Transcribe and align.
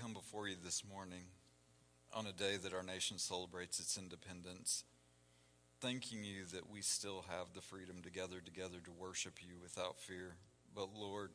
come 0.00 0.12
before 0.14 0.48
you 0.48 0.56
this 0.64 0.82
morning 0.90 1.24
on 2.14 2.26
a 2.26 2.32
day 2.32 2.56
that 2.56 2.72
our 2.72 2.82
nation 2.82 3.18
celebrates 3.18 3.78
its 3.78 3.98
independence, 3.98 4.84
thanking 5.80 6.24
you 6.24 6.44
that 6.54 6.70
we 6.70 6.80
still 6.80 7.26
have 7.28 7.52
the 7.54 7.60
freedom 7.60 7.96
to 8.02 8.10
gather 8.10 8.40
together 8.40 8.78
to 8.82 8.90
worship 8.90 9.34
you 9.42 9.58
without 9.60 10.00
fear. 10.00 10.36
But 10.74 10.88
Lord, 10.96 11.32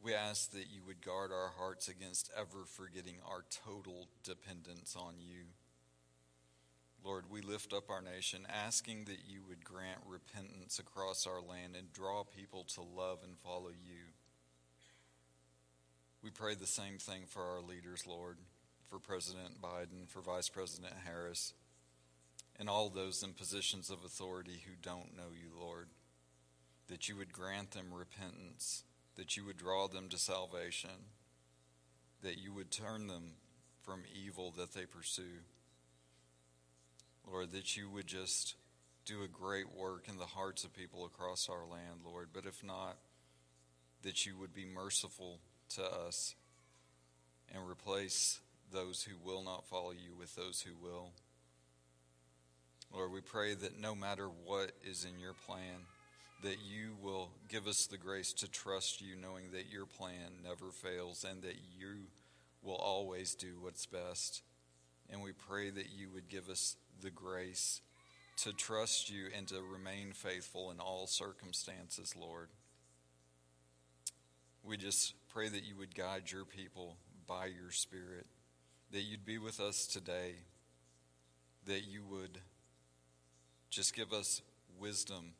we 0.00 0.14
ask 0.14 0.52
that 0.52 0.70
you 0.70 0.82
would 0.86 1.04
guard 1.04 1.32
our 1.32 1.50
hearts 1.58 1.88
against 1.88 2.30
ever 2.36 2.64
forgetting 2.64 3.16
our 3.28 3.44
total 3.50 4.08
dependence 4.22 4.94
on 4.96 5.14
you. 5.18 5.46
Lord, 7.04 7.24
we 7.28 7.40
lift 7.40 7.72
up 7.72 7.90
our 7.90 8.02
nation, 8.02 8.46
asking 8.48 9.06
that 9.06 9.26
you 9.26 9.40
would 9.48 9.64
grant 9.64 9.98
repentance 10.06 10.78
across 10.78 11.26
our 11.26 11.40
land 11.40 11.74
and 11.76 11.92
draw 11.92 12.22
people 12.22 12.62
to 12.74 12.82
love 12.82 13.18
and 13.24 13.36
follow 13.36 13.70
you. 13.70 14.12
We 16.22 16.30
pray 16.30 16.54
the 16.54 16.66
same 16.66 16.98
thing 16.98 17.22
for 17.28 17.42
our 17.42 17.60
leaders, 17.60 18.04
Lord, 18.06 18.38
for 18.88 18.98
President 18.98 19.62
Biden, 19.62 20.08
for 20.08 20.20
Vice 20.20 20.48
President 20.48 20.92
Harris, 21.04 21.52
and 22.58 22.68
all 22.68 22.88
those 22.88 23.22
in 23.22 23.34
positions 23.34 23.88
of 23.88 24.04
authority 24.04 24.62
who 24.66 24.72
don't 24.82 25.16
know 25.16 25.30
you, 25.32 25.50
Lord, 25.58 25.88
that 26.88 27.08
you 27.08 27.16
would 27.16 27.32
grant 27.32 27.70
them 27.70 27.92
repentance, 27.92 28.82
that 29.14 29.36
you 29.36 29.44
would 29.44 29.58
draw 29.58 29.86
them 29.86 30.08
to 30.08 30.18
salvation, 30.18 30.90
that 32.22 32.38
you 32.38 32.52
would 32.52 32.72
turn 32.72 33.06
them 33.06 33.34
from 33.84 34.02
evil 34.12 34.52
that 34.56 34.74
they 34.74 34.86
pursue. 34.86 35.44
Lord, 37.30 37.52
that 37.52 37.76
you 37.76 37.88
would 37.90 38.08
just 38.08 38.56
do 39.04 39.22
a 39.22 39.28
great 39.28 39.72
work 39.72 40.08
in 40.08 40.18
the 40.18 40.26
hearts 40.26 40.64
of 40.64 40.74
people 40.74 41.04
across 41.04 41.48
our 41.48 41.64
land, 41.64 42.00
Lord. 42.04 42.30
But 42.32 42.44
if 42.44 42.64
not, 42.64 42.96
that 44.02 44.26
you 44.26 44.36
would 44.36 44.52
be 44.52 44.64
merciful 44.64 45.38
to 45.70 45.84
us 45.84 46.34
and 47.54 47.68
replace 47.68 48.40
those 48.72 49.02
who 49.02 49.16
will 49.24 49.42
not 49.42 49.66
follow 49.66 49.92
you 49.92 50.14
with 50.18 50.34
those 50.36 50.62
who 50.62 50.74
will. 50.82 51.12
Lord, 52.92 53.12
we 53.12 53.20
pray 53.20 53.54
that 53.54 53.80
no 53.80 53.94
matter 53.94 54.28
what 54.44 54.72
is 54.82 55.04
in 55.04 55.20
your 55.20 55.34
plan, 55.46 55.86
that 56.42 56.58
you 56.64 56.96
will 57.02 57.30
give 57.48 57.66
us 57.66 57.86
the 57.86 57.98
grace 57.98 58.32
to 58.34 58.48
trust 58.48 59.00
you, 59.00 59.16
knowing 59.16 59.50
that 59.52 59.70
your 59.70 59.86
plan 59.86 60.42
never 60.42 60.70
fails 60.70 61.24
and 61.28 61.42
that 61.42 61.56
you 61.78 62.06
will 62.62 62.76
always 62.76 63.34
do 63.34 63.58
what's 63.60 63.86
best. 63.86 64.42
And 65.10 65.22
we 65.22 65.32
pray 65.32 65.70
that 65.70 65.90
you 65.96 66.08
would 66.14 66.28
give 66.28 66.48
us 66.48 66.76
the 67.00 67.10
grace 67.10 67.80
to 68.38 68.52
trust 68.52 69.10
you 69.10 69.26
and 69.36 69.48
to 69.48 69.56
remain 69.60 70.12
faithful 70.12 70.70
in 70.70 70.78
all 70.78 71.06
circumstances, 71.06 72.14
Lord. 72.16 72.48
We 74.68 74.76
just 74.76 75.14
pray 75.30 75.48
that 75.48 75.64
you 75.64 75.76
would 75.78 75.94
guide 75.94 76.30
your 76.30 76.44
people 76.44 76.98
by 77.26 77.46
your 77.46 77.70
Spirit, 77.70 78.26
that 78.90 79.00
you'd 79.00 79.24
be 79.24 79.38
with 79.38 79.60
us 79.60 79.86
today, 79.86 80.34
that 81.64 81.86
you 81.86 82.02
would 82.04 82.38
just 83.70 83.96
give 83.96 84.12
us 84.12 84.42
wisdom 84.78 85.32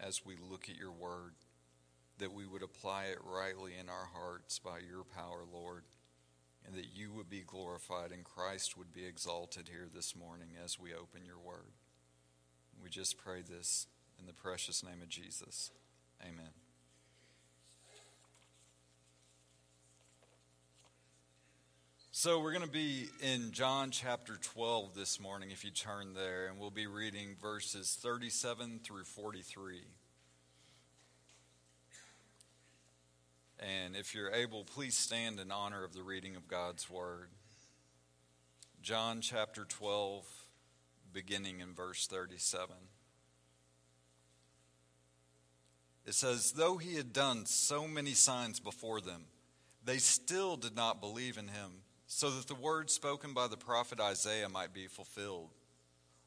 as 0.00 0.24
we 0.24 0.36
look 0.50 0.70
at 0.70 0.78
your 0.78 0.92
word, 0.92 1.34
that 2.20 2.32
we 2.32 2.46
would 2.46 2.62
apply 2.62 3.04
it 3.04 3.18
rightly 3.22 3.72
in 3.78 3.90
our 3.90 4.08
hearts 4.14 4.58
by 4.58 4.78
your 4.78 5.04
power, 5.04 5.42
Lord, 5.52 5.84
and 6.66 6.74
that 6.74 6.96
you 6.96 7.12
would 7.12 7.28
be 7.28 7.42
glorified 7.46 8.12
and 8.12 8.24
Christ 8.24 8.78
would 8.78 8.94
be 8.94 9.04
exalted 9.04 9.68
here 9.68 9.88
this 9.94 10.16
morning 10.16 10.48
as 10.64 10.80
we 10.80 10.94
open 10.94 11.26
your 11.26 11.38
word. 11.38 11.74
We 12.82 12.88
just 12.88 13.18
pray 13.18 13.42
this 13.42 13.88
in 14.18 14.24
the 14.24 14.32
precious 14.32 14.82
name 14.82 15.02
of 15.02 15.10
Jesus. 15.10 15.70
Amen. 16.22 16.61
So, 22.22 22.38
we're 22.38 22.52
going 22.52 22.62
to 22.62 22.70
be 22.70 23.08
in 23.20 23.50
John 23.50 23.90
chapter 23.90 24.36
12 24.36 24.94
this 24.94 25.18
morning, 25.18 25.50
if 25.50 25.64
you 25.64 25.72
turn 25.72 26.14
there, 26.14 26.46
and 26.46 26.56
we'll 26.56 26.70
be 26.70 26.86
reading 26.86 27.34
verses 27.42 27.98
37 28.00 28.78
through 28.84 29.02
43. 29.02 29.80
And 33.58 33.96
if 33.96 34.14
you're 34.14 34.30
able, 34.30 34.62
please 34.62 34.96
stand 34.96 35.40
in 35.40 35.50
honor 35.50 35.82
of 35.82 35.94
the 35.94 36.04
reading 36.04 36.36
of 36.36 36.46
God's 36.46 36.88
word. 36.88 37.30
John 38.82 39.20
chapter 39.20 39.64
12, 39.64 40.24
beginning 41.12 41.58
in 41.58 41.74
verse 41.74 42.06
37. 42.06 42.76
It 46.06 46.14
says, 46.14 46.52
Though 46.52 46.76
he 46.76 46.94
had 46.94 47.12
done 47.12 47.46
so 47.46 47.88
many 47.88 48.12
signs 48.12 48.60
before 48.60 49.00
them, 49.00 49.24
they 49.84 49.98
still 49.98 50.56
did 50.56 50.76
not 50.76 51.00
believe 51.00 51.36
in 51.36 51.48
him 51.48 51.81
so 52.14 52.28
that 52.28 52.46
the 52.46 52.54
word 52.54 52.90
spoken 52.90 53.32
by 53.32 53.48
the 53.48 53.56
prophet 53.56 53.98
Isaiah 53.98 54.48
might 54.48 54.74
be 54.74 54.86
fulfilled. 54.86 55.48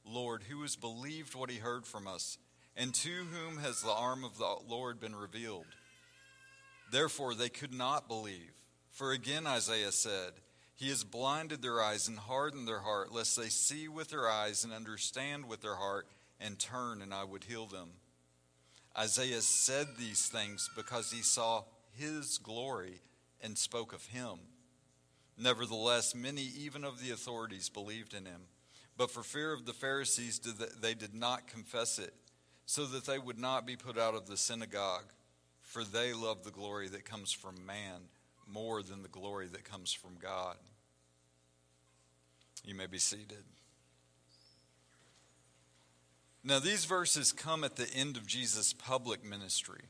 Lord, 0.04 0.42
who 0.50 0.64
has 0.64 0.76
believed 0.76 1.36
what 1.36 1.52
he 1.52 1.58
heard 1.58 1.86
from 1.86 2.08
us, 2.08 2.40
and 2.76 2.92
to 2.96 3.10
whom 3.10 3.60
has 3.60 3.84
the 3.84 3.92
arm 3.92 4.24
of 4.24 4.40
the 4.40 4.56
Lord 4.68 5.00
been 5.00 5.16
revealed? 5.16 5.68
Therefore 6.92 7.36
they 7.36 7.50
could 7.50 7.74
not 7.74 8.08
believe. 8.08 8.52
For 8.90 9.12
again 9.12 9.46
Isaiah 9.46 9.92
said, 9.92 10.34
He 10.74 10.90
has 10.90 11.04
blinded 11.04 11.62
their 11.62 11.80
eyes 11.80 12.08
and 12.08 12.18
hardened 12.18 12.68
their 12.68 12.80
heart, 12.80 13.14
lest 13.14 13.38
they 13.38 13.50
see 13.50 13.88
with 13.88 14.10
their 14.10 14.28
eyes 14.28 14.64
and 14.64 14.74
understand 14.74 15.46
with 15.46 15.62
their 15.62 15.76
heart 15.76 16.08
and 16.40 16.58
turn, 16.58 17.04
and 17.04 17.14
I 17.14 17.24
would 17.24 17.44
heal 17.44 17.68
them. 17.68 17.90
Isaiah 18.98 19.42
said 19.42 19.88
these 20.00 20.26
things 20.30 20.68
because 20.76 21.12
he 21.12 21.22
saw 21.22 21.64
his 21.94 22.40
glory 22.40 23.02
and 23.40 23.56
spoke 23.56 23.94
of 23.94 24.08
him. 24.08 24.40
Nevertheless, 25.38 26.16
many 26.16 26.42
even 26.42 26.84
of 26.84 27.02
the 27.02 27.12
authorities 27.12 27.70
believed 27.70 28.14
in 28.14 28.26
him. 28.26 28.42
But 28.98 29.12
for 29.12 29.24
fear 29.24 29.52
of 29.52 29.66
the 29.66 29.74
Pharisees, 29.74 30.40
they 30.80 30.94
did 30.94 31.14
not 31.14 31.48
confess 31.48 32.00
it, 32.00 32.14
so 32.66 32.86
that 32.86 33.06
they 33.06 33.20
would 33.20 33.38
not 33.38 33.66
be 33.66 33.76
put 33.76 33.98
out 33.98 34.16
of 34.16 34.28
the 34.28 34.38
synagogue. 34.38 35.12
For 35.62 35.84
they 35.84 36.14
love 36.14 36.44
the 36.44 36.52
glory 36.52 36.88
that 36.90 37.04
comes 37.04 37.32
from 37.32 37.66
man 37.66 38.02
more 38.48 38.82
than 38.82 39.02
the 39.02 39.10
glory 39.10 39.48
that 39.48 39.64
comes 39.66 39.92
from 39.92 40.16
God. 40.22 40.56
You 42.64 42.76
may 42.76 42.86
be 42.86 43.00
seated. 43.00 43.44
Now, 46.44 46.60
these 46.60 46.86
verses 46.86 47.32
come 47.32 47.64
at 47.64 47.76
the 47.76 47.92
end 47.92 48.18
of 48.18 48.28
Jesus' 48.28 48.72
public 48.72 49.26
ministry. 49.26 49.86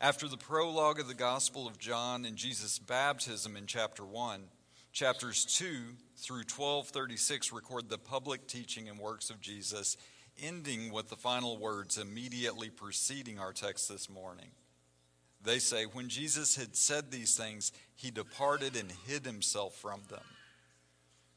After 0.00 0.26
the 0.26 0.38
prologue 0.38 0.98
of 0.98 1.08
the 1.08 1.14
Gospel 1.14 1.66
of 1.66 1.78
John 1.78 2.24
and 2.24 2.36
Jesus' 2.36 2.78
baptism 2.78 3.56
in 3.56 3.66
chapter 3.66 4.04
1, 4.04 4.44
Chapters 4.94 5.44
2 5.46 5.66
through 6.18 6.44
1236 6.44 7.52
record 7.52 7.88
the 7.88 7.98
public 7.98 8.46
teaching 8.46 8.88
and 8.88 8.96
works 8.96 9.28
of 9.28 9.40
Jesus, 9.40 9.96
ending 10.40 10.92
with 10.92 11.08
the 11.08 11.16
final 11.16 11.58
words 11.58 11.98
immediately 11.98 12.70
preceding 12.70 13.40
our 13.40 13.52
text 13.52 13.88
this 13.88 14.08
morning. 14.08 14.52
They 15.42 15.58
say, 15.58 15.86
When 15.86 16.08
Jesus 16.08 16.54
had 16.54 16.76
said 16.76 17.10
these 17.10 17.36
things, 17.36 17.72
he 17.96 18.12
departed 18.12 18.76
and 18.76 18.92
hid 19.04 19.26
himself 19.26 19.74
from 19.74 20.02
them. 20.08 20.22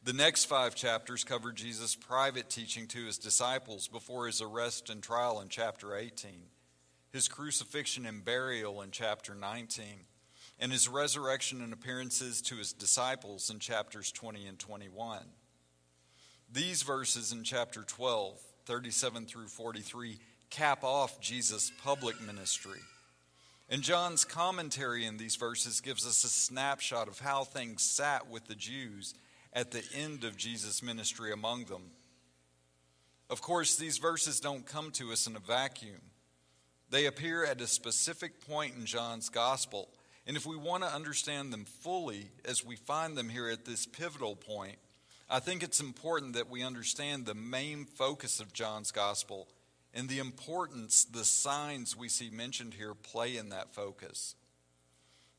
The 0.03 0.13
next 0.13 0.45
five 0.45 0.75
chapters 0.75 1.23
cover 1.23 1.51
Jesus' 1.51 1.95
private 1.95 2.51
teaching 2.51 2.85
to 2.89 3.07
his 3.07 3.17
disciples 3.17 3.87
before 3.87 4.27
his 4.27 4.39
arrest 4.39 4.91
and 4.91 5.01
trial 5.01 5.41
in 5.41 5.49
chapter 5.49 5.95
18, 5.95 6.29
his 7.11 7.27
crucifixion 7.27 8.05
and 8.05 8.23
burial 8.23 8.83
in 8.83 8.91
chapter 8.91 9.33
19 9.33 9.83
and 10.59 10.71
his 10.71 10.87
resurrection 10.87 11.61
and 11.61 11.73
appearances 11.73 12.41
to 12.43 12.55
his 12.55 12.73
disciples 12.73 13.49
in 13.49 13.59
chapters 13.59 14.11
20 14.11 14.47
and 14.47 14.57
21. 14.57 15.19
These 16.51 16.83
verses 16.83 17.31
in 17.31 17.43
chapter 17.43 17.83
12, 17.83 18.39
37 18.65 19.25
through 19.25 19.47
43, 19.47 20.17
cap 20.49 20.83
off 20.83 21.19
Jesus' 21.19 21.71
public 21.83 22.21
ministry. 22.21 22.79
And 23.69 23.81
John's 23.81 24.23
commentary 24.23 25.05
in 25.05 25.17
these 25.17 25.35
verses 25.35 25.81
gives 25.81 26.07
us 26.07 26.23
a 26.23 26.29
snapshot 26.29 27.07
of 27.09 27.19
how 27.19 27.43
things 27.43 27.83
sat 27.83 28.29
with 28.29 28.47
the 28.47 28.55
Jews 28.55 29.13
at 29.51 29.71
the 29.71 29.83
end 29.93 30.23
of 30.23 30.37
Jesus' 30.37 30.81
ministry 30.81 31.33
among 31.33 31.65
them. 31.65 31.91
Of 33.29 33.41
course, 33.41 33.75
these 33.75 33.97
verses 33.97 34.39
don't 34.39 34.65
come 34.65 34.91
to 34.91 35.11
us 35.11 35.27
in 35.27 35.35
a 35.35 35.39
vacuum. 35.39 36.01
They 36.89 37.07
appear 37.07 37.43
at 37.43 37.59
a 37.59 37.67
specific 37.67 38.47
point 38.47 38.75
in 38.77 38.85
John's 38.85 39.27
gospel 39.27 39.89
and 40.27 40.35
if 40.35 40.45
we 40.45 40.57
want 40.57 40.83
to 40.83 40.93
understand 40.93 41.53
them 41.53 41.63
fully 41.63 42.27
as 42.43 42.63
we 42.63 42.75
find 42.75 43.17
them 43.17 43.29
here 43.29 43.49
at 43.49 43.63
this 43.63 43.85
pivotal 43.85 44.35
point, 44.35 44.75
I 45.29 45.39
think 45.39 45.63
it's 45.63 45.79
important 45.79 46.33
that 46.33 46.49
we 46.49 46.63
understand 46.63 47.25
the 47.25 47.33
main 47.33 47.85
focus 47.85 48.41
of 48.41 48.51
John's 48.51 48.91
gospel 48.91 49.47
and 49.93 50.09
the 50.09 50.19
importance 50.19 51.05
the 51.05 51.23
signs 51.23 51.95
we 51.95 52.09
see 52.09 52.29
mentioned 52.29 52.73
here 52.73 52.93
play 52.93 53.37
in 53.37 53.49
that 53.49 53.73
focus. 53.73 54.35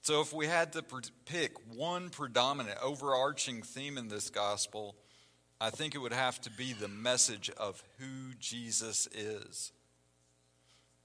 So, 0.00 0.23
if 0.23 0.32
we 0.32 0.46
had 0.46 0.73
to 0.73 0.85
pick 1.26 1.52
one 1.75 2.08
predominant, 2.08 2.79
overarching 2.82 3.62
theme 3.62 3.99
in 3.99 4.08
this 4.08 4.31
gospel, 4.31 4.96
I 5.61 5.69
think 5.69 5.94
it 5.94 5.99
would 5.99 6.14
have 6.14 6.40
to 6.43 6.50
be 6.50 6.73
the 6.73 6.88
message 6.88 7.50
of 7.58 7.82
who 7.99 8.35
Jesus 8.38 9.06
is. 9.12 9.73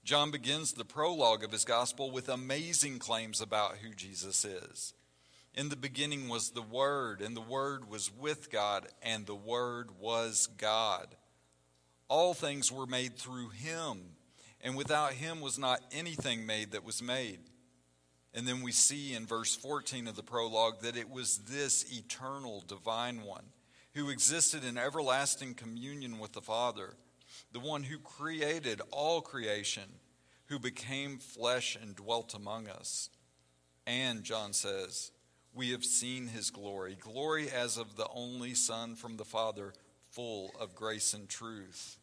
John 0.04 0.30
begins 0.30 0.72
the 0.72 0.84
prologue 0.84 1.42
of 1.42 1.50
his 1.50 1.64
gospel 1.64 2.10
with 2.10 2.28
amazing 2.28 2.98
claims 2.98 3.40
about 3.40 3.78
who 3.78 3.94
Jesus 3.94 4.44
is. 4.44 4.92
In 5.54 5.70
the 5.70 5.76
beginning 5.76 6.28
was 6.28 6.50
the 6.50 6.60
Word, 6.60 7.22
and 7.22 7.34
the 7.34 7.40
Word 7.40 7.88
was 7.88 8.12
with 8.12 8.50
God, 8.50 8.86
and 9.02 9.24
the 9.24 9.34
Word 9.34 9.88
was 9.98 10.48
God. 10.58 11.06
All 12.08 12.34
things 12.34 12.70
were 12.70 12.86
made 12.86 13.16
through 13.16 13.48
him, 13.48 14.16
and 14.60 14.76
without 14.76 15.14
him 15.14 15.40
was 15.40 15.58
not 15.58 15.80
anything 15.90 16.44
made 16.44 16.72
that 16.72 16.84
was 16.84 17.02
made. 17.02 17.38
And 18.34 18.46
then 18.46 18.60
we 18.60 18.72
see 18.72 19.14
in 19.14 19.24
verse 19.24 19.56
14 19.56 20.06
of 20.06 20.16
the 20.16 20.22
prologue 20.22 20.82
that 20.82 20.98
it 20.98 21.08
was 21.08 21.38
this 21.38 21.96
eternal 21.96 22.62
divine 22.66 23.22
one 23.22 23.44
who 23.94 24.10
existed 24.10 24.64
in 24.64 24.76
everlasting 24.76 25.54
communion 25.54 26.18
with 26.18 26.32
the 26.32 26.42
Father, 26.42 26.94
the 27.52 27.60
one 27.60 27.84
who 27.84 27.98
created 27.98 28.80
all 28.90 29.20
creation, 29.20 29.84
who 30.46 30.58
became 30.58 31.18
flesh 31.18 31.76
and 31.80 31.96
dwelt 31.96 32.34
among 32.34 32.68
us. 32.68 33.10
And, 33.86 34.22
John 34.22 34.52
says, 34.52 35.12
we 35.54 35.70
have 35.70 35.84
seen 35.84 36.28
his 36.28 36.50
glory, 36.50 36.96
glory 36.98 37.50
as 37.50 37.76
of 37.76 37.96
the 37.96 38.08
only 38.12 38.54
Son 38.54 38.96
from 38.96 39.16
the 39.16 39.24
Father, 39.24 39.72
full 40.10 40.52
of 40.58 40.74
grace 40.74 41.14
and 41.14 41.28
truth. 41.28 41.98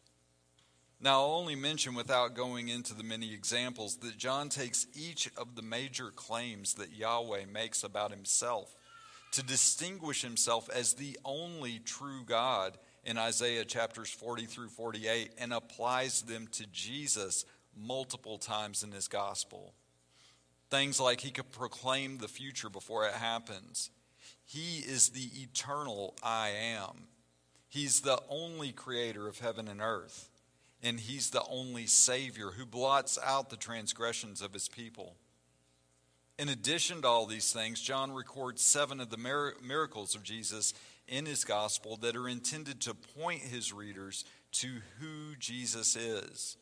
Now, 1.00 1.22
I'll 1.22 1.32
only 1.32 1.56
mention 1.56 1.94
without 1.94 2.34
going 2.34 2.68
into 2.68 2.94
the 2.94 3.02
many 3.02 3.34
examples 3.34 3.96
that 3.96 4.16
John 4.16 4.48
takes 4.48 4.86
each 4.94 5.28
of 5.36 5.56
the 5.56 5.62
major 5.62 6.10
claims 6.10 6.74
that 6.74 6.92
Yahweh 6.92 7.46
makes 7.52 7.82
about 7.82 8.12
himself 8.12 8.74
to 9.32 9.42
distinguish 9.42 10.22
himself 10.22 10.70
as 10.70 10.94
the 10.94 11.18
only 11.24 11.80
true 11.80 12.22
God 12.24 12.78
in 13.04 13.18
Isaiah 13.18 13.64
chapters 13.64 14.10
40 14.10 14.46
through 14.46 14.68
48 14.68 15.32
and 15.38 15.52
applies 15.52 16.22
them 16.22 16.48
to 16.52 16.66
Jesus 16.66 17.44
multiple 17.76 18.38
times 18.38 18.82
in 18.82 18.92
his 18.92 19.08
gospel. 19.08 19.74
Things 20.70 21.00
like 21.00 21.20
he 21.20 21.30
could 21.30 21.50
proclaim 21.50 22.18
the 22.18 22.28
future 22.28 22.70
before 22.70 23.06
it 23.06 23.14
happens. 23.14 23.90
He 24.44 24.78
is 24.78 25.10
the 25.10 25.30
eternal 25.42 26.14
I 26.22 26.50
am. 26.50 27.08
He's 27.68 28.00
the 28.02 28.20
only 28.28 28.72
creator 28.72 29.28
of 29.28 29.40
heaven 29.40 29.68
and 29.68 29.80
earth. 29.80 30.28
And 30.82 30.98
he's 30.98 31.30
the 31.30 31.44
only 31.48 31.86
Savior 31.86 32.50
who 32.50 32.66
blots 32.66 33.18
out 33.24 33.50
the 33.50 33.56
transgressions 33.56 34.42
of 34.42 34.52
his 34.52 34.68
people. 34.68 35.16
In 36.38 36.48
addition 36.48 37.02
to 37.02 37.08
all 37.08 37.26
these 37.26 37.52
things, 37.52 37.80
John 37.80 38.12
records 38.12 38.62
seven 38.62 39.00
of 39.00 39.10
the 39.10 39.52
miracles 39.62 40.14
of 40.14 40.22
Jesus 40.22 40.74
in 41.08 41.26
his 41.26 41.44
gospel 41.44 41.96
that 41.98 42.16
are 42.16 42.28
intended 42.28 42.80
to 42.82 42.94
point 42.94 43.42
his 43.42 43.72
readers 43.72 44.24
to 44.52 44.68
who 44.98 45.36
Jesus 45.38 45.96
is. 45.96 46.56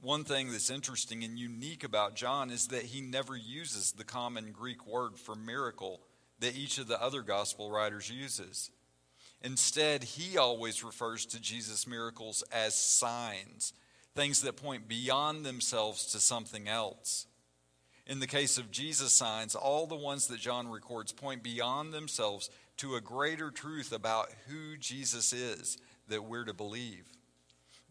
One 0.00 0.24
thing 0.24 0.50
that's 0.50 0.70
interesting 0.70 1.24
and 1.24 1.38
unique 1.38 1.84
about 1.84 2.14
John 2.16 2.50
is 2.50 2.68
that 2.68 2.84
he 2.84 3.00
never 3.00 3.36
uses 3.36 3.92
the 3.92 4.04
common 4.04 4.52
Greek 4.52 4.86
word 4.86 5.18
for 5.18 5.34
miracle 5.34 6.00
that 6.38 6.56
each 6.56 6.78
of 6.78 6.88
the 6.88 7.00
other 7.02 7.20
gospel 7.20 7.70
writers 7.70 8.10
uses. 8.10 8.70
Instead, 9.42 10.04
he 10.04 10.38
always 10.38 10.82
refers 10.82 11.26
to 11.26 11.40
Jesus' 11.40 11.86
miracles 11.86 12.42
as 12.50 12.74
signs, 12.74 13.74
things 14.14 14.42
that 14.42 14.56
point 14.56 14.88
beyond 14.88 15.44
themselves 15.44 16.06
to 16.12 16.18
something 16.18 16.66
else. 16.66 17.26
In 18.06 18.20
the 18.20 18.26
case 18.26 18.58
of 18.58 18.70
Jesus' 18.70 19.12
signs, 19.12 19.54
all 19.54 19.86
the 19.86 19.94
ones 19.94 20.26
that 20.26 20.40
John 20.40 20.68
records 20.68 21.12
point 21.12 21.42
beyond 21.42 21.92
themselves 21.92 22.50
to 22.80 22.94
a 22.94 23.00
greater 23.00 23.50
truth 23.50 23.92
about 23.92 24.30
who 24.48 24.74
Jesus 24.78 25.34
is 25.34 25.76
that 26.08 26.24
we're 26.24 26.46
to 26.46 26.54
believe. 26.54 27.04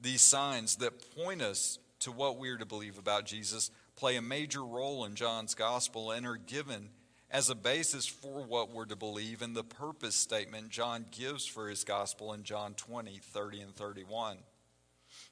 These 0.01 0.23
signs 0.23 0.77
that 0.77 1.15
point 1.15 1.43
us 1.43 1.77
to 1.99 2.11
what 2.11 2.39
we're 2.39 2.57
to 2.57 2.65
believe 2.65 2.97
about 2.97 3.27
Jesus 3.27 3.69
play 3.95 4.15
a 4.15 4.21
major 4.21 4.65
role 4.65 5.05
in 5.05 5.13
John's 5.13 5.53
gospel 5.53 6.09
and 6.09 6.25
are 6.25 6.37
given 6.37 6.89
as 7.29 7.51
a 7.51 7.55
basis 7.55 8.07
for 8.07 8.41
what 8.43 8.71
we're 8.71 8.85
to 8.85 8.95
believe 8.95 9.43
in 9.43 9.53
the 9.53 9.63
purpose 9.63 10.15
statement 10.15 10.69
John 10.69 11.05
gives 11.11 11.45
for 11.45 11.69
his 11.69 11.83
gospel 11.83 12.33
in 12.33 12.41
John 12.41 12.73
20, 12.73 13.19
30, 13.21 13.61
and 13.61 13.75
31. 13.75 14.37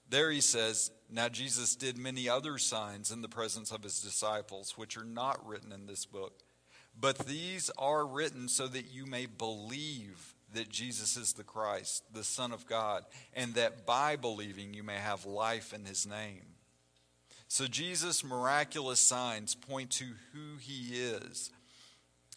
There 0.07 0.29
he 0.29 0.41
says, 0.41 0.91
Now 1.09 1.29
Jesus 1.29 1.75
did 1.75 1.97
many 1.97 2.29
other 2.29 2.59
signs 2.59 3.09
in 3.09 3.23
the 3.23 3.27
presence 3.27 3.71
of 3.71 3.81
his 3.81 4.01
disciples, 4.01 4.77
which 4.77 4.97
are 4.97 5.03
not 5.03 5.43
written 5.47 5.71
in 5.71 5.87
this 5.87 6.05
book. 6.05 6.43
But 6.99 7.19
these 7.19 7.69
are 7.77 8.05
written 8.05 8.47
so 8.47 8.67
that 8.67 8.91
you 8.91 9.05
may 9.05 9.27
believe 9.27 10.33
that 10.53 10.69
Jesus 10.69 11.17
is 11.17 11.33
the 11.33 11.43
Christ, 11.43 12.03
the 12.13 12.23
Son 12.23 12.51
of 12.51 12.65
God, 12.65 13.05
and 13.33 13.53
that 13.53 13.85
by 13.85 14.15
believing 14.15 14.73
you 14.73 14.81
may 14.81 14.95
have 14.95 15.25
life 15.25 15.73
in 15.73 15.85
his 15.85 16.07
name. 16.07 16.45
So 17.47 17.67
Jesus' 17.67 18.23
miraculous 18.23 18.99
signs 18.99 19.55
point 19.55 19.91
to 19.91 20.05
who 20.33 20.57
he 20.59 20.95
is. 20.95 21.51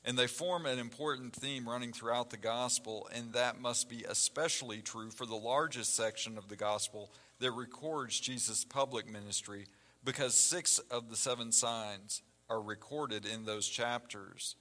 And 0.04 0.18
they 0.18 0.26
form 0.26 0.66
an 0.66 0.78
important 0.78 1.34
theme 1.34 1.68
running 1.68 1.92
throughout 1.92 2.30
the 2.30 2.38
gospel, 2.38 3.08
and 3.14 3.32
that 3.34 3.60
must 3.60 3.90
be 3.90 4.04
especially 4.08 4.80
true 4.80 5.10
for 5.10 5.26
the 5.26 5.34
largest 5.34 5.94
section 5.94 6.38
of 6.38 6.48
the 6.48 6.56
gospel 6.56 7.10
that 7.38 7.52
records 7.52 8.18
Jesus' 8.18 8.64
public 8.64 9.06
ministry, 9.10 9.66
because 10.02 10.34
six 10.34 10.78
of 10.90 11.10
the 11.10 11.16
seven 11.16 11.52
signs 11.52 12.22
are 12.50 12.60
recorded 12.60 13.24
in 13.24 13.46
those 13.46 13.68
chapters. 13.68 14.56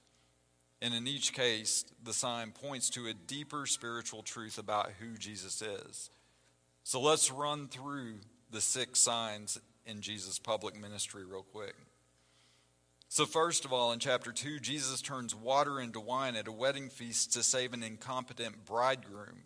And 0.80 0.94
in 0.94 1.06
each 1.06 1.34
case, 1.34 1.84
the 2.02 2.14
sign 2.14 2.52
points 2.52 2.88
to 2.90 3.08
a 3.08 3.12
deeper 3.12 3.66
spiritual 3.66 4.22
truth 4.22 4.56
about 4.56 4.92
who 4.98 5.18
Jesus 5.18 5.60
is. 5.60 6.08
So 6.84 7.00
let's 7.00 7.30
run 7.30 7.68
through 7.68 8.14
the 8.50 8.60
six 8.60 9.00
signs 9.00 9.60
in 9.84 10.00
Jesus' 10.00 10.38
public 10.38 10.80
ministry 10.80 11.24
real 11.24 11.42
quick. 11.42 11.74
So, 13.08 13.26
first 13.26 13.64
of 13.64 13.72
all, 13.72 13.90
in 13.90 13.98
chapter 13.98 14.30
2, 14.30 14.60
Jesus 14.60 15.02
turns 15.02 15.34
water 15.34 15.80
into 15.80 15.98
wine 15.98 16.36
at 16.36 16.46
a 16.46 16.52
wedding 16.52 16.88
feast 16.88 17.32
to 17.32 17.42
save 17.42 17.72
an 17.72 17.82
incompetent 17.82 18.64
bridegroom. 18.64 19.42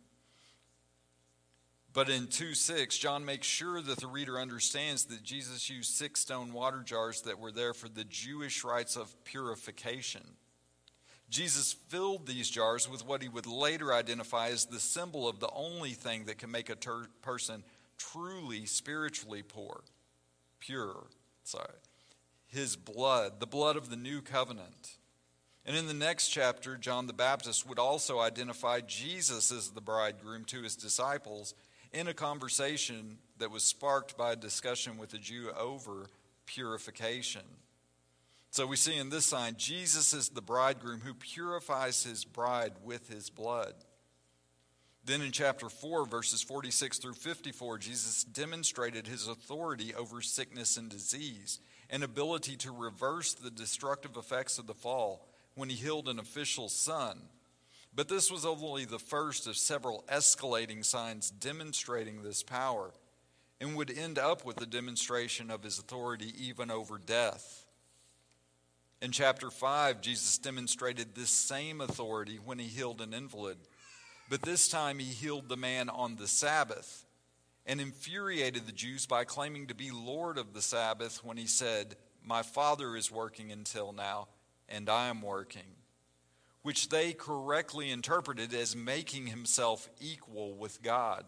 But 1.94 2.10
in 2.10 2.26
2 2.26 2.54
6, 2.54 2.98
John 2.98 3.24
makes 3.24 3.46
sure 3.46 3.80
that 3.80 4.00
the 4.00 4.08
reader 4.08 4.38
understands 4.38 5.04
that 5.06 5.22
Jesus 5.22 5.70
used 5.70 5.94
six 5.94 6.20
stone 6.20 6.52
water 6.52 6.82
jars 6.84 7.22
that 7.22 7.38
were 7.38 7.52
there 7.52 7.72
for 7.72 7.88
the 7.88 8.04
Jewish 8.04 8.64
rites 8.64 8.96
of 8.96 9.14
purification. 9.24 10.22
Jesus 11.30 11.72
filled 11.72 12.26
these 12.26 12.50
jars 12.50 12.90
with 12.90 13.06
what 13.06 13.22
he 13.22 13.28
would 13.28 13.46
later 13.46 13.94
identify 13.94 14.48
as 14.48 14.66
the 14.66 14.80
symbol 14.80 15.26
of 15.26 15.38
the 15.38 15.50
only 15.54 15.90
thing 15.90 16.24
that 16.24 16.38
can 16.38 16.50
make 16.50 16.68
a 16.68 16.74
ter- 16.74 17.06
person 17.22 17.62
truly 17.96 18.66
spiritually 18.66 19.42
poor 19.42 19.82
pure. 20.58 21.04
Sorry. 21.44 21.66
His 22.46 22.76
blood, 22.76 23.40
the 23.40 23.46
blood 23.46 23.76
of 23.76 23.90
the 23.90 23.96
new 23.96 24.20
covenant. 24.20 24.96
And 25.66 25.76
in 25.76 25.86
the 25.86 25.94
next 25.94 26.28
chapter, 26.28 26.76
John 26.76 27.06
the 27.06 27.12
Baptist 27.12 27.68
would 27.68 27.78
also 27.78 28.18
identify 28.18 28.80
Jesus 28.80 29.50
as 29.52 29.70
the 29.70 29.80
bridegroom 29.80 30.44
to 30.46 30.62
his 30.62 30.76
disciples 30.76 31.54
in 31.94 32.08
a 32.08 32.14
conversation 32.14 33.18
that 33.38 33.50
was 33.50 33.62
sparked 33.62 34.18
by 34.18 34.32
a 34.32 34.36
discussion 34.36 34.98
with 34.98 35.14
a 35.14 35.18
Jew 35.18 35.50
over 35.56 36.10
purification. 36.44 37.42
So 38.50 38.66
we 38.66 38.76
see 38.76 38.96
in 38.96 39.10
this 39.10 39.26
sign, 39.26 39.54
Jesus 39.56 40.12
is 40.12 40.28
the 40.28 40.42
bridegroom 40.42 41.00
who 41.00 41.14
purifies 41.14 42.04
his 42.04 42.24
bride 42.24 42.72
with 42.84 43.08
his 43.08 43.30
blood. 43.30 43.74
Then 45.04 45.22
in 45.22 45.32
chapter 45.32 45.68
4, 45.68 46.06
verses 46.06 46.42
46 46.42 46.98
through 46.98 47.14
54, 47.14 47.78
Jesus 47.78 48.24
demonstrated 48.24 49.06
his 49.06 49.28
authority 49.28 49.94
over 49.94 50.20
sickness 50.20 50.76
and 50.76 50.88
disease 50.88 51.60
and 51.90 52.02
ability 52.02 52.56
to 52.56 52.72
reverse 52.72 53.34
the 53.34 53.50
destructive 53.50 54.16
effects 54.16 54.58
of 54.58 54.66
the 54.66 54.74
fall 54.74 55.28
when 55.54 55.68
he 55.68 55.76
healed 55.76 56.08
an 56.08 56.18
official's 56.18 56.74
son. 56.74 57.20
But 57.96 58.08
this 58.08 58.30
was 58.30 58.44
only 58.44 58.84
the 58.84 58.98
first 58.98 59.46
of 59.46 59.56
several 59.56 60.04
escalating 60.08 60.84
signs 60.84 61.30
demonstrating 61.30 62.22
this 62.22 62.42
power 62.42 62.92
and 63.60 63.76
would 63.76 63.90
end 63.90 64.18
up 64.18 64.44
with 64.44 64.56
the 64.56 64.66
demonstration 64.66 65.50
of 65.50 65.62
his 65.62 65.78
authority 65.78 66.32
even 66.38 66.70
over 66.70 66.98
death. 66.98 67.66
In 69.00 69.12
chapter 69.12 69.50
5, 69.50 70.00
Jesus 70.00 70.38
demonstrated 70.38 71.14
this 71.14 71.30
same 71.30 71.80
authority 71.80 72.38
when 72.44 72.58
he 72.58 72.66
healed 72.66 73.00
an 73.00 73.14
invalid 73.14 73.58
but 74.28 74.42
this 74.42 74.68
time 74.68 74.98
he 74.98 75.06
healed 75.06 75.48
the 75.48 75.56
man 75.56 75.88
on 75.88 76.16
the 76.16 76.28
Sabbath 76.28 77.04
and 77.66 77.80
infuriated 77.80 78.66
the 78.66 78.72
Jews 78.72 79.06
by 79.06 79.24
claiming 79.24 79.66
to 79.66 79.74
be 79.74 79.90
Lord 79.90 80.38
of 80.38 80.54
the 80.54 80.62
Sabbath 80.62 81.22
when 81.22 81.36
he 81.36 81.46
said, 81.46 81.96
My 82.22 82.42
Father 82.42 82.96
is 82.96 83.10
working 83.10 83.52
until 83.52 83.92
now, 83.92 84.28
and 84.68 84.88
I 84.88 85.08
am 85.08 85.22
working, 85.22 85.76
which 86.64 86.88
they 86.88 87.12
correctly 87.12 87.90
interpreted 87.90 88.54
as 88.54 88.74
making 88.74 89.26
himself 89.26 89.86
equal 90.00 90.54
with 90.54 90.82
God. 90.82 91.26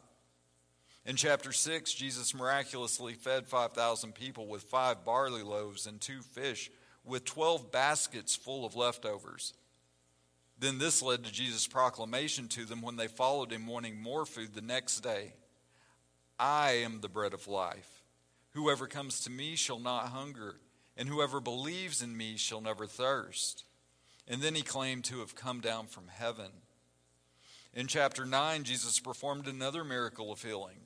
In 1.05 1.15
chapter 1.15 1.53
6, 1.53 1.93
Jesus 1.93 2.35
miraculously 2.35 3.13
fed 3.13 3.47
5,000 3.47 4.15
people 4.15 4.47
with 4.47 4.63
five 4.63 5.05
barley 5.05 5.43
loaves 5.43 5.87
and 5.87 6.01
two 6.01 6.23
fish, 6.23 6.71
with 7.05 7.27
12 7.27 7.71
baskets 7.71 8.35
full 8.35 8.65
of 8.65 8.77
leftovers. 8.77 9.53
Then 10.59 10.79
this 10.79 11.03
led 11.03 11.25
to 11.25 11.33
Jesus' 11.33 11.67
proclamation 11.67 12.49
to 12.49 12.65
them 12.65 12.81
when 12.81 12.97
they 12.97 13.07
followed 13.07 13.53
him, 13.53 13.67
wanting 13.67 14.01
more 14.01 14.25
food 14.25 14.55
the 14.55 14.63
next 14.63 15.01
day 15.01 15.35
I 16.39 16.71
am 16.83 17.03
the 17.03 17.11
bread 17.11 17.35
of 17.35 17.47
life. 17.47 18.03
Whoever 18.53 18.87
comes 18.87 19.21
to 19.21 19.31
me 19.31 19.55
shall 19.55 19.79
not 19.79 20.09
hunger, 20.09 20.57
and 20.97 21.11
whoever 21.11 21.41
believes 21.41 22.01
in 22.01 22.17
me 22.17 22.39
shall 22.39 22.63
never 22.63 22.87
thirst. 22.87 23.66
And 24.29 24.43
then 24.43 24.55
he 24.55 24.63
claimed 24.63 25.05
to 25.05 25.21
have 25.21 25.35
come 25.35 25.61
down 25.61 25.87
from 25.87 26.09
heaven. 26.09 26.51
In 27.75 27.87
chapter 27.87 28.25
9, 28.25 28.65
Jesus 28.65 28.99
performed 28.99 29.47
another 29.47 29.85
miracle 29.85 30.33
of 30.33 30.43
healing. 30.43 30.79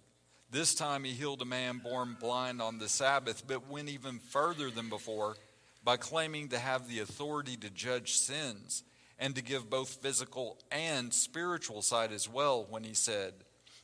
This 0.51 0.75
time 0.75 1.05
he 1.05 1.13
healed 1.13 1.43
a 1.43 1.47
man 1.47 1.79
born 1.79 2.17
blind 2.19 2.61
on 2.61 2.79
the 2.79 2.89
Sabbath, 2.89 3.47
but 3.47 3.71
went 3.71 3.89
even 3.89 4.19
further 4.19 4.71
than 4.71 4.89
before 4.89 5.37
by 5.85 5.97
claiming 5.97 6.49
to 6.49 6.59
have 6.59 6.89
the 6.89 6.99
authority 6.99 7.57
to 7.59 7.71
judge 7.71 8.15
sins 8.15 8.83
and 9.19 9.35
to 9.37 9.43
give 9.43 9.71
both 9.71 10.03
physical 10.03 10.59
and 10.73 11.15
spiritual 11.15 11.83
sight 11.83 12.11
as 12.11 12.29
well 12.29 12.67
when 12.69 12.83
he 12.83 12.95
said, 12.95 13.35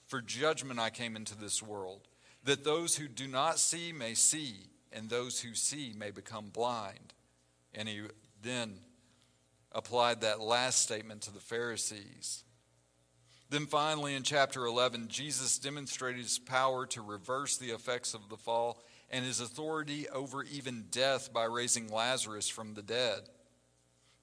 For 0.07 0.21
judgment 0.21 0.81
I 0.81 0.91
came 0.91 1.15
into 1.15 1.37
this 1.37 1.63
world, 1.63 2.09
that 2.45 2.65
those 2.65 2.97
who 2.97 3.07
do 3.07 3.29
not 3.29 3.59
see 3.59 3.93
may 3.93 4.15
see, 4.15 4.67
and 4.93 5.09
those 5.09 5.41
who 5.41 5.55
see 5.55 5.93
may 5.97 6.11
become 6.11 6.47
blind. 6.47 7.13
And 7.75 7.89
he 7.89 8.03
then 8.43 8.79
applied 9.77 10.23
that 10.23 10.41
last 10.41 10.81
statement 10.81 11.21
to 11.21 11.33
the 11.33 11.39
Pharisees. 11.39 12.43
Then 13.51 13.67
finally, 13.67 14.15
in 14.15 14.23
chapter 14.23 14.65
11, 14.65 15.09
Jesus 15.09 15.59
demonstrated 15.59 16.23
his 16.23 16.39
power 16.39 16.87
to 16.87 17.03
reverse 17.03 17.59
the 17.59 17.71
effects 17.71 18.15
of 18.15 18.31
the 18.31 18.39
fall 18.39 18.83
and 19.11 19.25
his 19.25 19.39
authority 19.39 20.09
over 20.09 20.43
even 20.45 20.87
death 20.91 21.31
by 21.33 21.45
raising 21.45 21.89
Lazarus 21.89 22.49
from 22.49 22.73
the 22.73 22.83
dead. 22.83 23.21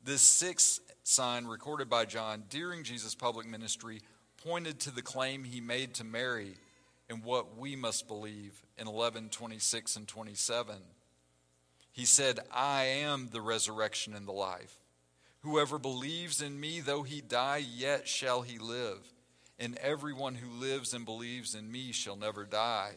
This 0.04 0.24
sixth 0.24 0.82
sign 1.04 1.46
recorded 1.46 1.88
by 1.88 2.06
John 2.06 2.44
during 2.50 2.84
Jesus' 2.84 3.16
public 3.16 3.48
ministry 3.48 4.02
pointed 4.44 4.80
to 4.82 4.92
the 4.92 5.04
claim 5.04 5.44
he 5.44 5.62
made 5.62 5.94
to 5.94 6.04
Mary 6.04 6.56
and 7.10 7.24
what 7.24 7.58
we 7.58 7.76
must 7.76 8.08
believe 8.08 8.62
in 8.78 8.88
11 8.88 9.30
26 9.30 9.96
and 9.98 10.08
27. 10.08 10.76
He 11.92 12.06
said, 12.06 12.40
I 12.52 12.86
am 12.86 13.30
the 13.32 13.40
resurrection 13.40 14.16
and 14.16 14.28
the 14.28 14.34
life. 14.34 14.83
Whoever 15.44 15.78
believes 15.78 16.42
in 16.42 16.60
me, 16.60 16.80
though 16.80 17.04
he 17.04 17.22
die, 17.22 17.58
yet 17.58 18.08
shall 18.08 18.42
he 18.42 18.58
live. 18.58 19.14
And 19.60 19.78
everyone 19.78 20.36
who 20.36 20.50
lives 20.50 20.94
and 20.94 21.06
believes 21.06 21.54
in 21.54 21.72
me 21.72 21.92
shall 21.92 22.16
never 22.16 22.46
die. 22.46 22.96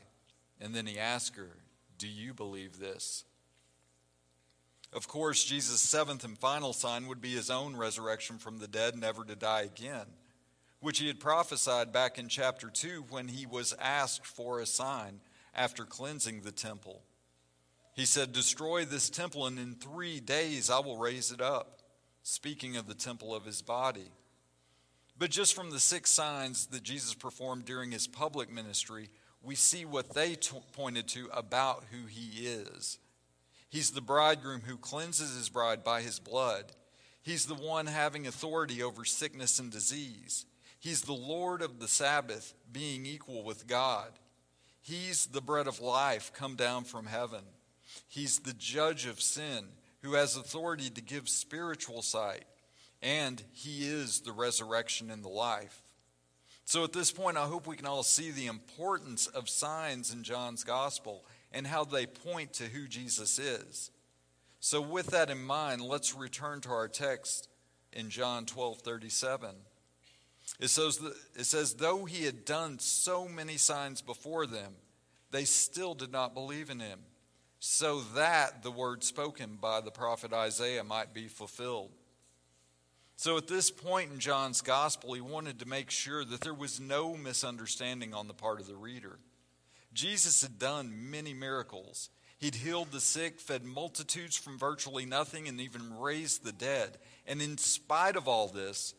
And 0.61 0.75
then 0.75 0.87
he 0.87 0.99
asked 0.99 1.37
her, 1.37 1.57
Do 1.99 2.09
you 2.09 2.33
believe 2.33 2.79
this? 2.79 3.25
Of 4.93 5.09
course, 5.09 5.45
Jesus' 5.45 5.81
seventh 5.81 6.25
and 6.25 6.38
final 6.38 6.73
sign 6.73 7.09
would 7.09 7.21
be 7.21 7.35
his 7.35 7.50
own 7.50 7.76
resurrection 7.76 8.38
from 8.38 8.59
the 8.59 8.69
dead, 8.69 8.97
never 8.97 9.25
to 9.25 9.37
die 9.37 9.62
again, 9.62 10.07
which 10.81 11.00
he 11.00 11.09
had 11.09 11.21
prophesied 11.21 11.93
back 11.93 12.19
in 12.19 12.29
chapter 12.29 12.71
2 12.71 13.07
when 13.11 13.29
he 13.29 13.45
was 13.45 13.75
asked 13.81 14.25
for 14.25 14.61
a 14.61 14.67
sign 14.67 15.21
after 15.55 15.85
cleansing 15.85 16.43
the 16.43 16.53
temple. 16.53 17.03
He 17.95 18.07
said, 18.07 18.33
Destroy 18.33 18.85
this 18.85 19.11
temple, 19.11 19.47
and 19.47 19.59
in 19.59 19.75
three 19.75 20.21
days 20.21 20.71
I 20.71 20.79
will 20.79 20.99
raise 20.99 21.33
it 21.33 21.41
up, 21.41 21.83
speaking 22.28 22.76
of 22.76 22.88
the 22.88 22.95
temple 22.95 23.33
of 23.33 23.45
his 23.45 23.62
body. 23.62 24.11
But 25.16 25.30
just 25.30 25.54
from 25.54 25.71
the 25.71 25.78
six 25.78 26.11
signs 26.11 26.66
that 26.66 26.83
Jesus 26.83 27.14
performed 27.14 27.66
during 27.66 27.92
his 27.92 28.09
public 28.09 28.50
ministry, 28.50 29.11
we 29.45 29.54
see 29.54 29.85
what 29.85 30.12
they 30.12 30.35
t- 30.35 30.59
pointed 30.73 31.06
to 31.11 31.28
about 31.33 31.85
who 31.92 32.09
he 32.09 32.49
is. 32.49 32.99
He's 33.71 33.92
the 33.92 34.00
bridegroom 34.00 34.62
who 34.66 34.76
cleanses 34.76 35.37
his 35.37 35.49
bride 35.49 35.85
by 35.85 36.02
his 36.02 36.18
blood. 36.18 36.64
He's 37.23 37.47
the 37.47 37.54
one 37.54 37.87
having 37.87 38.26
authority 38.26 38.83
over 38.83 39.04
sickness 39.04 39.61
and 39.61 39.71
disease. 39.71 40.47
He's 40.80 41.02
the 41.02 41.12
Lord 41.12 41.62
of 41.62 41.78
the 41.78 41.88
Sabbath, 41.88 42.54
being 42.73 43.06
equal 43.06 43.45
with 43.45 43.68
God. 43.68 44.11
He's 44.83 45.26
the 45.26 45.40
bread 45.40 45.68
of 45.68 45.80
life 45.80 46.33
come 46.35 46.56
down 46.56 46.83
from 46.83 47.06
heaven. 47.06 47.45
He's 48.09 48.40
the 48.40 48.54
judge 48.54 49.06
of 49.06 49.21
sin 49.21 49.66
who 50.06 50.14
has 50.14 50.36
authority 50.36 50.88
to 50.88 51.00
give 51.00 51.28
spiritual 51.28 52.00
sight. 52.00 52.44
And 53.02 53.42
he 53.52 53.88
is 53.88 54.20
the 54.20 54.30
resurrection 54.30 55.10
and 55.10 55.25
the 55.25 55.28
life. 55.28 55.82
So 56.64 56.84
at 56.84 56.92
this 56.92 57.10
point, 57.10 57.36
I 57.36 57.46
hope 57.46 57.66
we 57.66 57.76
can 57.76 57.86
all 57.86 58.04
see 58.04 58.30
the 58.30 58.46
importance 58.46 59.26
of 59.26 59.48
signs 59.48 60.12
in 60.12 60.22
John's 60.22 60.62
gospel 60.62 61.25
and 61.52 61.66
how 61.66 61.84
they 61.84 62.06
point 62.06 62.52
to 62.54 62.64
who 62.64 62.86
Jesus 62.86 63.38
is. 63.40 63.90
So, 64.60 64.80
with 64.80 65.08
that 65.08 65.30
in 65.30 65.42
mind, 65.42 65.82
let's 65.82 66.14
return 66.14 66.60
to 66.62 66.70
our 66.70 66.88
text 66.88 67.48
in 67.92 68.10
John 68.10 68.46
12 68.46 68.78
37. 68.78 69.50
It 70.58 70.68
says, 70.68 71.00
it 71.36 71.44
says, 71.44 71.75
though 71.75 72.04
he 72.04 72.25
had 72.25 72.44
done 72.44 72.78
so 72.78 73.28
many 73.28 73.56
signs 73.56 74.02
before 74.02 74.46
them, 74.46 74.72
they 75.30 75.44
still 75.44 75.94
did 75.94 76.10
not 76.10 76.34
believe 76.34 76.70
in 76.70 76.80
him, 76.80 77.00
so 77.58 78.00
that 78.14 78.62
the 78.62 78.70
word 78.70 79.02
spoken 79.02 79.58
by 79.60 79.80
the 79.80 79.90
prophet 79.90 80.32
Isaiah 80.32 80.84
might 80.84 81.14
be 81.14 81.28
fulfilled. 81.28 81.90
So, 83.18 83.38
at 83.38 83.48
this 83.48 83.70
point 83.70 84.12
in 84.12 84.18
John's 84.18 84.60
gospel, 84.60 85.14
he 85.14 85.22
wanted 85.22 85.58
to 85.60 85.68
make 85.68 85.90
sure 85.90 86.22
that 86.22 86.42
there 86.42 86.52
was 86.52 86.78
no 86.78 87.16
misunderstanding 87.16 88.12
on 88.12 88.28
the 88.28 88.34
part 88.34 88.60
of 88.60 88.66
the 88.66 88.76
reader. 88.76 89.18
Jesus 89.94 90.42
had 90.42 90.58
done 90.58 91.10
many 91.10 91.32
miracles. 91.32 92.10
He'd 92.36 92.56
healed 92.56 92.92
the 92.92 93.00
sick, 93.00 93.40
fed 93.40 93.64
multitudes 93.64 94.36
from 94.36 94.58
virtually 94.58 95.06
nothing, 95.06 95.48
and 95.48 95.58
even 95.58 95.98
raised 95.98 96.44
the 96.44 96.52
dead. 96.52 96.98
And 97.26 97.40
in 97.40 97.56
spite 97.56 98.16
of 98.16 98.28
all 98.28 98.48
this, 98.48 98.92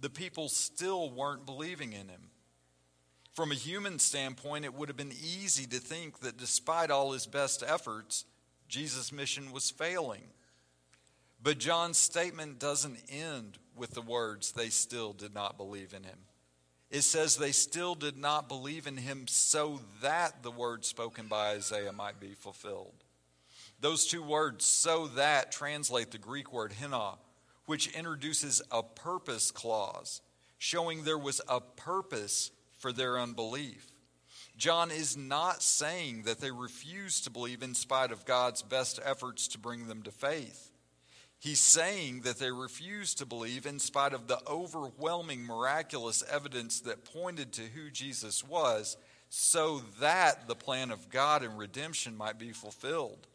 the 0.00 0.08
people 0.08 0.48
still 0.48 1.10
weren't 1.10 1.44
believing 1.44 1.92
in 1.92 2.08
him. 2.08 2.29
From 3.40 3.52
a 3.52 3.54
human 3.54 3.98
standpoint, 3.98 4.66
it 4.66 4.74
would 4.74 4.90
have 4.90 4.98
been 4.98 5.12
easy 5.12 5.64
to 5.68 5.78
think 5.78 6.20
that 6.20 6.36
despite 6.36 6.90
all 6.90 7.12
his 7.12 7.24
best 7.24 7.64
efforts, 7.66 8.26
Jesus' 8.68 9.12
mission 9.12 9.50
was 9.50 9.70
failing. 9.70 10.24
But 11.42 11.56
John's 11.56 11.96
statement 11.96 12.58
doesn't 12.58 12.98
end 13.08 13.56
with 13.74 13.92
the 13.92 14.02
words, 14.02 14.52
they 14.52 14.68
still 14.68 15.14
did 15.14 15.32
not 15.32 15.56
believe 15.56 15.94
in 15.94 16.04
him 16.04 16.18
it 16.90 17.00
says 17.00 17.36
they 17.36 17.52
still 17.52 17.94
did 17.94 18.18
not 18.18 18.46
believe 18.46 18.86
in 18.86 18.98
him 18.98 19.26
so 19.26 19.80
that 20.02 20.42
the 20.42 20.50
word 20.50 20.84
spoken 20.84 21.26
by 21.26 21.52
Isaiah 21.52 21.92
might 21.92 22.20
be 22.20 22.34
fulfilled. 22.34 23.04
Those 23.80 24.06
two 24.06 24.22
words, 24.22 24.66
so 24.66 25.06
that, 25.06 25.50
translate 25.50 26.10
the 26.10 26.18
Greek 26.18 26.52
word 26.52 26.74
hina, 26.78 27.14
which 27.64 27.86
introduces 27.94 28.60
a 28.70 28.82
purpose 28.82 29.50
clause, 29.50 30.20
showing 30.58 31.04
there 31.04 31.16
was 31.16 31.40
a 31.48 31.62
purpose 31.62 32.50
for 32.80 32.92
their 32.92 33.18
unbelief. 33.18 33.92
John 34.56 34.90
is 34.90 35.16
not 35.16 35.62
saying 35.62 36.24
that 36.24 36.40
they 36.40 36.50
refused 36.50 37.24
to 37.24 37.30
believe 37.30 37.62
in 37.62 37.74
spite 37.74 38.10
of 38.10 38.24
God's 38.24 38.62
best 38.62 38.98
efforts 39.04 39.48
to 39.48 39.58
bring 39.58 39.86
them 39.86 40.02
to 40.02 40.10
faith. 40.10 40.72
He's 41.38 41.60
saying 41.60 42.22
that 42.22 42.38
they 42.38 42.50
refused 42.50 43.18
to 43.18 43.26
believe 43.26 43.64
in 43.64 43.78
spite 43.78 44.12
of 44.12 44.26
the 44.26 44.40
overwhelming 44.46 45.46
miraculous 45.46 46.22
evidence 46.30 46.80
that 46.80 47.04
pointed 47.04 47.52
to 47.54 47.62
who 47.62 47.90
Jesus 47.90 48.44
was, 48.44 48.98
so 49.30 49.80
that 50.00 50.48
the 50.48 50.56
plan 50.56 50.90
of 50.90 51.08
God 51.08 51.42
and 51.42 51.56
redemption 51.56 52.16
might 52.16 52.38
be 52.38 52.52
fulfilled. 52.52 53.26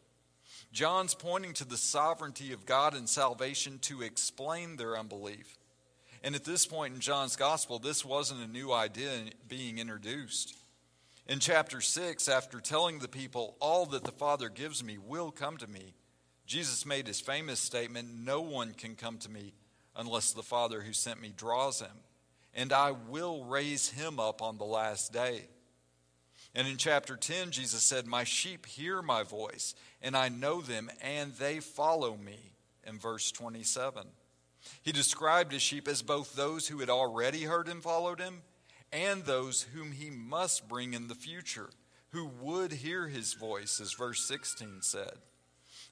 John's 0.72 1.14
pointing 1.14 1.54
to 1.54 1.64
the 1.64 1.76
sovereignty 1.76 2.52
of 2.52 2.66
God 2.66 2.94
and 2.94 3.08
salvation 3.08 3.78
to 3.80 4.02
explain 4.02 4.76
their 4.76 4.96
unbelief. 4.96 5.56
And 6.22 6.34
at 6.34 6.44
this 6.44 6.66
point 6.66 6.94
in 6.94 7.00
John's 7.00 7.36
gospel, 7.36 7.78
this 7.78 8.04
wasn't 8.04 8.44
a 8.44 8.50
new 8.50 8.72
idea 8.72 9.10
being 9.48 9.78
introduced. 9.78 10.56
In 11.28 11.40
chapter 11.40 11.80
6, 11.80 12.28
after 12.28 12.60
telling 12.60 12.98
the 12.98 13.08
people, 13.08 13.56
All 13.60 13.86
that 13.86 14.04
the 14.04 14.12
Father 14.12 14.48
gives 14.48 14.82
me 14.82 14.98
will 14.98 15.30
come 15.30 15.56
to 15.58 15.66
me, 15.66 15.94
Jesus 16.46 16.86
made 16.86 17.06
his 17.06 17.20
famous 17.20 17.58
statement 17.58 18.08
No 18.14 18.40
one 18.40 18.72
can 18.72 18.94
come 18.94 19.18
to 19.18 19.30
me 19.30 19.52
unless 19.96 20.32
the 20.32 20.42
Father 20.42 20.82
who 20.82 20.92
sent 20.92 21.20
me 21.20 21.32
draws 21.36 21.80
him, 21.80 22.02
and 22.54 22.72
I 22.72 22.92
will 22.92 23.44
raise 23.44 23.88
him 23.90 24.20
up 24.20 24.40
on 24.42 24.58
the 24.58 24.64
last 24.64 25.12
day. 25.12 25.48
And 26.54 26.68
in 26.68 26.76
chapter 26.76 27.16
10, 27.16 27.50
Jesus 27.50 27.82
said, 27.82 28.06
My 28.06 28.24
sheep 28.24 28.64
hear 28.64 29.02
my 29.02 29.22
voice, 29.22 29.74
and 30.00 30.16
I 30.16 30.28
know 30.28 30.60
them, 30.60 30.90
and 31.02 31.34
they 31.34 31.60
follow 31.60 32.16
me, 32.16 32.52
in 32.84 32.98
verse 32.98 33.32
27. 33.32 34.06
He 34.82 34.92
described 34.92 35.52
his 35.52 35.62
sheep 35.62 35.88
as 35.88 36.02
both 36.02 36.34
those 36.34 36.68
who 36.68 36.78
had 36.78 36.90
already 36.90 37.44
heard 37.44 37.68
and 37.68 37.82
followed 37.82 38.20
him, 38.20 38.42
and 38.92 39.24
those 39.24 39.62
whom 39.74 39.92
he 39.92 40.10
must 40.10 40.68
bring 40.68 40.94
in 40.94 41.08
the 41.08 41.14
future, 41.14 41.70
who 42.10 42.26
would 42.40 42.72
hear 42.72 43.08
his 43.08 43.34
voice, 43.34 43.80
as 43.80 43.92
verse 43.92 44.26
16 44.26 44.82
said. 44.82 45.18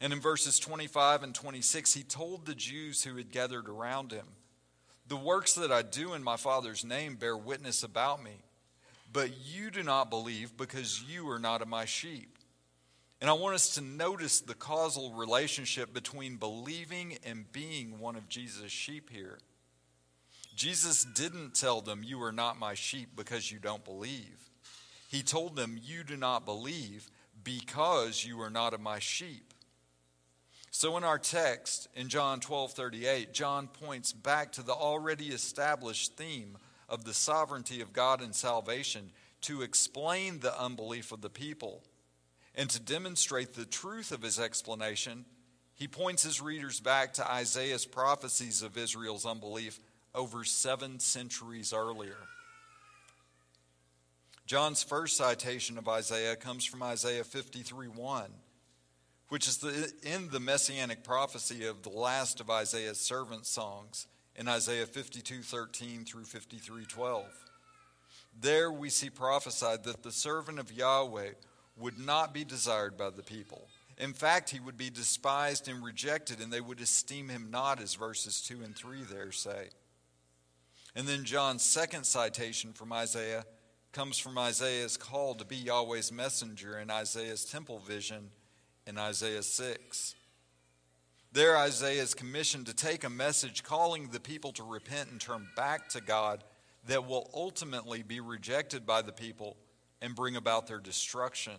And 0.01 0.13
in 0.13 0.21
verses 0.21 0.59
25 0.59 1.23
and 1.23 1.35
26, 1.35 1.95
he 1.95 2.03
told 2.03 2.47
the 2.47 2.55
Jews 2.55 3.05
who 3.05 3.17
had 3.17 3.31
gathered 3.31 3.69
around 3.69 4.13
him, 4.13 4.27
The 5.07 5.17
works 5.17 5.55
that 5.55 5.73
I 5.73 5.83
do 5.83 6.15
in 6.15 6.23
my 6.23 6.37
Father's 6.37 6.85
name 6.85 7.17
bear 7.17 7.37
witness 7.37 7.83
about 7.83 8.23
me, 8.23 8.43
but 9.13 9.31
you 9.45 9.71
do 9.71 9.83
not 9.83 10.11
believe 10.11 10.57
because 10.57 11.03
you 11.03 11.29
are 11.31 11.39
not 11.39 11.63
of 11.63 11.69
my 11.69 11.85
sheep. 11.85 12.34
And 13.21 13.31
I 13.31 13.33
want 13.35 13.55
us 13.55 13.75
to 13.77 13.81
notice 13.81 14.41
the 14.41 14.55
causal 14.55 15.13
relationship 15.13 15.95
between 15.95 16.37
believing 16.37 17.19
and 17.25 17.51
being 17.53 17.99
one 17.99 18.17
of 18.17 18.29
Jesus' 18.29 18.73
sheep 18.73 19.11
here. 19.11 19.39
Jesus 20.55 21.05
didn't 21.05 21.55
tell 21.55 21.81
them, 21.81 22.03
You 22.05 22.23
are 22.23 22.33
not 22.33 22.59
my 22.59 22.75
sheep 22.75 23.11
because 23.17 23.51
you 23.51 23.59
don't 23.59 23.85
believe. 23.85 24.51
He 25.09 25.23
told 25.23 25.57
them, 25.57 25.79
You 25.83 26.05
do 26.05 26.17
not 26.17 26.45
believe 26.45 27.11
because 27.43 28.25
you 28.25 28.41
are 28.41 28.51
not 28.51 28.75
of 28.75 28.81
my 28.81 28.99
sheep. 28.99 29.55
So 30.71 30.97
in 30.97 31.05
our 31.05 31.21
text 31.21 31.87
in 31.95 32.09
John 32.09 32.41
12:38, 32.41 33.33
John 33.33 33.69
points 33.69 34.13
back 34.13 34.51
to 34.53 34.63
the 34.63 34.73
already 34.73 35.29
established 35.29 36.17
theme 36.17 36.59
of 36.89 37.05
the 37.05 37.15
sovereignty 37.15 37.81
of 37.81 37.93
God 37.93 38.21
in 38.21 38.33
salvation 38.33 39.13
to 39.43 39.63
explain 39.63 40.41
the 40.41 40.59
unbelief 40.61 41.13
of 41.13 41.21
the 41.21 41.31
people. 41.31 41.85
And 42.55 42.71
to 42.71 42.81
demonstrate 42.81 43.55
the 43.55 43.65
truth 43.65 44.13
of 44.13 44.23
his 44.23 44.39
explanation, 44.39 45.25
he 45.75 45.89
points 45.89 46.23
his 46.23 46.41
readers 46.41 46.79
back 46.81 47.15
to 47.15 47.31
Isaiah's 47.31 47.85
prophecies 47.85 48.63
of 48.63 48.79
Israel's 48.79 49.27
unbelief 49.27 49.81
over 50.15 50.45
seven 50.45 51.01
centuries 51.01 51.73
earlier. 51.73 52.17
John's 54.47 54.83
first 54.83 55.17
citation 55.17 55.79
of 55.79 55.89
Isaiah 55.89 56.37
comes 56.37 56.65
from 56.65 56.83
Isaiah 56.83 57.25
53 57.25 57.89
1, 57.89 58.31
which 59.31 59.49
is 59.49 59.57
the, 59.57 59.93
in 60.03 60.29
the 60.29 60.39
messianic 60.39 61.03
prophecy 61.03 61.67
of 61.67 61.83
the 61.83 61.89
last 61.89 62.41
of 62.41 62.51
Isaiah's 62.51 63.01
servant 63.01 63.47
songs 63.47 64.07
in 64.37 64.47
Isaiah 64.47 64.87
52 64.87 65.43
13 65.43 66.05
through 66.05 66.25
53 66.25 66.85
12. 66.85 67.25
There 68.39 68.71
we 68.71 68.91
see 68.91 69.11
prophesied 69.11 69.85
that 69.85 70.03
the 70.03 70.13
servant 70.13 70.59
of 70.59 70.71
Yahweh 70.71 71.31
would 71.77 71.99
not 71.99 72.33
be 72.33 72.45
desired 72.45 72.97
by 72.97 73.11
the 73.11 73.23
people. 73.23 73.69
In 73.99 74.13
fact, 74.13 74.51
he 74.51 74.61
would 74.61 74.77
be 74.77 74.91
despised 74.91 75.69
and 75.69 75.85
rejected, 75.85 76.41
and 76.41 76.53
they 76.53 76.61
would 76.61 76.81
esteem 76.81 77.29
him 77.29 77.49
not, 77.51 77.81
as 77.81 77.95
verses 77.95 78.41
2 78.43 78.63
and 78.63 78.75
3 78.75 79.03
there 79.03 79.33
say. 79.33 79.69
And 80.97 81.07
then 81.07 81.25
John's 81.25 81.63
second 81.63 82.05
citation 82.05 82.73
from 82.73 82.93
Isaiah 82.93 83.45
comes 83.93 84.19
from 84.19 84.39
Isaiah's 84.39 84.97
call 84.97 85.35
to 85.37 85.45
be 85.45 85.57
Yahweh's 85.57 86.11
messenger 86.11 86.79
in 86.79 86.91
Isaiah's 86.91 87.45
temple 87.45 87.79
vision 87.79 88.31
in 88.87 88.99
Isaiah 88.99 89.43
6. 89.43 90.15
There, 91.33 91.57
Isaiah 91.57 92.03
is 92.03 92.15
commissioned 92.15 92.67
to 92.67 92.75
take 92.75 93.03
a 93.03 93.11
message 93.11 93.65
calling 93.65 94.09
the 94.09 94.21
people 94.21 94.53
to 94.53 94.63
repent 94.63 95.11
and 95.11 95.21
turn 95.21 95.49
back 95.57 95.89
to 95.91 96.01
God 96.01 96.45
that 96.87 97.09
will 97.09 97.31
ultimately 97.35 98.03
be 98.03 98.21
rejected 98.21 98.87
by 98.87 99.03
the 99.03 99.13
people 99.13 99.57
and 100.05 100.15
bring 100.15 100.37
about 100.37 100.67
their 100.67 100.79
destruction. 100.79 101.55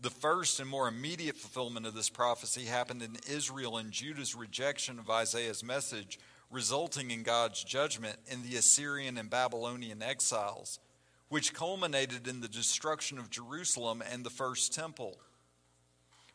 The 0.00 0.10
first 0.10 0.58
and 0.58 0.68
more 0.68 0.88
immediate 0.88 1.36
fulfillment 1.36 1.86
of 1.86 1.94
this 1.94 2.10
prophecy 2.10 2.64
happened 2.64 3.02
in 3.02 3.16
Israel 3.30 3.76
and 3.76 3.92
Judah's 3.92 4.34
rejection 4.34 4.98
of 4.98 5.08
Isaiah's 5.08 5.62
message 5.62 6.18
resulting 6.50 7.12
in 7.12 7.22
God's 7.22 7.62
judgment 7.62 8.16
in 8.26 8.42
the 8.42 8.56
Assyrian 8.56 9.16
and 9.16 9.30
Babylonian 9.30 10.02
exiles, 10.02 10.80
which 11.28 11.54
culminated 11.54 12.26
in 12.26 12.40
the 12.40 12.48
destruction 12.48 13.18
of 13.18 13.30
Jerusalem 13.30 14.02
and 14.10 14.24
the 14.24 14.30
first 14.30 14.74
temple. 14.74 15.16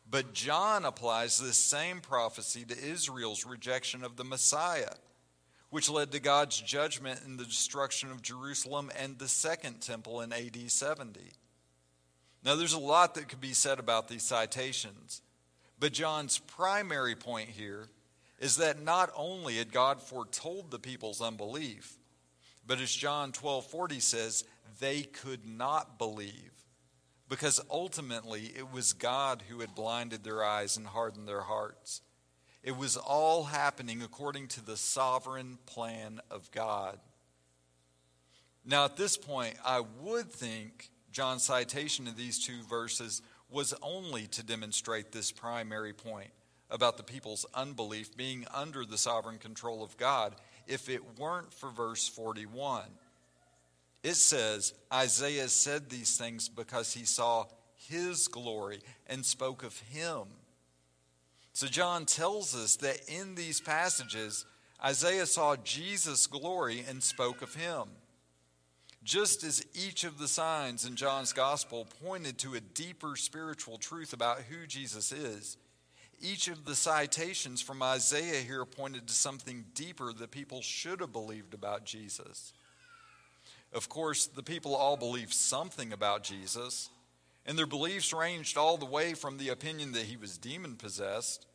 But 0.08 0.32
John 0.32 0.86
applies 0.86 1.38
this 1.38 1.58
same 1.58 2.00
prophecy 2.00 2.64
to 2.64 2.78
Israel's 2.78 3.44
rejection 3.44 4.02
of 4.02 4.16
the 4.16 4.24
Messiah, 4.24 4.94
which 5.76 5.90
led 5.90 6.10
to 6.10 6.18
God's 6.18 6.58
judgment 6.58 7.20
in 7.26 7.36
the 7.36 7.44
destruction 7.44 8.10
of 8.10 8.22
Jerusalem 8.22 8.90
and 8.98 9.18
the 9.18 9.28
second 9.28 9.82
temple 9.82 10.22
in 10.22 10.32
AD 10.32 10.70
70. 10.70 11.20
Now, 12.42 12.54
there's 12.54 12.72
a 12.72 12.78
lot 12.78 13.14
that 13.14 13.28
could 13.28 13.42
be 13.42 13.52
said 13.52 13.78
about 13.78 14.08
these 14.08 14.22
citations, 14.22 15.20
but 15.78 15.92
John's 15.92 16.38
primary 16.38 17.14
point 17.14 17.50
here 17.50 17.90
is 18.40 18.56
that 18.56 18.82
not 18.82 19.10
only 19.14 19.58
had 19.58 19.70
God 19.70 20.00
foretold 20.00 20.70
the 20.70 20.78
people's 20.78 21.20
unbelief, 21.20 21.98
but 22.66 22.80
as 22.80 22.90
John 22.90 23.30
12:40 23.30 24.00
says, 24.00 24.44
they 24.80 25.02
could 25.02 25.46
not 25.46 25.98
believe 25.98 26.52
because 27.28 27.60
ultimately 27.70 28.50
it 28.56 28.72
was 28.72 28.94
God 28.94 29.42
who 29.50 29.60
had 29.60 29.74
blinded 29.74 30.24
their 30.24 30.42
eyes 30.42 30.78
and 30.78 30.86
hardened 30.86 31.28
their 31.28 31.42
hearts. 31.42 32.00
It 32.66 32.76
was 32.76 32.96
all 32.96 33.44
happening 33.44 34.02
according 34.02 34.48
to 34.48 34.60
the 34.60 34.76
sovereign 34.76 35.58
plan 35.66 36.20
of 36.32 36.50
God. 36.50 36.98
Now, 38.64 38.86
at 38.86 38.96
this 38.96 39.16
point, 39.16 39.54
I 39.64 39.84
would 40.02 40.32
think 40.32 40.90
John's 41.12 41.44
citation 41.44 42.08
of 42.08 42.16
these 42.16 42.44
two 42.44 42.64
verses 42.68 43.22
was 43.48 43.72
only 43.82 44.26
to 44.26 44.42
demonstrate 44.42 45.12
this 45.12 45.30
primary 45.30 45.92
point 45.92 46.30
about 46.68 46.96
the 46.96 47.04
people's 47.04 47.46
unbelief 47.54 48.16
being 48.16 48.44
under 48.52 48.84
the 48.84 48.98
sovereign 48.98 49.38
control 49.38 49.84
of 49.84 49.96
God 49.96 50.34
if 50.66 50.88
it 50.88 51.20
weren't 51.20 51.54
for 51.54 51.70
verse 51.70 52.08
41. 52.08 52.82
It 54.02 54.14
says, 54.14 54.74
Isaiah 54.92 55.48
said 55.48 55.88
these 55.88 56.16
things 56.16 56.48
because 56.48 56.92
he 56.92 57.04
saw 57.04 57.44
his 57.76 58.26
glory 58.26 58.80
and 59.06 59.24
spoke 59.24 59.62
of 59.62 59.78
him. 59.78 60.26
So 61.56 61.66
John 61.66 62.04
tells 62.04 62.54
us 62.54 62.76
that 62.76 63.08
in 63.08 63.34
these 63.34 63.62
passages, 63.62 64.44
Isaiah 64.84 65.24
saw 65.24 65.56
Jesus' 65.56 66.26
glory 66.26 66.84
and 66.86 67.02
spoke 67.02 67.40
of 67.40 67.54
him. 67.54 67.84
Just 69.02 69.42
as 69.42 69.64
each 69.72 70.04
of 70.04 70.18
the 70.18 70.28
signs 70.28 70.84
in 70.84 70.96
John's 70.96 71.32
gospel 71.32 71.86
pointed 72.04 72.36
to 72.40 72.56
a 72.56 72.60
deeper 72.60 73.16
spiritual 73.16 73.78
truth 73.78 74.12
about 74.12 74.42
who 74.42 74.66
Jesus 74.66 75.12
is, 75.12 75.56
each 76.20 76.48
of 76.48 76.66
the 76.66 76.74
citations 76.74 77.62
from 77.62 77.82
Isaiah 77.82 78.42
here 78.42 78.66
pointed 78.66 79.06
to 79.06 79.14
something 79.14 79.64
deeper 79.74 80.12
that 80.12 80.30
people 80.30 80.60
should 80.60 81.00
have 81.00 81.14
believed 81.14 81.54
about 81.54 81.86
Jesus. 81.86 82.52
Of 83.72 83.88
course, 83.88 84.26
the 84.26 84.42
people 84.42 84.76
all 84.76 84.98
believed 84.98 85.32
something 85.32 85.94
about 85.94 86.22
Jesus, 86.22 86.90
and 87.46 87.56
their 87.56 87.66
beliefs 87.66 88.12
ranged 88.12 88.58
all 88.58 88.76
the 88.76 88.84
way 88.84 89.14
from 89.14 89.38
the 89.38 89.48
opinion 89.48 89.92
that 89.92 90.04
he 90.04 90.16
was 90.16 90.36
demon 90.36 90.76
possessed 90.76 91.46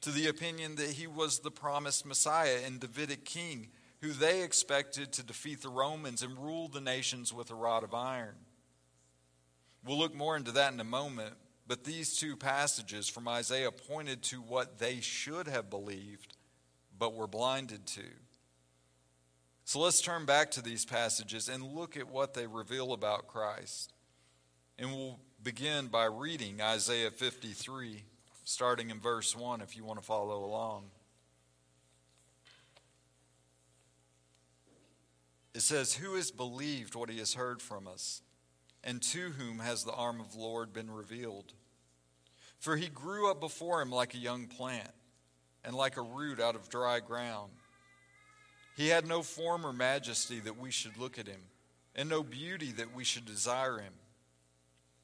to 0.00 0.10
the 0.10 0.26
opinion 0.26 0.76
that 0.76 0.90
he 0.90 1.06
was 1.06 1.38
the 1.38 1.50
promised 1.50 2.04
Messiah 2.04 2.58
and 2.64 2.80
Davidic 2.80 3.24
king 3.24 3.68
who 4.02 4.12
they 4.12 4.42
expected 4.42 5.12
to 5.12 5.22
defeat 5.24 5.62
the 5.62 5.68
Romans 5.68 6.22
and 6.22 6.36
rule 6.38 6.68
the 6.68 6.80
nations 6.80 7.32
with 7.32 7.50
a 7.50 7.54
rod 7.54 7.82
of 7.82 7.94
iron. 7.94 8.34
We'll 9.84 9.98
look 9.98 10.14
more 10.14 10.36
into 10.36 10.52
that 10.52 10.72
in 10.72 10.80
a 10.80 10.84
moment, 10.84 11.34
but 11.66 11.84
these 11.84 12.16
two 12.16 12.36
passages 12.36 13.08
from 13.08 13.26
Isaiah 13.26 13.70
pointed 13.70 14.22
to 14.24 14.36
what 14.36 14.78
they 14.78 15.00
should 15.00 15.48
have 15.48 15.70
believed, 15.70 16.34
but 16.98 17.14
were 17.14 17.26
blinded 17.26 17.86
to. 17.86 18.04
So 19.64 19.80
let's 19.80 20.00
turn 20.00 20.26
back 20.26 20.52
to 20.52 20.62
these 20.62 20.84
passages 20.84 21.48
and 21.48 21.62
look 21.62 21.96
at 21.96 22.08
what 22.08 22.34
they 22.34 22.46
reveal 22.46 22.92
about 22.92 23.26
Christ. 23.26 23.92
And 24.78 24.90
we'll 24.90 25.18
begin 25.46 25.86
by 25.86 26.06
reading 26.06 26.60
Isaiah 26.60 27.12
53, 27.12 28.02
starting 28.42 28.90
in 28.90 28.98
verse 28.98 29.36
1, 29.36 29.60
if 29.60 29.76
you 29.76 29.84
want 29.84 30.00
to 30.00 30.04
follow 30.04 30.44
along. 30.44 30.86
It 35.54 35.60
says, 35.60 35.94
Who 35.94 36.16
has 36.16 36.32
believed 36.32 36.96
what 36.96 37.10
he 37.10 37.18
has 37.18 37.34
heard 37.34 37.62
from 37.62 37.86
us? 37.86 38.22
and 38.82 39.02
to 39.02 39.30
whom 39.30 39.58
has 39.58 39.82
the 39.84 39.92
arm 39.92 40.20
of 40.20 40.32
the 40.32 40.38
Lord 40.38 40.72
been 40.72 40.90
revealed? 40.90 41.52
For 42.58 42.76
he 42.76 42.88
grew 42.88 43.30
up 43.30 43.40
before 43.40 43.80
him 43.82 43.90
like 43.90 44.14
a 44.14 44.18
young 44.18 44.46
plant, 44.46 44.90
and 45.64 45.76
like 45.76 45.96
a 45.96 46.02
root 46.02 46.40
out 46.40 46.56
of 46.56 46.68
dry 46.68 46.98
ground. 46.98 47.52
He 48.76 48.88
had 48.88 49.06
no 49.06 49.22
form 49.22 49.64
or 49.64 49.72
majesty 49.72 50.40
that 50.40 50.58
we 50.58 50.72
should 50.72 50.96
look 50.96 51.20
at 51.20 51.28
him, 51.28 51.40
and 51.94 52.08
no 52.08 52.24
beauty 52.24 52.72
that 52.72 52.94
we 52.94 53.04
should 53.04 53.26
desire 53.26 53.78
him. 53.78 53.92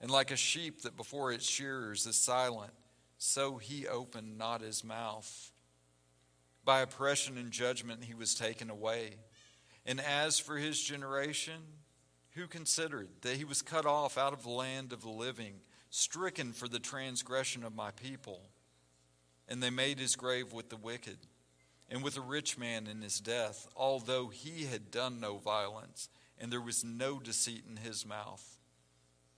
and 0.00 0.10
like 0.10 0.30
a 0.30 0.36
sheep 0.36 0.82
that 0.82 0.96
before 0.96 1.32
its 1.32 1.48
shearers 1.48 2.06
is 2.06 2.16
silent, 2.16 2.72
so 3.18 3.56
he 3.56 3.86
opened 3.86 4.38
not 4.38 4.60
his 4.60 4.84
mouth. 4.84 5.52
By 6.64 6.80
oppression 6.80 7.36
and 7.38 7.50
judgment 7.50 8.04
he 8.04 8.14
was 8.14 8.34
taken 8.34 8.70
away. 8.70 9.14
And 9.84 10.00
as 10.00 10.38
for 10.38 10.56
his 10.56 10.80
generation, 10.80 11.62
who 12.32 12.46
considered 12.46 13.08
that 13.22 13.36
he 13.36 13.44
was 13.44 13.62
cut 13.62 13.86
off 13.86 14.18
out 14.18 14.32
of 14.32 14.42
the 14.42 14.50
land 14.50 14.92
of 14.92 15.02
the 15.02 15.08
living, 15.08 15.54
stricken 15.90 16.52
for 16.52 16.68
the 16.68 16.78
transgression 16.78 17.64
of 17.64 17.74
my 17.74 17.90
people? 17.90 18.42
And 19.48 19.62
they 19.62 19.70
made 19.70 19.98
his 19.98 20.14
grave 20.14 20.52
with 20.52 20.68
the 20.68 20.76
wicked 20.76 21.18
and 21.90 22.02
with 22.02 22.16
a 22.18 22.20
rich 22.20 22.58
man 22.58 22.86
in 22.86 23.00
his 23.00 23.18
death, 23.18 23.66
although 23.74 24.28
he 24.28 24.66
had 24.66 24.90
done 24.90 25.20
no 25.20 25.38
violence, 25.38 26.08
and 26.38 26.52
there 26.52 26.60
was 26.60 26.84
no 26.84 27.18
deceit 27.18 27.64
in 27.68 27.78
his 27.78 28.04
mouth. 28.04 28.57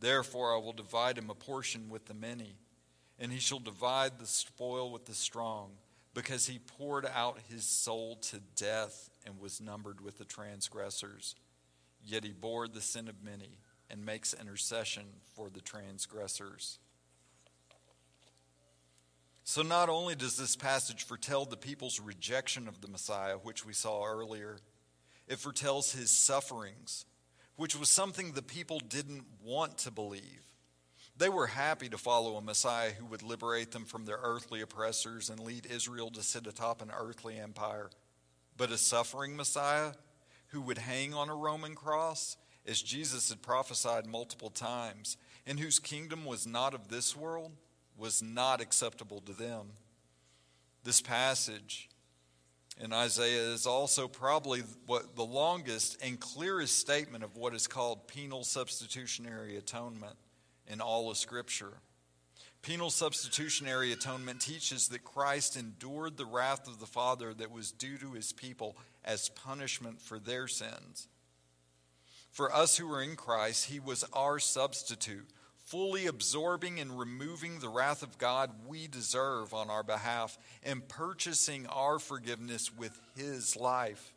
Therefore 0.00 0.54
I 0.54 0.58
will 0.58 0.72
divide 0.72 1.18
him 1.18 1.30
a 1.30 1.34
portion 1.34 1.88
with 1.90 2.06
the 2.06 2.14
many, 2.14 2.56
and 3.18 3.30
he 3.30 3.38
shall 3.38 3.58
divide 3.58 4.18
the 4.18 4.26
spoil 4.26 4.90
with 4.90 5.04
the 5.04 5.14
strong, 5.14 5.72
because 6.14 6.46
he 6.46 6.58
poured 6.58 7.06
out 7.06 7.38
his 7.50 7.64
soul 7.64 8.16
to 8.16 8.40
death 8.56 9.10
and 9.26 9.38
was 9.38 9.60
numbered 9.60 10.00
with 10.00 10.18
the 10.18 10.24
transgressors. 10.24 11.34
Yet 12.02 12.24
he 12.24 12.32
bore 12.32 12.66
the 12.66 12.80
sin 12.80 13.08
of 13.08 13.22
many 13.22 13.58
and 13.90 14.04
makes 14.04 14.34
intercession 14.34 15.04
for 15.34 15.50
the 15.50 15.60
transgressors. 15.60 16.78
So, 19.44 19.62
not 19.62 19.88
only 19.88 20.14
does 20.14 20.36
this 20.36 20.54
passage 20.54 21.04
foretell 21.04 21.44
the 21.44 21.56
people's 21.56 21.98
rejection 22.00 22.68
of 22.68 22.80
the 22.80 22.88
Messiah, 22.88 23.34
which 23.34 23.66
we 23.66 23.72
saw 23.72 24.04
earlier, 24.04 24.58
it 25.26 25.38
foretells 25.38 25.92
his 25.92 26.10
sufferings, 26.10 27.04
which 27.60 27.78
was 27.78 27.90
something 27.90 28.32
the 28.32 28.40
people 28.40 28.80
didn't 28.80 29.22
want 29.44 29.76
to 29.76 29.90
believe. 29.90 30.46
They 31.18 31.28
were 31.28 31.46
happy 31.46 31.90
to 31.90 31.98
follow 31.98 32.36
a 32.36 32.40
Messiah 32.40 32.92
who 32.92 33.04
would 33.04 33.22
liberate 33.22 33.72
them 33.72 33.84
from 33.84 34.06
their 34.06 34.18
earthly 34.22 34.62
oppressors 34.62 35.28
and 35.28 35.38
lead 35.38 35.66
Israel 35.66 36.10
to 36.12 36.22
sit 36.22 36.46
atop 36.46 36.80
an 36.80 36.90
earthly 36.90 37.38
empire. 37.38 37.90
But 38.56 38.70
a 38.72 38.78
suffering 38.78 39.36
Messiah 39.36 39.92
who 40.52 40.62
would 40.62 40.78
hang 40.78 41.12
on 41.12 41.28
a 41.28 41.34
Roman 41.34 41.74
cross, 41.74 42.38
as 42.66 42.80
Jesus 42.80 43.28
had 43.28 43.42
prophesied 43.42 44.06
multiple 44.06 44.48
times, 44.48 45.18
and 45.46 45.60
whose 45.60 45.78
kingdom 45.78 46.24
was 46.24 46.46
not 46.46 46.72
of 46.72 46.88
this 46.88 47.14
world 47.14 47.52
was 47.94 48.22
not 48.22 48.62
acceptable 48.62 49.20
to 49.20 49.34
them. 49.34 49.72
This 50.82 51.02
passage 51.02 51.90
in 52.82 52.94
Isaiah 52.94 53.52
is 53.52 53.66
also 53.66 54.08
probably 54.08 54.62
what 54.86 55.14
the 55.14 55.24
longest 55.24 55.98
and 56.02 56.18
clearest 56.18 56.78
statement 56.78 57.22
of 57.22 57.36
what 57.36 57.54
is 57.54 57.66
called 57.66 58.08
penal 58.08 58.42
substitutionary 58.42 59.56
atonement 59.56 60.16
in 60.66 60.80
all 60.80 61.10
of 61.10 61.18
Scripture. 61.18 61.74
Penal 62.62 62.90
substitutionary 62.90 63.92
atonement 63.92 64.40
teaches 64.40 64.88
that 64.88 65.04
Christ 65.04 65.56
endured 65.56 66.16
the 66.16 66.26
wrath 66.26 66.66
of 66.66 66.78
the 66.80 66.86
Father 66.86 67.34
that 67.34 67.50
was 67.50 67.70
due 67.70 67.98
to 67.98 68.12
his 68.12 68.32
people 68.32 68.76
as 69.04 69.28
punishment 69.30 70.00
for 70.00 70.18
their 70.18 70.48
sins. 70.48 71.08
For 72.30 72.54
us 72.54 72.76
who 72.76 72.90
are 72.92 73.02
in 73.02 73.16
Christ, 73.16 73.66
he 73.66 73.80
was 73.80 74.04
our 74.12 74.38
substitute 74.38 75.28
fully 75.70 76.08
absorbing 76.08 76.80
and 76.80 76.98
removing 76.98 77.60
the 77.60 77.68
wrath 77.68 78.02
of 78.02 78.18
God 78.18 78.50
we 78.66 78.88
deserve 78.88 79.54
on 79.54 79.70
our 79.70 79.84
behalf 79.84 80.36
and 80.64 80.86
purchasing 80.88 81.64
our 81.68 82.00
forgiveness 82.00 82.76
with 82.76 83.00
his 83.16 83.54
life. 83.54 84.12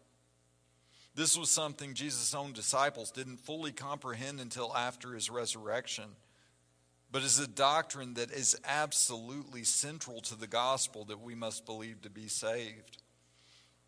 This 1.13 1.37
was 1.37 1.51
something 1.51 1.93
Jesus' 1.93 2.33
own 2.33 2.53
disciples 2.53 3.11
didn't 3.11 3.37
fully 3.37 3.71
comprehend 3.71 4.39
until 4.39 4.75
after 4.75 5.13
his 5.13 5.29
resurrection, 5.29 6.05
but 7.11 7.21
is 7.21 7.37
a 7.37 7.47
doctrine 7.47 8.15
that 8.15 8.31
is 8.31 8.59
absolutely 8.67 9.63
central 9.63 10.21
to 10.21 10.35
the 10.35 10.47
gospel 10.47 11.05
that 11.05 11.21
we 11.21 11.35
must 11.35 11.67
believe 11.67 12.01
to 12.01 12.09
be 12.09 12.27
saved. 12.27 13.03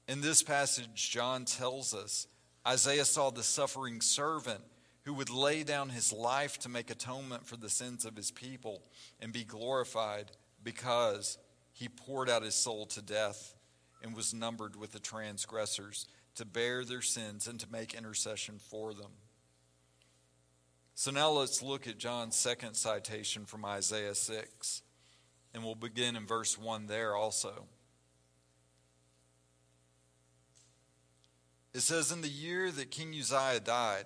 In 0.07 0.21
this 0.21 0.43
passage, 0.43 1.09
John 1.09 1.45
tells 1.45 1.95
us 1.95 2.27
Isaiah 2.67 3.05
saw 3.05 3.31
the 3.31 3.41
suffering 3.41 4.01
servant 4.01 4.61
who 5.05 5.13
would 5.13 5.29
lay 5.29 5.63
down 5.63 5.89
his 5.89 6.11
life 6.11 6.57
to 6.59 6.69
make 6.69 6.89
atonement 6.89 7.45
for 7.45 7.57
the 7.57 7.69
sins 7.69 8.05
of 8.05 8.15
his 8.15 8.31
people 8.31 8.81
and 9.19 9.31
be 9.31 9.43
glorified 9.43 10.31
because 10.63 11.37
he 11.73 11.87
poured 11.87 12.29
out 12.29 12.41
his 12.41 12.55
soul 12.55 12.87
to 12.87 13.01
death 13.01 13.53
and 14.01 14.15
was 14.15 14.33
numbered 14.33 14.75
with 14.75 14.91
the 14.91 14.99
transgressors 14.99 16.07
to 16.35 16.43
bear 16.43 16.83
their 16.83 17.03
sins 17.03 17.47
and 17.47 17.59
to 17.59 17.71
make 17.71 17.93
intercession 17.93 18.55
for 18.57 18.93
them. 18.93 19.11
So 20.95 21.11
now 21.11 21.29
let's 21.29 21.61
look 21.61 21.87
at 21.87 21.97
John's 21.97 22.35
second 22.35 22.73
citation 22.73 23.45
from 23.45 23.63
Isaiah 23.63 24.15
6, 24.15 24.81
and 25.53 25.63
we'll 25.63 25.75
begin 25.75 26.15
in 26.15 26.25
verse 26.25 26.57
1 26.57 26.87
there 26.87 27.15
also. 27.15 27.65
It 31.73 31.81
says, 31.81 32.11
In 32.11 32.21
the 32.21 32.29
year 32.29 32.71
that 32.71 32.91
King 32.91 33.13
Uzziah 33.13 33.59
died, 33.59 34.05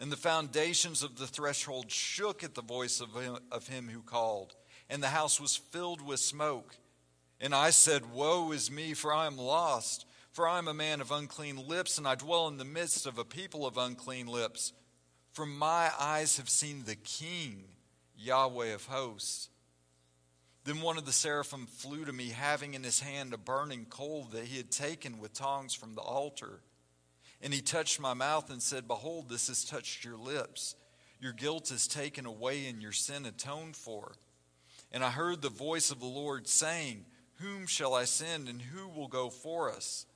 And 0.00 0.10
the 0.10 0.16
foundations 0.16 1.02
of 1.02 1.18
the 1.18 1.26
threshold 1.26 1.90
shook 1.90 2.42
at 2.42 2.54
the 2.54 2.62
voice 2.62 3.02
of 3.02 3.14
him, 3.14 3.36
of 3.52 3.68
him 3.68 3.88
who 3.88 4.00
called, 4.00 4.54
and 4.88 5.02
the 5.02 5.08
house 5.08 5.38
was 5.38 5.56
filled 5.56 6.00
with 6.00 6.20
smoke. 6.20 6.74
And 7.38 7.54
I 7.54 7.68
said, 7.68 8.10
Woe 8.12 8.50
is 8.52 8.70
me, 8.70 8.94
for 8.94 9.12
I 9.12 9.26
am 9.26 9.36
lost, 9.36 10.06
for 10.32 10.48
I 10.48 10.56
am 10.56 10.68
a 10.68 10.74
man 10.74 11.02
of 11.02 11.12
unclean 11.12 11.68
lips, 11.68 11.98
and 11.98 12.08
I 12.08 12.14
dwell 12.14 12.48
in 12.48 12.56
the 12.56 12.64
midst 12.64 13.06
of 13.06 13.18
a 13.18 13.24
people 13.24 13.66
of 13.66 13.76
unclean 13.76 14.26
lips. 14.26 14.72
For 15.32 15.44
my 15.44 15.90
eyes 16.00 16.38
have 16.38 16.48
seen 16.48 16.84
the 16.86 16.96
King, 16.96 17.64
Yahweh 18.16 18.72
of 18.72 18.86
hosts. 18.86 19.50
Then 20.64 20.80
one 20.80 20.96
of 20.96 21.04
the 21.04 21.12
seraphim 21.12 21.66
flew 21.66 22.06
to 22.06 22.12
me, 22.12 22.30
having 22.30 22.72
in 22.72 22.84
his 22.84 23.00
hand 23.00 23.34
a 23.34 23.38
burning 23.38 23.84
coal 23.84 24.28
that 24.32 24.44
he 24.44 24.56
had 24.56 24.70
taken 24.70 25.18
with 25.18 25.34
tongs 25.34 25.74
from 25.74 25.94
the 25.94 26.00
altar. 26.00 26.60
And 27.42 27.54
he 27.54 27.60
touched 27.60 28.00
my 28.00 28.14
mouth 28.14 28.50
and 28.50 28.62
said, 28.62 28.86
Behold, 28.86 29.28
this 29.28 29.48
has 29.48 29.64
touched 29.64 30.04
your 30.04 30.16
lips. 30.16 30.74
Your 31.20 31.32
guilt 31.32 31.70
is 31.70 31.86
taken 31.86 32.26
away 32.26 32.66
and 32.66 32.82
your 32.82 32.92
sin 32.92 33.26
atoned 33.26 33.76
for. 33.76 34.12
And 34.92 35.04
I 35.04 35.10
heard 35.10 35.40
the 35.40 35.48
voice 35.48 35.90
of 35.90 36.00
the 36.00 36.06
Lord 36.06 36.48
saying, 36.48 37.04
Whom 37.36 37.66
shall 37.66 37.94
I 37.94 38.04
send 38.04 38.48
and 38.48 38.60
who 38.60 38.88
will 38.88 39.08
go 39.08 39.30
for 39.30 39.70
us? 39.70 40.06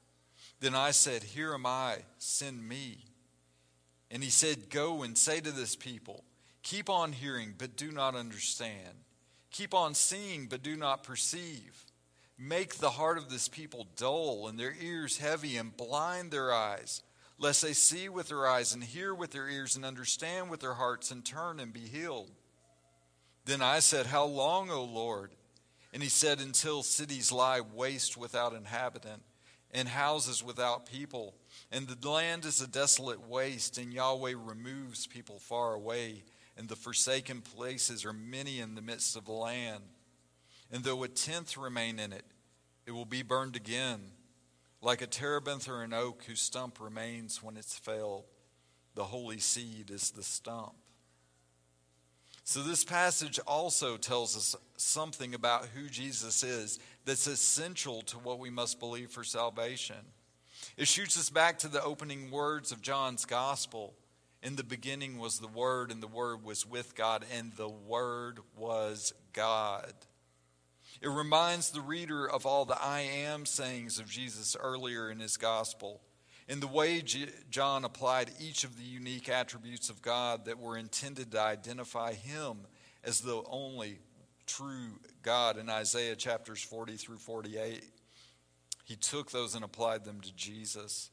Then 0.60 0.74
I 0.74 0.90
said, 0.90 1.22
Here 1.22 1.54
am 1.54 1.66
I, 1.66 1.98
send 2.18 2.66
me. 2.66 3.04
And 4.10 4.22
he 4.22 4.30
said, 4.30 4.70
Go 4.70 5.02
and 5.02 5.16
say 5.16 5.40
to 5.40 5.50
this 5.50 5.76
people, 5.76 6.24
Keep 6.62 6.88
on 6.88 7.12
hearing, 7.12 7.54
but 7.56 7.76
do 7.76 7.92
not 7.92 8.14
understand. 8.14 9.04
Keep 9.50 9.74
on 9.74 9.94
seeing, 9.94 10.46
but 10.46 10.62
do 10.62 10.76
not 10.76 11.04
perceive. 11.04 11.84
Make 12.38 12.76
the 12.76 12.90
heart 12.90 13.18
of 13.18 13.30
this 13.30 13.48
people 13.48 13.87
dull 13.96 14.48
and 14.48 14.58
their 14.58 14.74
ears 14.80 15.18
heavy 15.18 15.56
and 15.56 15.76
blind 15.76 16.30
their 16.30 16.52
eyes 16.52 17.02
lest 17.38 17.62
they 17.62 17.73
see 17.73 18.09
with 18.09 18.29
their 18.29 18.47
eyes 18.47 18.75
and 18.75 18.85
hear 18.85 19.14
with 19.14 19.33
their 19.33 19.49
ears 19.49 19.77
and 19.77 19.85
understand 19.85 20.51
with 20.51 20.61
their 20.61 20.75
hearts 20.75 21.11
and 21.11 21.25
turn 21.25 21.61
and 21.61 21.73
be 21.73 21.81
healed. 21.81 22.31
Then 23.44 23.61
I 23.61 23.81
said, 23.81 24.07
How 24.07 24.25
long, 24.25 24.70
O 24.70 24.85
Lord? 24.85 25.33
And 25.92 26.03
he 26.03 26.09
said, 26.09 26.40
Until 26.40 26.83
cities 26.83 27.33
lie 27.33 27.61
waste 27.61 28.16
without 28.16 28.55
inhabitant, 28.55 29.23
and 29.73 29.88
houses 29.88 30.42
without 30.42 30.87
people, 30.87 31.35
and 31.70 31.88
the 31.88 32.09
land 32.09 32.44
is 32.44 32.61
a 32.61 32.66
desolate 32.66 33.29
waste, 33.29 33.77
and 33.77 33.92
Yahweh 33.92 34.35
removes 34.37 35.07
people 35.07 35.38
far 35.40 35.75
away, 35.75 36.23
and 36.57 36.68
the 36.68 36.77
forsaken 36.77 37.40
places 37.40 38.05
are 38.05 38.12
many 38.12 38.61
in 38.61 38.77
the 38.77 38.83
midst 38.83 39.16
of 39.16 39.25
the 39.25 39.33
land. 39.33 39.83
And 40.70 40.85
though 40.85 41.03
a 41.03 41.09
tenth 41.09 41.57
remain 41.57 41.99
in 41.99 42.12
it, 42.12 42.25
it 42.87 42.92
will 42.92 43.05
be 43.05 43.23
burned 43.23 43.57
again 43.57 44.12
like 44.85 45.03
a 45.03 45.07
terebinth 45.07 45.68
or 45.68 45.83
an 45.83 45.94
oak 45.94 46.25
whose 46.27 46.40
stump 46.40 46.79
remains 46.81 47.42
when 47.42 47.57
it's 47.57 47.77
felled. 47.77 48.25
the 48.94 49.05
holy 49.05 49.40
seed 49.40 49.90
is 49.90 50.12
the 50.12 50.23
stump. 50.23 50.75
So, 52.44 52.61
this 52.61 52.85
passage 52.85 53.40
also 53.47 53.97
tells 53.97 54.37
us 54.37 54.55
something 54.77 55.35
about 55.35 55.66
who 55.75 55.88
Jesus 55.88 56.42
is 56.44 56.79
that's 57.05 57.27
essential 57.27 58.03
to 58.03 58.18
what 58.18 58.38
we 58.38 58.51
must 58.51 58.79
believe 58.79 59.11
for 59.11 59.25
salvation. 59.25 59.97
It 60.77 60.87
shoots 60.87 61.18
us 61.18 61.31
back 61.31 61.59
to 61.61 61.68
the 61.68 61.83
opening 61.83 62.31
words 62.31 62.70
of 62.70 62.83
John's 62.83 63.25
gospel. 63.25 63.94
In 64.42 64.57
the 64.57 64.62
beginning 64.62 65.18
was 65.18 65.38
the 65.38 65.49
Word, 65.49 65.90
and 65.90 66.03
the 66.03 66.07
Word 66.07 66.44
was 66.44 66.66
with 66.66 66.94
God, 66.94 67.25
and 67.35 67.53
the 67.55 67.68
Word 67.68 68.40
was 68.57 69.14
God. 69.33 69.94
It 71.00 71.09
reminds 71.09 71.70
the 71.70 71.80
reader 71.80 72.28
of 72.28 72.46
all 72.46 72.64
the 72.64 72.80
I 72.80 73.00
am 73.00 73.46
sayings 73.46 73.98
of 73.98 74.09
Jesus 74.09 74.57
earlier 74.59 75.11
in 75.11 75.18
his 75.18 75.37
gospel. 75.37 76.00
In 76.48 76.61
the 76.61 76.66
way 76.66 77.02
John 77.50 77.85
applied 77.85 78.30
each 78.38 78.64
of 78.64 78.76
the 78.76 78.85
unique 78.85 79.28
attributes 79.28 79.88
of 79.88 80.02
God 80.02 80.44
that 80.44 80.59
were 80.59 80.76
intended 80.76 81.33
to 81.33 81.40
identify 81.40 82.12
him 82.12 82.59
as 83.02 83.20
the 83.20 83.42
only 83.48 83.98
true 84.46 84.98
God 85.22 85.57
in 85.57 85.70
Isaiah 85.70 86.16
chapters 86.16 86.62
40 86.62 86.96
through 86.96 87.16
48, 87.16 87.83
he 88.85 88.96
took 88.96 89.30
those 89.30 89.54
and 89.54 89.64
applied 89.64 90.04
them 90.04 90.20
to 90.20 90.35
Jesus. 90.35 91.11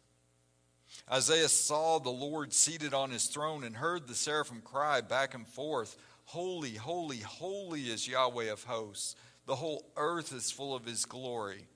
Isaiah 1.09 1.47
saw 1.47 1.99
the 1.99 2.09
Lord 2.09 2.53
seated 2.53 2.93
on 2.93 3.11
his 3.11 3.27
throne 3.27 3.63
and 3.63 3.77
heard 3.77 4.07
the 4.07 4.15
seraphim 4.15 4.61
cry 4.61 4.99
back 5.01 5.33
and 5.33 5.47
forth 5.47 5.97
Holy, 6.25 6.75
holy, 6.75 7.17
holy 7.17 7.81
is 7.81 8.07
Yahweh 8.07 8.51
of 8.51 8.63
hosts. 8.63 9.17
The 9.45 9.55
whole 9.55 9.85
earth 9.97 10.33
is 10.33 10.51
full 10.51 10.75
of 10.75 10.85
his 10.85 11.05
glory. 11.05 11.67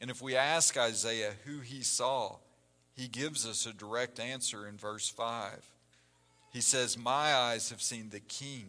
And 0.00 0.10
if 0.10 0.20
we 0.20 0.36
ask 0.36 0.76
Isaiah 0.76 1.32
who 1.44 1.60
he 1.60 1.82
saw, 1.82 2.36
he 2.94 3.08
gives 3.08 3.46
us 3.46 3.66
a 3.66 3.72
direct 3.72 4.20
answer 4.20 4.66
in 4.66 4.76
verse 4.76 5.08
5. 5.08 5.64
He 6.52 6.60
says, 6.60 6.96
My 6.96 7.34
eyes 7.34 7.70
have 7.70 7.82
seen 7.82 8.10
the 8.10 8.20
King, 8.20 8.68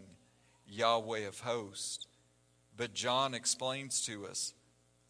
Yahweh 0.67 1.27
of 1.27 1.41
hosts. 1.41 2.07
But 2.77 2.93
John 2.93 3.33
explains 3.33 4.05
to 4.05 4.25
us 4.25 4.53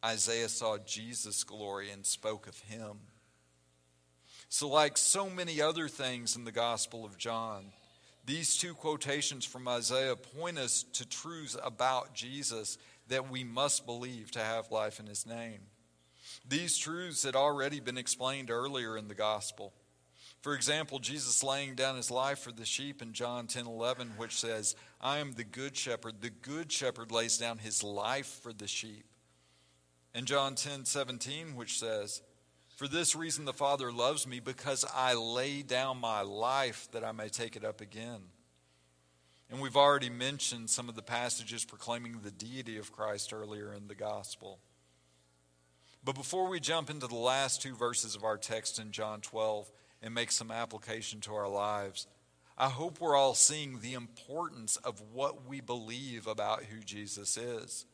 Isaiah 0.03 0.49
saw 0.49 0.77
Jesus' 0.77 1.43
glory 1.43 1.89
and 1.89 2.05
spoke 2.05 2.47
of 2.47 2.59
him. 2.59 2.97
So, 4.49 4.67
like 4.69 4.97
so 4.97 5.29
many 5.29 5.61
other 5.61 5.87
things 5.87 6.35
in 6.35 6.43
the 6.43 6.51
Gospel 6.51 7.05
of 7.05 7.17
John, 7.17 7.71
these 8.25 8.57
two 8.57 8.73
quotations 8.73 9.45
from 9.45 9.67
Isaiah 9.67 10.15
point 10.15 10.57
us 10.57 10.83
to 10.93 11.07
truths 11.07 11.55
about 11.63 12.15
Jesus 12.15 12.77
that 13.07 13.29
we 13.29 13.43
must 13.43 13.85
believe 13.85 14.31
to 14.31 14.39
have 14.39 14.71
life 14.71 14.99
in 14.99 15.05
his 15.05 15.25
name. 15.25 15.59
These 16.47 16.77
truths 16.77 17.23
had 17.23 17.35
already 17.35 17.79
been 17.79 17.97
explained 17.97 18.49
earlier 18.49 18.97
in 18.97 19.07
the 19.07 19.15
gospel. 19.15 19.73
For 20.41 20.53
example, 20.53 20.99
Jesus 20.99 21.43
laying 21.43 21.73
down 21.75 21.95
his 21.95 22.11
life 22.11 22.39
for 22.39 22.51
the 22.51 22.65
sheep 22.65 23.01
in 23.01 23.13
John 23.13 23.47
10 23.47 23.65
11, 23.65 24.11
which 24.17 24.39
says, 24.39 24.75
I 25.01 25.17
am 25.17 25.33
the 25.33 25.43
good 25.43 25.75
shepherd. 25.75 26.21
The 26.21 26.29
good 26.29 26.71
shepherd 26.71 27.11
lays 27.11 27.37
down 27.37 27.57
his 27.59 27.83
life 27.83 28.39
for 28.43 28.53
the 28.53 28.67
sheep. 28.67 29.05
And 30.13 30.27
John 30.27 30.53
10 30.53 30.85
17, 30.85 31.55
which 31.55 31.79
says, 31.79 32.21
For 32.75 32.87
this 32.89 33.15
reason 33.15 33.45
the 33.45 33.53
Father 33.53 33.91
loves 33.91 34.27
me, 34.27 34.39
because 34.39 34.83
I 34.93 35.13
lay 35.13 35.61
down 35.61 35.97
my 35.99 36.21
life 36.21 36.89
that 36.91 37.05
I 37.05 37.13
may 37.13 37.29
take 37.29 37.55
it 37.55 37.63
up 37.63 37.79
again. 37.79 38.21
And 39.49 39.61
we've 39.61 39.77
already 39.77 40.09
mentioned 40.09 40.69
some 40.69 40.89
of 40.89 40.95
the 40.95 41.01
passages 41.01 41.63
proclaiming 41.63 42.19
the 42.23 42.31
deity 42.31 42.77
of 42.77 42.91
Christ 42.91 43.31
earlier 43.31 43.73
in 43.73 43.87
the 43.87 43.95
gospel. 43.95 44.59
But 46.03 46.15
before 46.15 46.49
we 46.49 46.59
jump 46.59 46.89
into 46.89 47.07
the 47.07 47.15
last 47.15 47.61
two 47.61 47.75
verses 47.75 48.15
of 48.15 48.23
our 48.23 48.37
text 48.37 48.77
in 48.77 48.91
John 48.91 49.21
12 49.21 49.71
and 50.01 50.13
make 50.13 50.31
some 50.31 50.51
application 50.51 51.21
to 51.21 51.33
our 51.33 51.47
lives, 51.47 52.07
I 52.57 52.69
hope 52.69 52.99
we're 52.99 53.15
all 53.15 53.35
seeing 53.35 53.79
the 53.79 53.93
importance 53.93 54.75
of 54.77 55.01
what 55.13 55.47
we 55.47 55.61
believe 55.61 56.27
about 56.27 56.65
who 56.65 56.81
Jesus 56.81 57.37
is. 57.37 57.85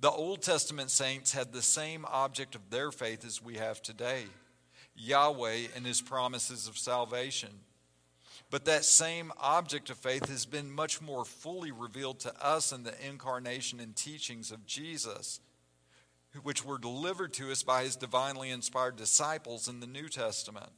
The 0.00 0.10
Old 0.10 0.42
Testament 0.42 0.90
saints 0.90 1.32
had 1.32 1.52
the 1.52 1.62
same 1.62 2.04
object 2.08 2.54
of 2.54 2.70
their 2.70 2.90
faith 2.90 3.24
as 3.24 3.42
we 3.42 3.56
have 3.56 3.80
today 3.82 4.24
Yahweh 4.96 5.68
and 5.74 5.84
his 5.84 6.00
promises 6.00 6.68
of 6.68 6.78
salvation. 6.78 7.50
But 8.50 8.66
that 8.66 8.84
same 8.84 9.32
object 9.40 9.90
of 9.90 9.96
faith 9.96 10.28
has 10.28 10.46
been 10.46 10.70
much 10.70 11.00
more 11.00 11.24
fully 11.24 11.72
revealed 11.72 12.20
to 12.20 12.44
us 12.44 12.70
in 12.70 12.84
the 12.84 12.94
incarnation 13.04 13.80
and 13.80 13.96
teachings 13.96 14.52
of 14.52 14.66
Jesus 14.66 15.40
which 16.42 16.64
were 16.64 16.78
delivered 16.78 17.32
to 17.34 17.50
us 17.50 17.62
by 17.62 17.84
his 17.84 17.96
divinely 17.96 18.50
inspired 18.50 18.96
disciples 18.96 19.68
in 19.68 19.80
the 19.80 19.86
New 19.86 20.08
Testament. 20.08 20.70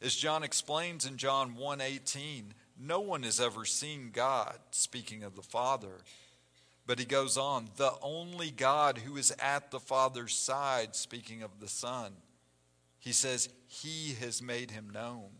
As 0.00 0.14
John 0.14 0.42
explains 0.42 1.04
in 1.04 1.18
John 1.18 1.56
1:18, 1.56 2.54
no 2.76 3.00
one 3.00 3.22
has 3.22 3.40
ever 3.40 3.64
seen 3.64 4.10
God, 4.10 4.58
speaking 4.70 5.22
of 5.22 5.36
the 5.36 5.42
Father. 5.42 6.02
But 6.86 6.98
he 6.98 7.04
goes 7.04 7.38
on, 7.38 7.70
the 7.76 7.92
only 8.02 8.50
God 8.50 8.98
who 8.98 9.16
is 9.16 9.32
at 9.38 9.70
the 9.70 9.80
Father's 9.80 10.34
side, 10.36 10.94
speaking 10.94 11.42
of 11.42 11.60
the 11.60 11.68
Son. 11.68 12.12
He 12.98 13.12
says, 13.12 13.48
He 13.66 14.14
has 14.20 14.42
made 14.42 14.70
him 14.70 14.90
known. 14.90 15.30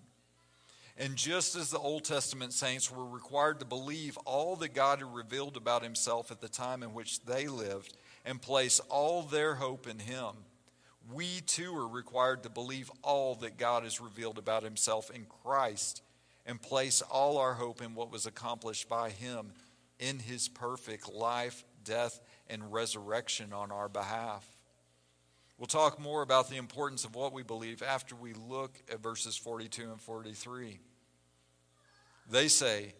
And 0.97 1.17
just 1.17 1.57
as 1.57 1.71
the 1.71 1.79
Old 1.79 2.05
Testament 2.05 2.53
saints 2.53 2.91
were 2.91 3.05
required 3.05 3.59
to 3.59 3.67
believe 3.67 4.17
all 4.25 4.57
that 4.57 4.75
God 4.75 5.01
had 5.01 5.13
revealed 5.13 5.57
about 5.57 5.83
himself 5.83 6.31
at 6.31 6.41
the 6.41 6.49
time 6.49 6.83
in 6.83 6.95
which 6.95 7.25
they 7.25 7.49
lived, 7.49 7.97
and 8.25 8.41
place 8.41 8.81
all 8.89 9.23
their 9.23 9.55
hope 9.55 9.87
in 9.87 9.99
Him, 9.99 10.33
we 11.13 11.41
too 11.47 11.77
are 11.77 11.87
required 11.87 12.43
to 12.43 12.51
believe 12.51 12.91
all 13.03 13.35
that 13.37 13.59
God 13.59 13.83
has 13.83 14.01
revealed 14.01 14.39
about 14.39 14.63
Himself 14.63 15.11
in 15.11 15.27
Christ 15.27 16.03
and 16.47 16.61
place 16.61 17.03
all 17.03 17.39
our 17.39 17.55
hope 17.55 17.83
in 17.83 17.95
what 17.95 18.11
was 18.11 18.27
accomplished 18.27 18.89
by 18.89 19.11
Him 19.11 19.53
in 19.99 20.19
His 20.19 20.49
perfect 20.49 21.13
life, 21.13 21.65
death, 21.85 22.21
and 22.49 22.73
resurrection 22.73 23.53
on 23.53 23.71
our 23.71 23.89
behalf. 23.89 24.47
We'll 25.59 25.67
talk 25.67 26.01
more 26.01 26.23
about 26.23 26.51
the 26.51 26.57
importance 26.57 27.05
of 27.05 27.15
what 27.15 27.33
we 27.33 27.43
believe 27.43 27.83
after 27.83 28.17
we 28.17 28.33
look 28.33 28.83
at 28.91 29.01
verses 29.01 29.37
42 29.37 29.83
and 29.83 30.01
43. 30.01 30.79
They 32.29 32.49
say, 32.49 32.95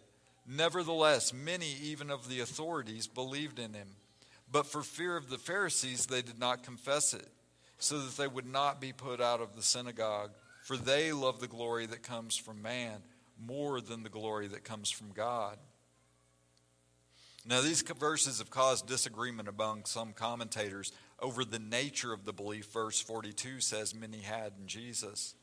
Nevertheless, 0.47 1.33
many 1.33 1.73
even 1.83 2.11
of 2.11 2.29
the 2.29 2.39
authorities 2.39 3.07
believed 3.07 3.59
in 3.59 3.73
him. 3.73 3.87
But 4.51 4.67
for 4.67 4.83
fear 4.83 5.17
of 5.17 5.29
the 5.29 5.39
Pharisees, 5.39 6.05
they 6.05 6.21
did 6.21 6.39
not 6.39 6.63
confess 6.63 7.13
it, 7.13 7.27
so 7.79 7.99
that 7.99 8.15
they 8.15 8.27
would 8.27 8.45
not 8.45 8.79
be 8.79 8.93
put 8.93 9.19
out 9.19 9.41
of 9.41 9.55
the 9.55 9.63
synagogue. 9.63 10.31
For 10.63 10.77
they 10.77 11.11
love 11.11 11.39
the 11.39 11.47
glory 11.47 11.87
that 11.87 12.03
comes 12.03 12.35
from 12.37 12.61
man 12.61 13.01
more 13.43 13.81
than 13.81 14.03
the 14.03 14.09
glory 14.09 14.47
that 14.47 14.63
comes 14.63 14.89
from 14.89 15.11
God. 15.11 15.57
Now, 17.47 17.61
these 17.61 17.83
verses 17.83 18.39
have 18.39 18.49
caused 18.49 18.87
disagreement 18.87 19.47
among 19.47 19.85
some 19.85 20.13
commentators 20.13 20.91
over 21.19 21.45
the 21.45 21.59
nature 21.59 22.11
of 22.11 22.25
the 22.25 22.33
belief 22.33 22.65
verse 22.67 22.99
42 22.99 23.59
says 23.59 23.93
many 23.93 24.19
had 24.19 24.53
in 24.59 24.67
Jesus. 24.67 25.35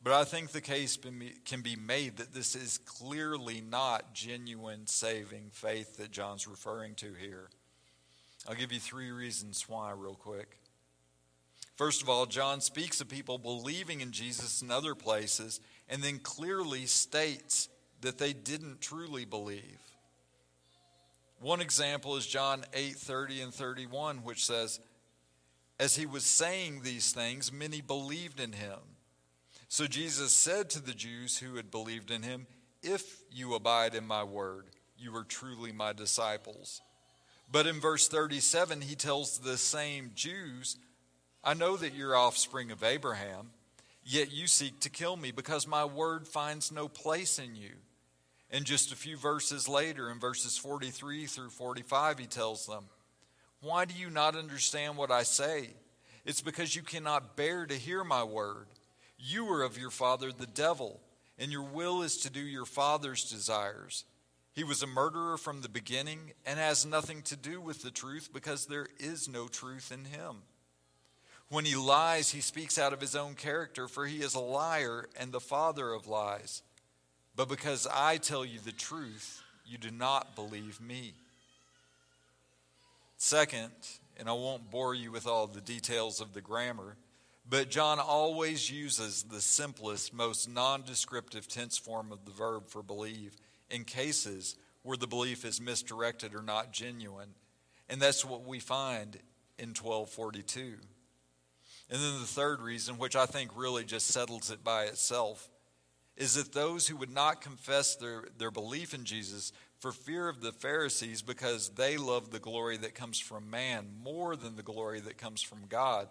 But 0.00 0.12
I 0.12 0.22
think 0.22 0.52
the 0.52 0.60
case 0.60 0.96
can 1.44 1.60
be 1.60 1.74
made 1.74 2.18
that 2.18 2.32
this 2.32 2.54
is 2.54 2.78
clearly 2.78 3.60
not 3.60 4.14
genuine 4.14 4.86
saving 4.86 5.50
faith 5.50 5.96
that 5.96 6.12
John's 6.12 6.46
referring 6.46 6.94
to 6.96 7.12
here. 7.14 7.48
I'll 8.48 8.54
give 8.54 8.72
you 8.72 8.78
three 8.78 9.10
reasons 9.10 9.68
why, 9.68 9.90
real 9.90 10.14
quick. 10.14 10.58
First 11.74 12.02
of 12.02 12.08
all, 12.08 12.26
John 12.26 12.60
speaks 12.60 13.00
of 13.00 13.08
people 13.08 13.38
believing 13.38 14.00
in 14.00 14.12
Jesus 14.12 14.62
in 14.62 14.70
other 14.70 14.94
places 14.94 15.60
and 15.88 16.02
then 16.02 16.20
clearly 16.20 16.86
states 16.86 17.68
that 18.00 18.18
they 18.18 18.32
didn't 18.32 18.80
truly 18.80 19.24
believe. 19.24 19.80
One 21.40 21.60
example 21.60 22.16
is 22.16 22.26
John 22.26 22.64
8 22.74 22.96
30 22.96 23.42
and 23.42 23.54
31, 23.54 24.18
which 24.18 24.44
says, 24.44 24.80
As 25.78 25.96
he 25.96 26.04
was 26.04 26.24
saying 26.24 26.82
these 26.82 27.12
things, 27.12 27.52
many 27.52 27.80
believed 27.80 28.40
in 28.40 28.52
him. 28.52 28.78
So 29.68 29.86
Jesus 29.86 30.32
said 30.32 30.70
to 30.70 30.80
the 30.80 30.94
Jews 30.94 31.38
who 31.38 31.56
had 31.56 31.70
believed 31.70 32.10
in 32.10 32.22
him, 32.22 32.46
If 32.82 33.20
you 33.30 33.54
abide 33.54 33.94
in 33.94 34.06
my 34.06 34.24
word, 34.24 34.66
you 34.98 35.14
are 35.14 35.24
truly 35.24 35.70
my 35.70 35.92
disciples. 35.92 36.80
But 37.50 37.66
in 37.66 37.80
verse 37.80 38.08
37, 38.08 38.80
he 38.80 38.94
tells 38.94 39.38
the 39.38 39.56
same 39.56 40.10
Jews, 40.14 40.76
I 41.44 41.54
know 41.54 41.76
that 41.76 41.94
you're 41.94 42.16
offspring 42.16 42.70
of 42.70 42.82
Abraham, 42.82 43.50
yet 44.04 44.32
you 44.32 44.46
seek 44.46 44.80
to 44.80 44.90
kill 44.90 45.16
me 45.16 45.30
because 45.30 45.66
my 45.66 45.84
word 45.84 46.26
finds 46.26 46.72
no 46.72 46.88
place 46.88 47.38
in 47.38 47.54
you. 47.54 47.76
And 48.50 48.64
just 48.64 48.92
a 48.92 48.96
few 48.96 49.16
verses 49.16 49.68
later, 49.68 50.10
in 50.10 50.18
verses 50.18 50.56
43 50.56 51.26
through 51.26 51.50
45, 51.50 52.18
he 52.18 52.26
tells 52.26 52.66
them, 52.66 52.84
Why 53.60 53.84
do 53.84 53.94
you 53.94 54.08
not 54.08 54.36
understand 54.36 54.96
what 54.96 55.10
I 55.10 55.22
say? 55.22 55.70
It's 56.24 56.40
because 56.40 56.74
you 56.74 56.82
cannot 56.82 57.36
bear 57.36 57.66
to 57.66 57.74
hear 57.74 58.04
my 58.04 58.24
word. 58.24 58.66
You 59.18 59.50
are 59.52 59.62
of 59.62 59.78
your 59.78 59.90
father, 59.90 60.32
the 60.32 60.46
devil, 60.46 61.00
and 61.38 61.52
your 61.52 61.62
will 61.62 62.02
is 62.02 62.16
to 62.18 62.30
do 62.30 62.40
your 62.40 62.66
father's 62.66 63.30
desires. 63.30 64.04
He 64.52 64.64
was 64.64 64.82
a 64.82 64.86
murderer 64.86 65.36
from 65.36 65.60
the 65.60 65.68
beginning 65.68 66.32
and 66.44 66.58
has 66.58 66.84
nothing 66.84 67.22
to 67.22 67.36
do 67.36 67.60
with 67.60 67.82
the 67.82 67.90
truth 67.90 68.30
because 68.32 68.66
there 68.66 68.88
is 68.98 69.28
no 69.28 69.46
truth 69.46 69.92
in 69.92 70.06
him. 70.06 70.38
When 71.48 71.64
he 71.64 71.76
lies, 71.76 72.30
he 72.30 72.40
speaks 72.40 72.78
out 72.78 72.92
of 72.92 73.00
his 73.00 73.14
own 73.14 73.34
character, 73.34 73.88
for 73.88 74.06
he 74.06 74.18
is 74.18 74.34
a 74.34 74.40
liar 74.40 75.08
and 75.18 75.32
the 75.32 75.40
father 75.40 75.92
of 75.92 76.06
lies. 76.06 76.62
But 77.38 77.48
because 77.48 77.86
I 77.94 78.16
tell 78.16 78.44
you 78.44 78.58
the 78.58 78.72
truth, 78.72 79.44
you 79.64 79.78
do 79.78 79.92
not 79.92 80.34
believe 80.34 80.80
me. 80.80 81.14
Second, 83.16 83.70
and 84.18 84.28
I 84.28 84.32
won't 84.32 84.72
bore 84.72 84.92
you 84.92 85.12
with 85.12 85.24
all 85.28 85.46
the 85.46 85.60
details 85.60 86.20
of 86.20 86.34
the 86.34 86.40
grammar, 86.40 86.96
but 87.48 87.70
John 87.70 88.00
always 88.00 88.72
uses 88.72 89.22
the 89.22 89.40
simplest, 89.40 90.12
most 90.12 90.48
non-descriptive 90.48 91.46
tense 91.46 91.78
form 91.78 92.10
of 92.10 92.24
the 92.24 92.32
verb 92.32 92.64
for 92.66 92.82
believe 92.82 93.36
in 93.70 93.84
cases 93.84 94.56
where 94.82 94.96
the 94.96 95.06
belief 95.06 95.44
is 95.44 95.60
misdirected 95.60 96.34
or 96.34 96.42
not 96.42 96.72
genuine. 96.72 97.34
And 97.88 98.02
that's 98.02 98.24
what 98.24 98.44
we 98.44 98.58
find 98.58 99.16
in 99.60 99.68
1242. 99.68 100.74
And 101.88 102.02
then 102.02 102.18
the 102.18 102.26
third 102.26 102.60
reason, 102.60 102.98
which 102.98 103.14
I 103.14 103.26
think 103.26 103.52
really 103.54 103.84
just 103.84 104.08
settles 104.08 104.50
it 104.50 104.64
by 104.64 104.86
itself, 104.86 105.48
is 106.18 106.34
that 106.34 106.52
those 106.52 106.88
who 106.88 106.96
would 106.96 107.12
not 107.12 107.40
confess 107.40 107.96
their, 107.96 108.24
their 108.36 108.50
belief 108.50 108.92
in 108.92 109.04
Jesus 109.04 109.52
for 109.78 109.92
fear 109.92 110.28
of 110.28 110.40
the 110.40 110.52
Pharisees 110.52 111.22
because 111.22 111.70
they 111.70 111.96
love 111.96 112.30
the 112.30 112.40
glory 112.40 112.76
that 112.78 112.94
comes 112.94 113.20
from 113.20 113.48
man 113.48 113.86
more 114.02 114.34
than 114.34 114.56
the 114.56 114.62
glory 114.62 114.98
that 115.00 115.16
comes 115.16 115.40
from 115.40 115.66
God 115.68 116.08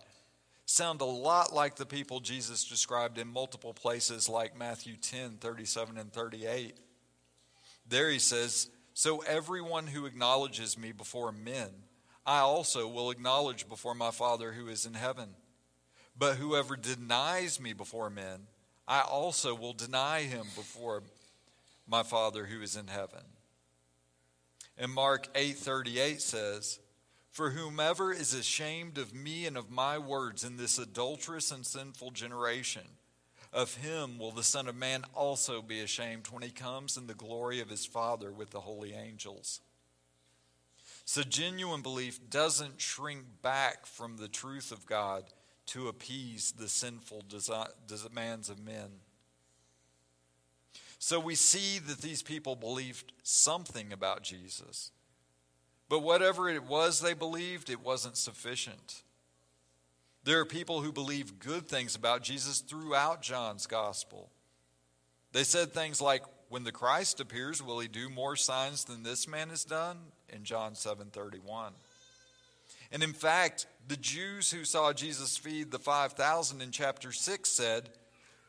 sound 0.66 1.02
a 1.02 1.06
lot 1.06 1.54
like 1.54 1.76
the 1.76 1.86
people 1.86 2.20
Jesus 2.20 2.66
described 2.66 3.18
in 3.18 3.28
multiple 3.28 3.74
places, 3.74 4.30
like 4.30 4.58
Matthew 4.58 4.96
10 4.96 5.38
37 5.38 5.98
and 5.98 6.12
38. 6.12 6.78
There 7.88 8.10
he 8.10 8.20
says, 8.20 8.70
So 8.94 9.20
everyone 9.20 9.88
who 9.88 10.06
acknowledges 10.06 10.78
me 10.78 10.92
before 10.92 11.32
men, 11.32 11.70
I 12.26 12.40
also 12.40 12.88
will 12.88 13.12
acknowledge 13.12 13.70
before 13.70 13.96
my 13.96 14.12
Father 14.12 14.52
who 14.52 14.68
is 14.68 14.86
in 14.86 14.94
heaven. 14.94 15.30
But 16.18 16.36
whoever 16.36 16.76
denies 16.76 17.60
me 17.60 17.74
before 17.74 18.10
men, 18.10 18.48
I 18.88 19.02
also 19.02 19.54
will 19.54 19.74
deny 19.74 20.22
him 20.22 20.48
before 20.56 21.04
my 21.86 22.04
Father 22.04 22.46
who 22.46 22.62
is 22.62 22.76
in 22.76 22.88
heaven. 22.88 23.24
And 24.78 24.94
Mark 24.94 25.28
8:38 25.36 26.22
says, 26.22 26.80
"For 27.32 27.52
whomever 27.52 28.14
is 28.14 28.34
ashamed 28.34 28.98
of 28.98 29.14
me 29.14 29.46
and 29.46 29.58
of 29.58 29.70
my 29.70 29.98
words 29.98 30.44
in 30.44 30.58
this 30.58 30.78
adulterous 30.78 31.52
and 31.52 31.66
sinful 31.66 32.12
generation, 32.12 32.98
of 33.52 33.76
him 33.76 34.20
will 34.20 34.32
the 34.32 34.44
Son 34.44 34.68
of 34.68 34.76
Man 34.76 35.04
also 35.14 35.62
be 35.62 35.82
ashamed 35.82 36.28
when 36.30 36.44
he 36.44 36.52
comes 36.52 36.96
in 36.96 37.08
the 37.08 37.14
glory 37.14 37.60
of 37.60 37.70
his 37.70 37.86
Father 37.86 38.32
with 38.32 38.52
the 38.52 38.62
holy 38.62 38.94
angels." 38.94 39.62
So 41.06 41.24
genuine 41.24 41.82
belief 41.82 42.30
doesn't 42.30 42.82
shrink 42.82 43.42
back 43.42 43.86
from 43.86 44.18
the 44.18 44.28
truth 44.28 44.72
of 44.72 44.86
God 44.86 45.34
to 45.68 45.88
appease 45.88 46.54
the 46.54 46.68
sinful 46.68 47.24
demands 47.88 48.50
of 48.50 48.64
men. 48.64 48.90
So 51.00 51.20
we 51.20 51.36
see 51.36 51.80
that 51.80 52.02
these 52.02 52.24
people 52.24 52.56
believed 52.56 53.14
something 53.24 53.94
about 53.94 54.24
Jesus. 54.24 54.92
But 55.90 56.00
whatever 56.00 56.50
it 56.50 56.64
was 56.64 57.00
they 57.00 57.14
believed, 57.14 57.70
it 57.70 57.82
wasn't 57.82 58.18
sufficient. 58.18 59.04
There 60.24 60.40
are 60.40 60.46
people 60.46 60.82
who 60.82 60.92
believe 60.92 61.40
good 61.40 61.68
things 61.68 61.96
about 61.96 62.24
Jesus 62.24 62.60
throughout 62.60 63.22
John's 63.22 63.68
gospel. 63.68 64.30
They 65.32 65.44
said 65.44 65.72
things 65.72 66.02
like, 66.02 66.24
when 66.50 66.64
the 66.64 66.72
Christ 66.72 67.20
appears, 67.20 67.62
will 67.62 67.80
he 67.80 67.88
do 67.88 68.10
more 68.10 68.36
signs 68.36 68.86
than 68.86 69.04
this 69.04 69.28
man 69.28 69.50
has 69.50 69.64
done? 69.64 69.98
In 70.30 70.44
John 70.44 70.74
7:31. 70.74 71.72
And 72.92 73.04
in 73.04 73.14
fact, 73.14 73.68
the 73.88 73.98
Jews 73.98 74.52
who 74.52 74.64
saw 74.64 74.94
Jesus 74.94 75.38
feed 75.38 75.72
the 75.72 75.80
5,000 75.80 76.62
in 76.62 76.72
chapter 76.72 77.12
6 77.12 77.50
said, 77.50 77.90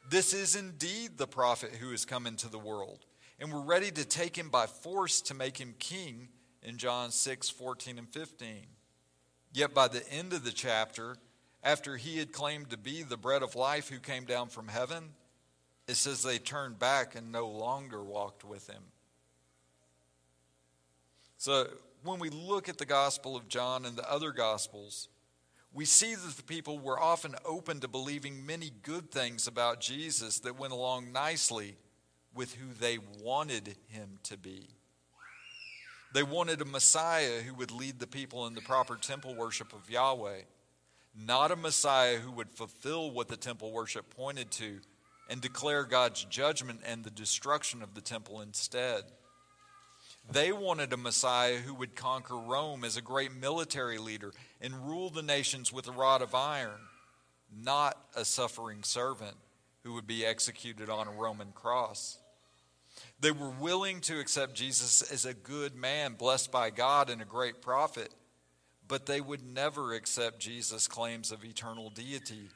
This 0.08 0.32
is 0.32 0.56
indeed 0.56 1.16
the 1.16 1.26
prophet 1.26 1.72
who 1.80 1.90
has 1.90 2.04
come 2.04 2.26
into 2.26 2.48
the 2.48 2.58
world. 2.58 3.04
And 3.40 3.52
we're 3.52 3.60
ready 3.60 3.90
to 3.92 4.04
take 4.04 4.36
him 4.36 4.48
by 4.48 4.66
force 4.66 5.20
to 5.22 5.34
make 5.34 5.58
him 5.58 5.74
king 5.78 6.28
in 6.62 6.76
John 6.76 7.10
6 7.10 7.50
14 7.50 7.98
and 7.98 8.08
15. 8.08 8.66
Yet 9.52 9.74
by 9.74 9.88
the 9.88 10.08
end 10.12 10.32
of 10.32 10.44
the 10.44 10.52
chapter, 10.52 11.16
after 11.62 11.96
he 11.96 12.18
had 12.18 12.32
claimed 12.32 12.70
to 12.70 12.76
be 12.76 13.02
the 13.02 13.16
bread 13.16 13.42
of 13.42 13.54
life 13.54 13.88
who 13.88 13.98
came 13.98 14.24
down 14.24 14.48
from 14.48 14.68
heaven, 14.68 15.10
it 15.86 15.94
says 15.94 16.22
they 16.22 16.38
turned 16.38 16.78
back 16.78 17.14
and 17.14 17.32
no 17.32 17.48
longer 17.48 18.02
walked 18.02 18.44
with 18.44 18.68
him. 18.68 18.82
So 21.38 21.68
when 22.02 22.18
we 22.18 22.30
look 22.30 22.68
at 22.68 22.78
the 22.78 22.86
Gospel 22.86 23.36
of 23.36 23.48
John 23.48 23.84
and 23.84 23.96
the 23.96 24.10
other 24.10 24.30
Gospels, 24.32 25.08
we 25.72 25.84
see 25.84 26.14
that 26.14 26.36
the 26.36 26.42
people 26.42 26.78
were 26.78 26.98
often 26.98 27.34
open 27.44 27.80
to 27.80 27.88
believing 27.88 28.46
many 28.46 28.70
good 28.82 29.10
things 29.10 29.46
about 29.46 29.80
Jesus 29.80 30.40
that 30.40 30.58
went 30.58 30.72
along 30.72 31.12
nicely 31.12 31.76
with 32.34 32.54
who 32.54 32.72
they 32.72 32.98
wanted 33.22 33.76
him 33.88 34.18
to 34.24 34.36
be. 34.36 34.68
They 36.14 36.22
wanted 36.22 36.62
a 36.62 36.64
Messiah 36.64 37.42
who 37.42 37.54
would 37.54 37.70
lead 37.70 37.98
the 37.98 38.06
people 38.06 38.46
in 38.46 38.54
the 38.54 38.62
proper 38.62 38.96
temple 38.96 39.34
worship 39.34 39.74
of 39.74 39.90
Yahweh, 39.90 40.42
not 41.14 41.50
a 41.50 41.56
Messiah 41.56 42.16
who 42.16 42.32
would 42.32 42.50
fulfill 42.50 43.10
what 43.10 43.28
the 43.28 43.36
temple 43.36 43.72
worship 43.72 44.14
pointed 44.16 44.50
to 44.52 44.80
and 45.28 45.40
declare 45.40 45.84
God's 45.84 46.24
judgment 46.24 46.80
and 46.86 47.04
the 47.04 47.10
destruction 47.10 47.82
of 47.82 47.94
the 47.94 48.00
temple 48.00 48.40
instead. 48.40 49.04
They 50.30 50.52
wanted 50.52 50.92
a 50.92 50.98
Messiah 50.98 51.56
who 51.56 51.72
would 51.74 51.96
conquer 51.96 52.36
Rome 52.36 52.84
as 52.84 52.98
a 52.98 53.02
great 53.02 53.34
military 53.34 53.96
leader 53.96 54.32
and 54.60 54.86
rule 54.86 55.08
the 55.08 55.22
nations 55.22 55.72
with 55.72 55.88
a 55.88 55.92
rod 55.92 56.20
of 56.20 56.34
iron, 56.34 56.80
not 57.50 57.96
a 58.14 58.26
suffering 58.26 58.82
servant 58.82 59.36
who 59.84 59.94
would 59.94 60.06
be 60.06 60.26
executed 60.26 60.90
on 60.90 61.08
a 61.08 61.12
Roman 61.12 61.52
cross. 61.52 62.18
They 63.18 63.30
were 63.30 63.48
willing 63.48 64.02
to 64.02 64.20
accept 64.20 64.54
Jesus 64.54 65.00
as 65.10 65.24
a 65.24 65.32
good 65.32 65.74
man, 65.74 66.12
blessed 66.12 66.52
by 66.52 66.68
God 66.70 67.08
and 67.08 67.22
a 67.22 67.26
great 67.26 67.62
prophet, 67.62 68.12
but 68.86 69.06
they 69.06 69.22
would 69.22 69.42
never 69.42 69.94
accept 69.94 70.40
Jesus' 70.40 70.88
claims 70.88 71.32
of 71.32 71.42
eternal 71.42 71.88
deity 71.88 72.50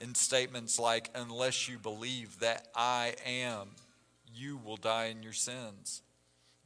in 0.00 0.16
statements 0.16 0.80
like, 0.80 1.10
Unless 1.14 1.68
you 1.68 1.78
believe 1.78 2.40
that 2.40 2.66
I 2.74 3.14
am, 3.24 3.68
you 4.34 4.56
will 4.56 4.76
die 4.76 5.06
in 5.06 5.22
your 5.22 5.32
sins 5.32 6.02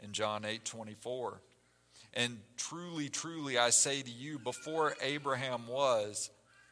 in 0.02 0.12
John 0.12 0.44
8 0.44 0.64
24. 0.64 1.40
And 2.14 2.38
truly, 2.56 3.08
truly, 3.08 3.58
I 3.58 3.70
say 3.70 4.02
to 4.02 4.10
you, 4.10 4.38
before 4.38 4.94
Abraham 5.02 5.68
was, 5.68 6.30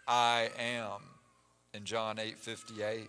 I 0.09 0.51
am 0.59 1.01
in 1.75 1.85
John 1.85 2.19
8 2.19 2.39
58. 2.39 3.09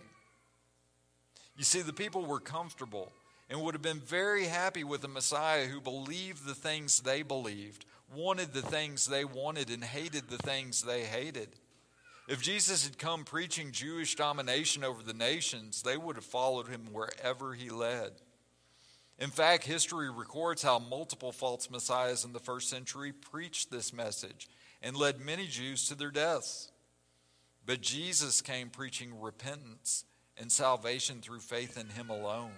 You 1.56 1.64
see, 1.64 1.82
the 1.82 1.92
people 1.92 2.24
were 2.24 2.40
comfortable 2.40 3.10
and 3.50 3.60
would 3.62 3.74
have 3.74 3.82
been 3.82 4.00
very 4.00 4.44
happy 4.44 4.84
with 4.84 5.02
a 5.04 5.08
Messiah 5.08 5.66
who 5.66 5.80
believed 5.80 6.44
the 6.44 6.54
things 6.54 7.00
they 7.00 7.22
believed, 7.22 7.84
wanted 8.14 8.52
the 8.52 8.62
things 8.62 9.06
they 9.06 9.24
wanted, 9.24 9.70
and 9.70 9.82
hated 9.82 10.28
the 10.28 10.38
things 10.38 10.82
they 10.82 11.02
hated. 11.02 11.48
If 12.28 12.42
Jesus 12.42 12.84
had 12.84 12.98
come 12.98 13.24
preaching 13.24 13.72
Jewish 13.72 14.14
domination 14.14 14.84
over 14.84 15.02
the 15.02 15.14
nations, 15.14 15.82
they 15.82 15.96
would 15.96 16.16
have 16.16 16.24
followed 16.24 16.68
him 16.68 16.88
wherever 16.92 17.54
he 17.54 17.70
led. 17.70 18.12
In 19.18 19.30
fact, 19.30 19.64
history 19.64 20.10
records 20.10 20.62
how 20.62 20.78
multiple 20.78 21.32
false 21.32 21.70
messiahs 21.70 22.24
in 22.24 22.32
the 22.32 22.38
first 22.38 22.70
century 22.70 23.12
preached 23.12 23.70
this 23.70 23.92
message 23.92 24.48
and 24.80 24.96
led 24.96 25.20
many 25.20 25.46
Jews 25.46 25.88
to 25.88 25.96
their 25.96 26.12
deaths. 26.12 26.70
But 27.66 27.80
Jesus 27.80 28.40
came 28.40 28.70
preaching 28.70 29.20
repentance 29.20 30.04
and 30.36 30.52
salvation 30.52 31.20
through 31.20 31.40
faith 31.40 31.76
in 31.76 31.88
him 31.88 32.10
alone. 32.10 32.52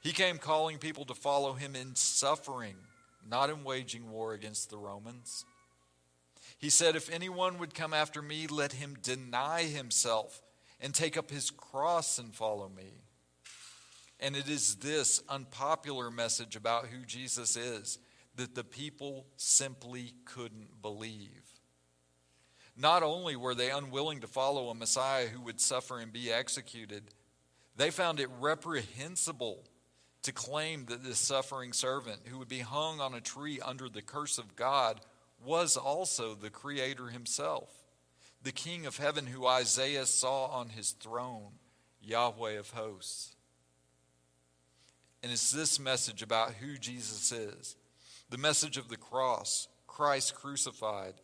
He 0.00 0.12
came 0.12 0.38
calling 0.38 0.78
people 0.78 1.04
to 1.06 1.14
follow 1.14 1.54
him 1.54 1.74
in 1.74 1.96
suffering, 1.96 2.76
not 3.28 3.50
in 3.50 3.64
waging 3.64 4.10
war 4.10 4.32
against 4.32 4.70
the 4.70 4.76
Romans. 4.76 5.44
He 6.56 6.70
said, 6.70 6.94
If 6.94 7.10
anyone 7.10 7.58
would 7.58 7.74
come 7.74 7.92
after 7.92 8.22
me, 8.22 8.46
let 8.46 8.74
him 8.74 8.96
deny 9.02 9.62
himself 9.62 10.40
and 10.80 10.94
take 10.94 11.16
up 11.16 11.30
his 11.30 11.50
cross 11.50 12.18
and 12.18 12.34
follow 12.34 12.68
me. 12.68 12.92
And 14.20 14.36
it 14.36 14.48
is 14.48 14.76
this 14.76 15.22
unpopular 15.28 16.10
message 16.10 16.56
about 16.56 16.86
who 16.86 17.04
Jesus 17.04 17.56
is 17.56 17.98
that 18.36 18.54
the 18.54 18.64
people 18.64 19.26
simply 19.36 20.14
couldn't 20.24 20.82
believe. 20.82 21.42
Not 22.76 23.02
only 23.02 23.36
were 23.36 23.54
they 23.54 23.70
unwilling 23.70 24.20
to 24.20 24.26
follow 24.26 24.68
a 24.68 24.74
Messiah 24.74 25.28
who 25.28 25.40
would 25.42 25.60
suffer 25.60 26.00
and 26.00 26.12
be 26.12 26.32
executed, 26.32 27.04
they 27.76 27.90
found 27.90 28.18
it 28.18 28.28
reprehensible 28.40 29.64
to 30.22 30.32
claim 30.32 30.86
that 30.86 31.04
this 31.04 31.18
suffering 31.18 31.72
servant 31.72 32.20
who 32.24 32.38
would 32.38 32.48
be 32.48 32.60
hung 32.60 33.00
on 33.00 33.14
a 33.14 33.20
tree 33.20 33.60
under 33.64 33.88
the 33.88 34.02
curse 34.02 34.38
of 34.38 34.56
God 34.56 35.00
was 35.44 35.76
also 35.76 36.34
the 36.34 36.50
Creator 36.50 37.08
Himself, 37.08 37.70
the 38.42 38.52
King 38.52 38.86
of 38.86 38.96
heaven 38.96 39.26
who 39.26 39.46
Isaiah 39.46 40.06
saw 40.06 40.46
on 40.46 40.70
his 40.70 40.92
throne, 40.92 41.52
Yahweh 42.00 42.52
of 42.52 42.70
hosts. 42.70 43.36
And 45.24 45.32
it's 45.32 45.52
this 45.52 45.80
message 45.80 46.20
about 46.20 46.52
who 46.52 46.76
Jesus 46.76 47.32
is 47.32 47.76
the 48.28 48.36
message 48.36 48.76
of 48.76 48.88
the 48.88 48.98
cross, 48.98 49.68
Christ 49.86 50.34
crucified, 50.34 51.14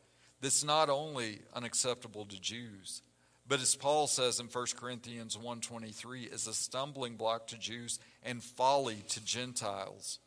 that's 0.40 0.64
not 0.64 0.88
only 0.88 1.40
unacceptable 1.52 2.24
to 2.24 2.40
Jews, 2.40 3.02
but 3.46 3.60
as 3.60 3.74
Paul 3.74 4.06
says 4.06 4.40
in 4.40 4.46
1 4.46 4.76
Corinthians 4.76 5.36
1:23 5.36 6.24
is 6.24 6.46
a 6.46 6.54
stumbling 6.54 7.16
block 7.16 7.46
to 7.48 7.58
Jews 7.58 7.98
and 8.22 8.42
folly 8.42 9.02
to 9.08 9.20
Gentiles. 9.20 10.18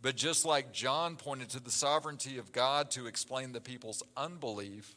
But 0.00 0.16
just 0.16 0.46
like 0.46 0.72
John 0.72 1.16
pointed 1.16 1.50
to 1.50 1.60
the 1.60 1.70
sovereignty 1.70 2.38
of 2.38 2.50
God 2.50 2.90
to 2.92 3.06
explain 3.06 3.52
the 3.52 3.60
people's 3.60 4.02
unbelief, 4.16 4.96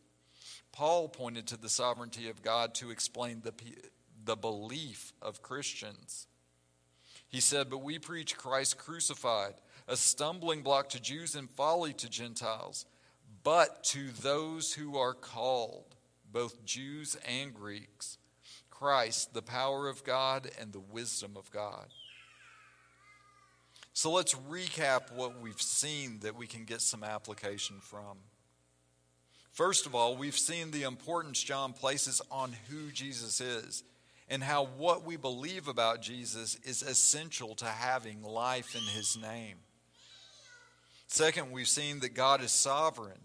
Paul 0.71 1.09
pointed 1.09 1.47
to 1.47 1.57
the 1.57 1.67
sovereignty 1.67 2.29
of 2.29 2.43
God 2.43 2.75
to 2.75 2.91
explain 2.91 3.41
the, 3.41 3.53
the 4.23 4.37
belief 4.37 5.11
of 5.21 5.41
Christians. 5.41 6.27
He 7.29 7.39
said, 7.39 7.69
But 7.69 7.83
we 7.83 7.99
preach 7.99 8.35
Christ 8.35 8.77
crucified, 8.77 9.53
a 9.87 9.95
stumbling 9.95 10.63
block 10.63 10.89
to 10.89 11.01
Jews 11.01 11.35
and 11.35 11.49
folly 11.49 11.93
to 11.93 12.09
Gentiles. 12.09 12.85
But 13.43 13.83
to 13.85 14.09
those 14.21 14.73
who 14.73 14.97
are 14.97 15.13
called, 15.13 15.95
both 16.31 16.65
Jews 16.65 17.17
and 17.25 17.53
Greeks, 17.53 18.17
Christ, 18.69 19.33
the 19.33 19.41
power 19.41 19.87
of 19.87 20.03
God 20.03 20.49
and 20.59 20.73
the 20.73 20.79
wisdom 20.79 21.37
of 21.37 21.49
God. 21.51 21.87
So 23.93 24.11
let's 24.11 24.33
recap 24.33 25.11
what 25.11 25.39
we've 25.39 25.61
seen 25.61 26.19
that 26.21 26.35
we 26.35 26.47
can 26.47 26.63
get 26.65 26.81
some 26.81 27.03
application 27.03 27.77
from. 27.81 28.17
First 29.51 29.85
of 29.85 29.93
all, 29.93 30.15
we've 30.15 30.37
seen 30.37 30.71
the 30.71 30.83
importance 30.83 31.43
John 31.43 31.73
places 31.73 32.21
on 32.31 32.53
who 32.69 32.91
Jesus 32.91 33.41
is 33.41 33.83
and 34.29 34.43
how 34.43 34.65
what 34.77 35.03
we 35.03 35.17
believe 35.17 35.67
about 35.67 36.01
Jesus 36.01 36.57
is 36.63 36.81
essential 36.83 37.55
to 37.55 37.65
having 37.65 38.23
life 38.23 38.75
in 38.75 38.81
his 38.81 39.17
name. 39.17 39.57
Second, 41.07 41.51
we've 41.51 41.67
seen 41.67 41.99
that 42.01 42.13
God 42.13 42.41
is 42.43 42.51
sovereign 42.51 43.19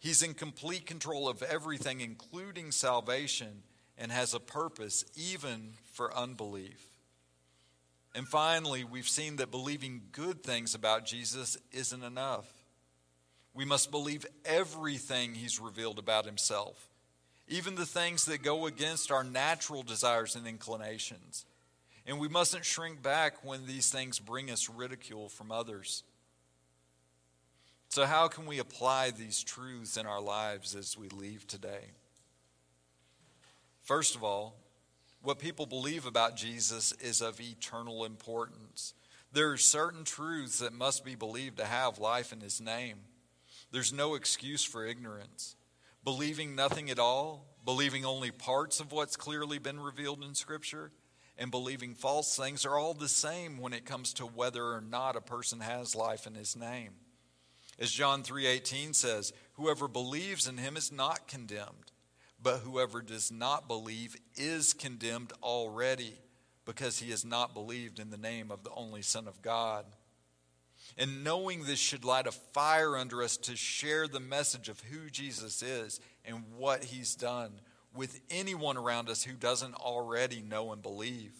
He's 0.00 0.22
in 0.22 0.32
complete 0.32 0.86
control 0.86 1.28
of 1.28 1.42
everything, 1.42 2.00
including 2.00 2.72
salvation, 2.72 3.62
and 3.98 4.10
has 4.10 4.32
a 4.32 4.40
purpose 4.40 5.04
even 5.14 5.74
for 5.92 6.16
unbelief. 6.16 6.86
And 8.14 8.26
finally, 8.26 8.82
we've 8.82 9.08
seen 9.08 9.36
that 9.36 9.50
believing 9.50 10.00
good 10.10 10.42
things 10.42 10.74
about 10.74 11.04
Jesus 11.04 11.58
isn't 11.70 12.02
enough. 12.02 12.50
We 13.52 13.66
must 13.66 13.90
believe 13.90 14.24
everything 14.46 15.34
he's 15.34 15.60
revealed 15.60 15.98
about 15.98 16.24
himself, 16.24 16.88
even 17.50 17.74
the 17.74 17.84
things 17.84 18.24
that 18.26 18.42
go 18.42 18.66
against 18.66 19.10
our 19.10 19.24
natural 19.24 19.82
desires 19.82 20.36
and 20.36 20.46
inclinations. 20.46 21.44
And 22.06 22.18
we 22.18 22.28
mustn't 22.28 22.64
shrink 22.64 23.02
back 23.02 23.44
when 23.44 23.66
these 23.66 23.90
things 23.90 24.18
bring 24.20 24.50
us 24.50 24.70
ridicule 24.70 25.28
from 25.28 25.50
others. 25.52 26.04
So, 27.88 28.06
how 28.06 28.28
can 28.28 28.46
we 28.46 28.60
apply 28.60 29.10
these 29.10 29.42
truths 29.42 29.96
in 29.96 30.06
our 30.06 30.20
lives 30.20 30.76
as 30.76 30.96
we 30.96 31.08
leave 31.08 31.46
today? 31.48 31.90
First 33.82 34.14
of 34.14 34.22
all, 34.22 34.54
what 35.22 35.40
people 35.40 35.66
believe 35.66 36.06
about 36.06 36.36
Jesus 36.36 36.92
is 37.00 37.20
of 37.20 37.40
eternal 37.40 38.04
importance. 38.04 38.94
There 39.32 39.50
are 39.50 39.56
certain 39.56 40.04
truths 40.04 40.60
that 40.60 40.72
must 40.72 41.04
be 41.04 41.16
believed 41.16 41.56
to 41.58 41.64
have 41.64 41.98
life 41.98 42.32
in 42.32 42.40
His 42.40 42.60
name. 42.60 42.98
There's 43.72 43.92
no 43.92 44.14
excuse 44.14 44.62
for 44.62 44.86
ignorance. 44.86 45.56
Believing 46.04 46.54
nothing 46.54 46.90
at 46.90 46.98
all, 46.98 47.46
believing 47.64 48.04
only 48.04 48.30
parts 48.30 48.80
of 48.80 48.92
what's 48.92 49.16
clearly 49.16 49.58
been 49.58 49.80
revealed 49.80 50.24
in 50.24 50.34
Scripture, 50.34 50.92
and 51.36 51.50
believing 51.50 51.94
false 51.94 52.36
things 52.36 52.64
are 52.64 52.78
all 52.78 52.94
the 52.94 53.08
same 53.08 53.58
when 53.58 53.72
it 53.72 53.84
comes 53.86 54.12
to 54.14 54.26
whether 54.26 54.64
or 54.64 54.80
not 54.80 55.16
a 55.16 55.20
person 55.20 55.60
has 55.60 55.94
life 55.94 56.26
in 56.26 56.34
His 56.34 56.56
name. 56.56 56.92
As 57.78 57.90
John 57.90 58.22
3:18 58.22 58.94
says, 58.94 59.32
whoever 59.54 59.88
believes 59.88 60.46
in 60.46 60.58
him 60.58 60.76
is 60.76 60.92
not 60.92 61.26
condemned, 61.26 61.92
but 62.42 62.58
whoever 62.58 63.00
does 63.00 63.30
not 63.32 63.68
believe 63.68 64.16
is 64.36 64.74
condemned 64.74 65.32
already 65.42 66.14
because 66.66 66.98
he 66.98 67.10
has 67.10 67.24
not 67.24 67.54
believed 67.54 67.98
in 67.98 68.10
the 68.10 68.18
name 68.18 68.50
of 68.50 68.64
the 68.64 68.70
only 68.70 69.02
son 69.02 69.26
of 69.26 69.42
God. 69.42 69.86
And 70.98 71.24
knowing 71.24 71.64
this 71.64 71.78
should 71.78 72.04
light 72.04 72.26
a 72.26 72.32
fire 72.32 72.96
under 72.96 73.22
us 73.22 73.36
to 73.38 73.56
share 73.56 74.08
the 74.08 74.20
message 74.20 74.68
of 74.68 74.80
who 74.80 75.10
Jesus 75.10 75.62
is 75.62 76.00
and 76.24 76.44
what 76.56 76.84
he's 76.84 77.14
done 77.14 77.52
with 77.94 78.20
anyone 78.30 78.76
around 78.76 79.08
us 79.08 79.22
who 79.22 79.34
doesn't 79.34 79.74
already 79.74 80.42
know 80.42 80.72
and 80.72 80.82
believe. 80.82 81.32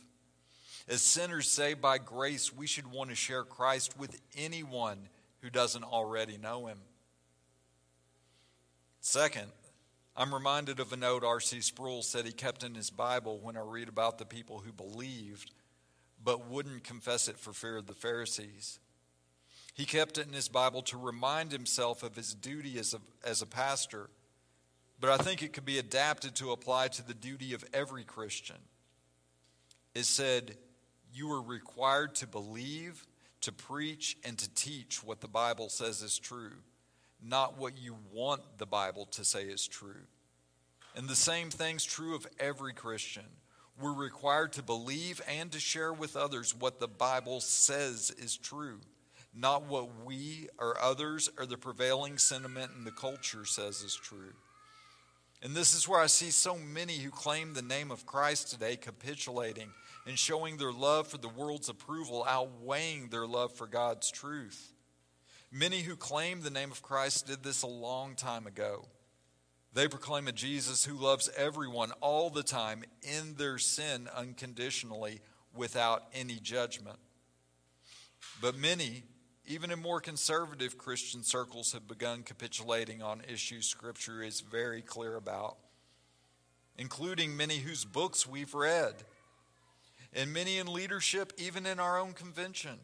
As 0.89 1.03
sinners 1.03 1.49
saved 1.49 1.81
by 1.81 1.99
grace, 1.99 2.53
we 2.53 2.67
should 2.67 2.91
want 2.91 3.11
to 3.11 3.17
share 3.17 3.45
Christ 3.45 3.99
with 3.99 4.21
anyone 4.37 4.99
who 5.41 5.51
doesn't 5.51 5.85
already 5.85 6.37
know 6.37 6.67
him. 6.67 6.79
Second, 9.01 9.47
I'm 10.17 10.35
reminded 10.35 10.81
of 10.81 10.93
a 10.93 10.97
note 10.97 11.25
R.C. 11.25 11.61
Sproul 11.61 12.03
said 12.03 12.27
he 12.27 12.33
kept 12.33 12.65
in 12.65 12.75
his 12.75 12.91
Bible 12.91 13.39
when 13.41 13.57
I 13.57 13.61
read 13.61 13.89
about 13.89 14.19
the 14.19 14.27
people 14.27 14.59
who 14.59 14.73
believed 14.73 15.53
but 16.23 16.49
wouldn't 16.49 16.85
confess 16.85 17.29
it 17.29 17.39
for 17.39 17.53
fear 17.53 17.79
of 17.79 17.87
the 17.87 17.95
Pharisees. 17.95 18.79
He 19.75 19.85
kept 19.85 20.19
it 20.19 20.27
in 20.27 20.33
his 20.33 20.49
Bible 20.49 20.83
to 20.83 20.99
remind 20.99 21.53
himself 21.53 22.03
of 22.03 22.17
his 22.17 22.35
duty 22.35 22.79
as 22.79 22.95
a, 22.95 23.01
as 23.27 23.43
a 23.43 23.47
pastor, 23.47 24.11
but 25.01 25.11
I 25.11 25.17
think 25.17 25.43
it 25.43 25.53
could 25.53 25.65
be 25.65 25.79
adapted 25.79 26.35
to 26.37 26.53
apply 26.53 26.89
to 26.89 27.07
the 27.07 27.15
duty 27.15 27.55
of 27.55 27.65
every 27.73 28.05
Christian. 28.05 28.59
It 29.95 30.05
said, 30.05 30.57
You 31.13 31.31
are 31.33 31.43
required 31.43 32.15
to 32.17 32.27
believe 32.27 33.07
to 33.43 33.53
preach 33.53 34.17
and 34.25 34.39
to 34.39 34.55
teach 34.55 35.03
what 35.03 35.21
the 35.21 35.29
Bible 35.29 35.69
says 35.69 36.03
is 36.03 36.19
true, 36.19 36.53
not 37.23 37.59
what 37.59 37.79
you 37.79 37.97
want 38.13 38.43
the 38.59 38.67
Bible 38.67 39.07
to 39.07 39.25
say 39.25 39.45
is 39.45 39.67
true. 39.67 40.07
And 40.97 41.09
the 41.09 41.17
same 41.17 41.51
thing's 41.51 41.85
true 41.85 42.15
of 42.15 42.27
every 42.39 42.73
Christian. 42.73 43.25
We're 43.81 43.95
required 43.95 44.53
to 44.55 44.63
believe 44.63 45.23
and 45.27 45.51
to 45.53 45.61
share 45.61 45.93
with 45.93 46.17
others 46.17 46.55
what 46.55 46.81
the 46.81 46.89
Bible 46.89 47.41
says 47.41 48.13
is 48.19 48.37
true, 48.37 48.81
not 49.35 49.67
what 49.67 50.05
we 50.05 50.49
or 50.59 50.81
others 50.81 51.31
or 51.39 51.47
the 51.47 51.57
prevailing 51.57 52.19
sentiment 52.19 52.73
in 52.77 52.85
the 52.85 52.91
culture 52.91 53.45
says 53.45 53.83
is 53.83 53.95
true. 53.95 54.35
And 55.43 55.55
this 55.55 55.75
is 55.75 55.89
where 55.89 56.01
I 56.01 56.07
see 56.07 56.31
so 56.31 56.59
many 56.59 56.99
who 56.99 57.11
claim 57.11 57.55
the 57.55 57.63
name 57.63 57.91
of 57.91 58.05
Christ 58.05 58.51
today 58.51 58.77
capitulating 58.77 59.71
and 60.07 60.19
showing 60.19 60.57
their 60.57 60.73
love 60.73 61.07
for 61.07 61.19
the 61.19 61.29
world's 61.29 61.69
approval 61.69 62.27
outweighing 62.29 63.09
their 63.09 63.27
love 63.27 63.53
for 63.55 63.67
God's 63.67 64.11
truth. 64.11 64.73
Many 65.51 65.81
who 65.81 65.97
claim 65.97 66.43
the 66.43 66.51
name 66.51 66.71
of 66.71 66.83
Christ 66.83 67.27
did 67.27 67.43
this 67.43 67.63
a 67.63 67.69
long 67.69 68.15
time 68.15 68.47
ago. 68.47 68.87
They 69.73 69.89
proclaim 69.89 70.29
a 70.29 70.33
Jesus 70.33 70.85
who 70.85 70.95
loves 70.95 71.31
everyone 71.37 71.93
all 72.01 72.29
the 72.29 72.43
time 72.43 72.85
in 73.03 73.35
their 73.37 73.59
sin 73.59 74.09
unconditionally 74.15 75.21
without 75.55 76.05
any 76.13 76.37
judgment. 76.37 76.99
But 78.41 78.57
many, 78.57 79.05
even 79.51 79.73
in 79.73 79.83
more 79.83 80.01
conservative 80.01 80.79
Christian 80.79 81.25
circles, 81.25 81.73
have 81.73 81.89
begun 81.89 82.23
capitulating 82.23 83.03
on 83.03 83.21
issues 83.29 83.67
Scripture 83.67 84.23
is 84.23 84.43
very 84.43 84.81
clear 84.81 85.17
about, 85.17 85.57
including 86.79 87.37
many 87.37 87.57
whose 87.57 87.85
books 87.85 88.29
we've 88.29 88.55
read 88.55 88.95
and 90.13 90.33
many 90.33 90.59
in 90.59 90.73
leadership, 90.73 91.33
even 91.37 91.67
in 91.67 91.81
our 91.81 91.99
own 91.99 92.13
convention. 92.13 92.79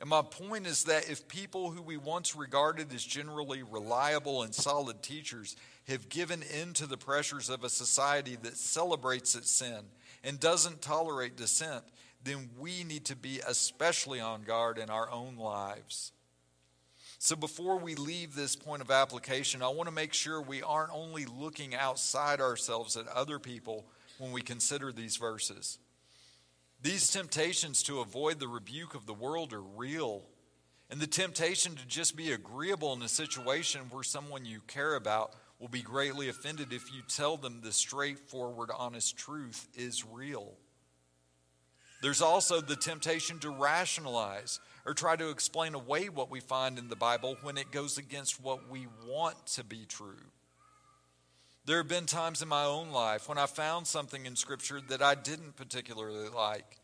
And 0.00 0.08
my 0.08 0.22
point 0.22 0.66
is 0.66 0.84
that 0.84 1.10
if 1.10 1.28
people 1.28 1.70
who 1.70 1.82
we 1.82 1.98
once 1.98 2.34
regarded 2.34 2.90
as 2.94 3.04
generally 3.04 3.62
reliable 3.62 4.42
and 4.42 4.54
solid 4.54 5.02
teachers 5.02 5.54
have 5.86 6.08
given 6.08 6.42
in 6.42 6.72
to 6.74 6.86
the 6.86 6.96
pressures 6.96 7.50
of 7.50 7.62
a 7.62 7.68
society 7.68 8.38
that 8.42 8.56
celebrates 8.56 9.34
its 9.34 9.50
sin 9.50 9.80
and 10.24 10.40
doesn't 10.40 10.80
tolerate 10.80 11.36
dissent, 11.36 11.84
then 12.24 12.50
we 12.58 12.84
need 12.84 13.04
to 13.06 13.16
be 13.16 13.40
especially 13.46 14.20
on 14.20 14.42
guard 14.42 14.78
in 14.78 14.90
our 14.90 15.10
own 15.10 15.36
lives. 15.36 16.12
So, 17.18 17.36
before 17.36 17.78
we 17.78 17.94
leave 17.94 18.34
this 18.34 18.56
point 18.56 18.82
of 18.82 18.90
application, 18.90 19.62
I 19.62 19.68
want 19.68 19.88
to 19.88 19.94
make 19.94 20.12
sure 20.12 20.42
we 20.42 20.62
aren't 20.62 20.92
only 20.92 21.24
looking 21.24 21.74
outside 21.74 22.40
ourselves 22.40 22.96
at 22.96 23.06
other 23.06 23.38
people 23.38 23.84
when 24.18 24.32
we 24.32 24.42
consider 24.42 24.90
these 24.90 25.16
verses. 25.16 25.78
These 26.82 27.12
temptations 27.12 27.84
to 27.84 28.00
avoid 28.00 28.40
the 28.40 28.48
rebuke 28.48 28.96
of 28.96 29.06
the 29.06 29.14
world 29.14 29.52
are 29.52 29.62
real. 29.62 30.22
And 30.90 31.00
the 31.00 31.06
temptation 31.06 31.76
to 31.76 31.86
just 31.86 32.16
be 32.16 32.32
agreeable 32.32 32.92
in 32.92 33.02
a 33.02 33.08
situation 33.08 33.82
where 33.90 34.02
someone 34.02 34.44
you 34.44 34.60
care 34.66 34.96
about 34.96 35.32
will 35.60 35.68
be 35.68 35.80
greatly 35.80 36.28
offended 36.28 36.72
if 36.72 36.92
you 36.92 37.02
tell 37.06 37.36
them 37.36 37.60
the 37.62 37.72
straightforward, 37.72 38.70
honest 38.76 39.16
truth 39.16 39.68
is 39.76 40.04
real. 40.04 40.54
There's 42.02 42.20
also 42.20 42.60
the 42.60 42.76
temptation 42.76 43.38
to 43.38 43.50
rationalize 43.50 44.58
or 44.84 44.92
try 44.92 45.14
to 45.14 45.30
explain 45.30 45.74
away 45.74 46.08
what 46.08 46.30
we 46.30 46.40
find 46.40 46.76
in 46.76 46.88
the 46.88 46.96
Bible 46.96 47.36
when 47.42 47.56
it 47.56 47.70
goes 47.70 47.96
against 47.96 48.42
what 48.42 48.68
we 48.68 48.88
want 49.06 49.46
to 49.46 49.62
be 49.62 49.86
true. 49.88 50.18
There 51.64 51.76
have 51.76 51.86
been 51.86 52.06
times 52.06 52.42
in 52.42 52.48
my 52.48 52.64
own 52.64 52.90
life 52.90 53.28
when 53.28 53.38
I 53.38 53.46
found 53.46 53.86
something 53.86 54.26
in 54.26 54.34
Scripture 54.34 54.80
that 54.88 55.00
I 55.00 55.14
didn't 55.14 55.54
particularly 55.54 56.28
like, 56.28 56.78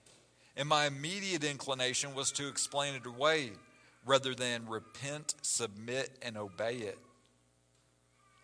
and 0.56 0.68
my 0.68 0.86
immediate 0.86 1.42
inclination 1.42 2.14
was 2.14 2.30
to 2.32 2.46
explain 2.46 2.94
it 2.94 3.04
away 3.04 3.50
rather 4.06 4.36
than 4.36 4.68
repent, 4.68 5.34
submit, 5.42 6.10
and 6.22 6.38
obey 6.38 6.76
it. 6.76 6.98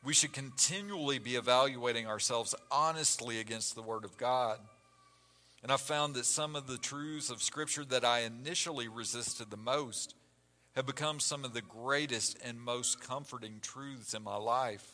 We 0.05 0.13
should 0.13 0.33
continually 0.33 1.21
be 1.21 1.37
evaluating 1.37 2.09
ourselves 2.09 2.53
honestly 2.69 3.39
against 3.39 3.77
the 3.77 3.83
Word 3.83 4.05
of 4.05 4.19
God. 4.19 4.59
And 5.65 5.73
I 5.73 5.79
found 5.79 6.15
that 6.15 6.27
some 6.27 6.57
of 6.57 6.67
the 6.67 6.77
truths 6.77 7.31
of 7.31 7.43
Scripture 7.43 7.87
that 7.87 8.05
I 8.05 8.21
initially 8.21 8.87
resisted 8.87 9.51
the 9.51 9.57
most 9.57 10.15
have 10.77 10.85
become 10.85 11.19
some 11.21 11.43
of 11.43 11.55
the 11.55 11.63
greatest 11.63 12.37
and 12.45 12.61
most 12.61 13.01
comforting 13.01 13.61
truths 13.63 14.13
in 14.13 14.23
my 14.23 14.37
life. 14.37 14.87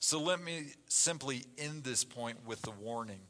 So 0.00 0.20
let 0.20 0.42
me 0.42 0.66
simply 0.86 1.44
end 1.56 1.82
this 1.82 2.04
point 2.04 2.44
with 2.44 2.60
the 2.60 2.72
warning. 2.72 3.22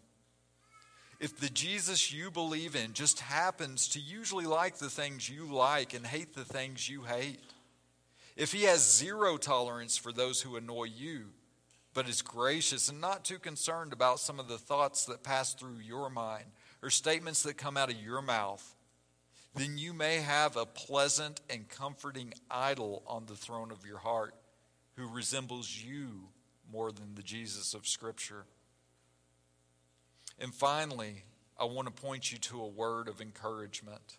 If 1.21 1.39
the 1.39 1.51
Jesus 1.51 2.13
you 2.13 2.33
believe 2.33 2.75
in 2.75 2.93
just 2.93 3.21
happens 3.21 3.87
to 3.91 4.01
usually 4.01 4.47
like 4.47 4.79
the 4.79 4.91
things 4.91 5.31
you 5.31 5.45
like 5.47 5.95
and 5.95 6.05
hate 6.05 6.35
the 6.35 6.45
things 6.45 6.89
you 6.89 7.03
hate, 7.03 7.39
if 8.35 8.53
he 8.53 8.65
has 8.65 8.97
zero 8.99 9.37
tolerance 9.37 9.97
for 9.97 10.11
those 10.11 10.43
who 10.43 10.57
annoy 10.57 10.89
you, 10.97 11.27
but 11.97 12.11
is 12.11 12.21
gracious 12.21 12.91
and 12.91 13.01
not 13.01 13.25
too 13.25 13.39
concerned 13.39 13.91
about 13.91 14.21
some 14.21 14.39
of 14.39 14.49
the 14.49 14.59
thoughts 14.59 15.07
that 15.07 15.23
pass 15.23 15.55
through 15.55 15.79
your 15.79 16.11
mind 16.11 16.45
or 16.83 16.91
statements 16.91 17.43
that 17.43 17.57
come 17.57 17.75
out 17.75 17.91
of 17.91 17.97
your 17.97 18.21
mouth, 18.21 18.77
then 19.55 19.79
you 19.79 19.95
may 19.95 20.17
have 20.17 20.59
a 20.59 20.67
pleasant 20.67 21.41
and 21.49 21.71
comforting 21.71 22.35
idol 22.51 23.03
on 23.07 23.25
the 23.25 23.35
throne 23.35 23.71
of 23.71 23.87
your 23.87 23.97
heart 23.97 24.35
who 24.97 25.09
resembles 25.09 25.75
you 25.75 26.29
more 26.71 26.93
than 26.93 27.15
the 27.15 27.23
Jesus 27.23 27.73
of 27.73 27.89
Scripture. 27.89 28.45
And 30.39 30.55
finally, 30.55 31.23
I 31.59 31.65
want 31.65 31.89
to 31.89 32.03
point 32.03 32.31
you 32.31 32.37
to 32.37 32.61
a 32.61 32.69
word 32.69 33.09
of 33.09 33.23
encouragement. 33.23 34.19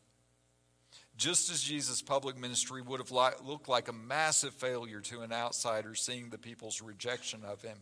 Just 1.18 1.50
as 1.50 1.64
Jesus' 1.64 2.04
public 2.04 2.38
ministry 2.38 2.82
would 2.82 3.00
have 3.00 3.12
looked 3.44 3.68
like 3.68 3.88
a 3.88 3.94
massive 3.94 4.54
failure 4.54 5.02
to 5.02 5.22
an 5.22 5.34
outsider 5.34 5.96
seeing 5.96 6.30
the 6.30 6.38
people's 6.38 6.80
rejection 6.80 7.42
of 7.44 7.64
him, 7.64 7.78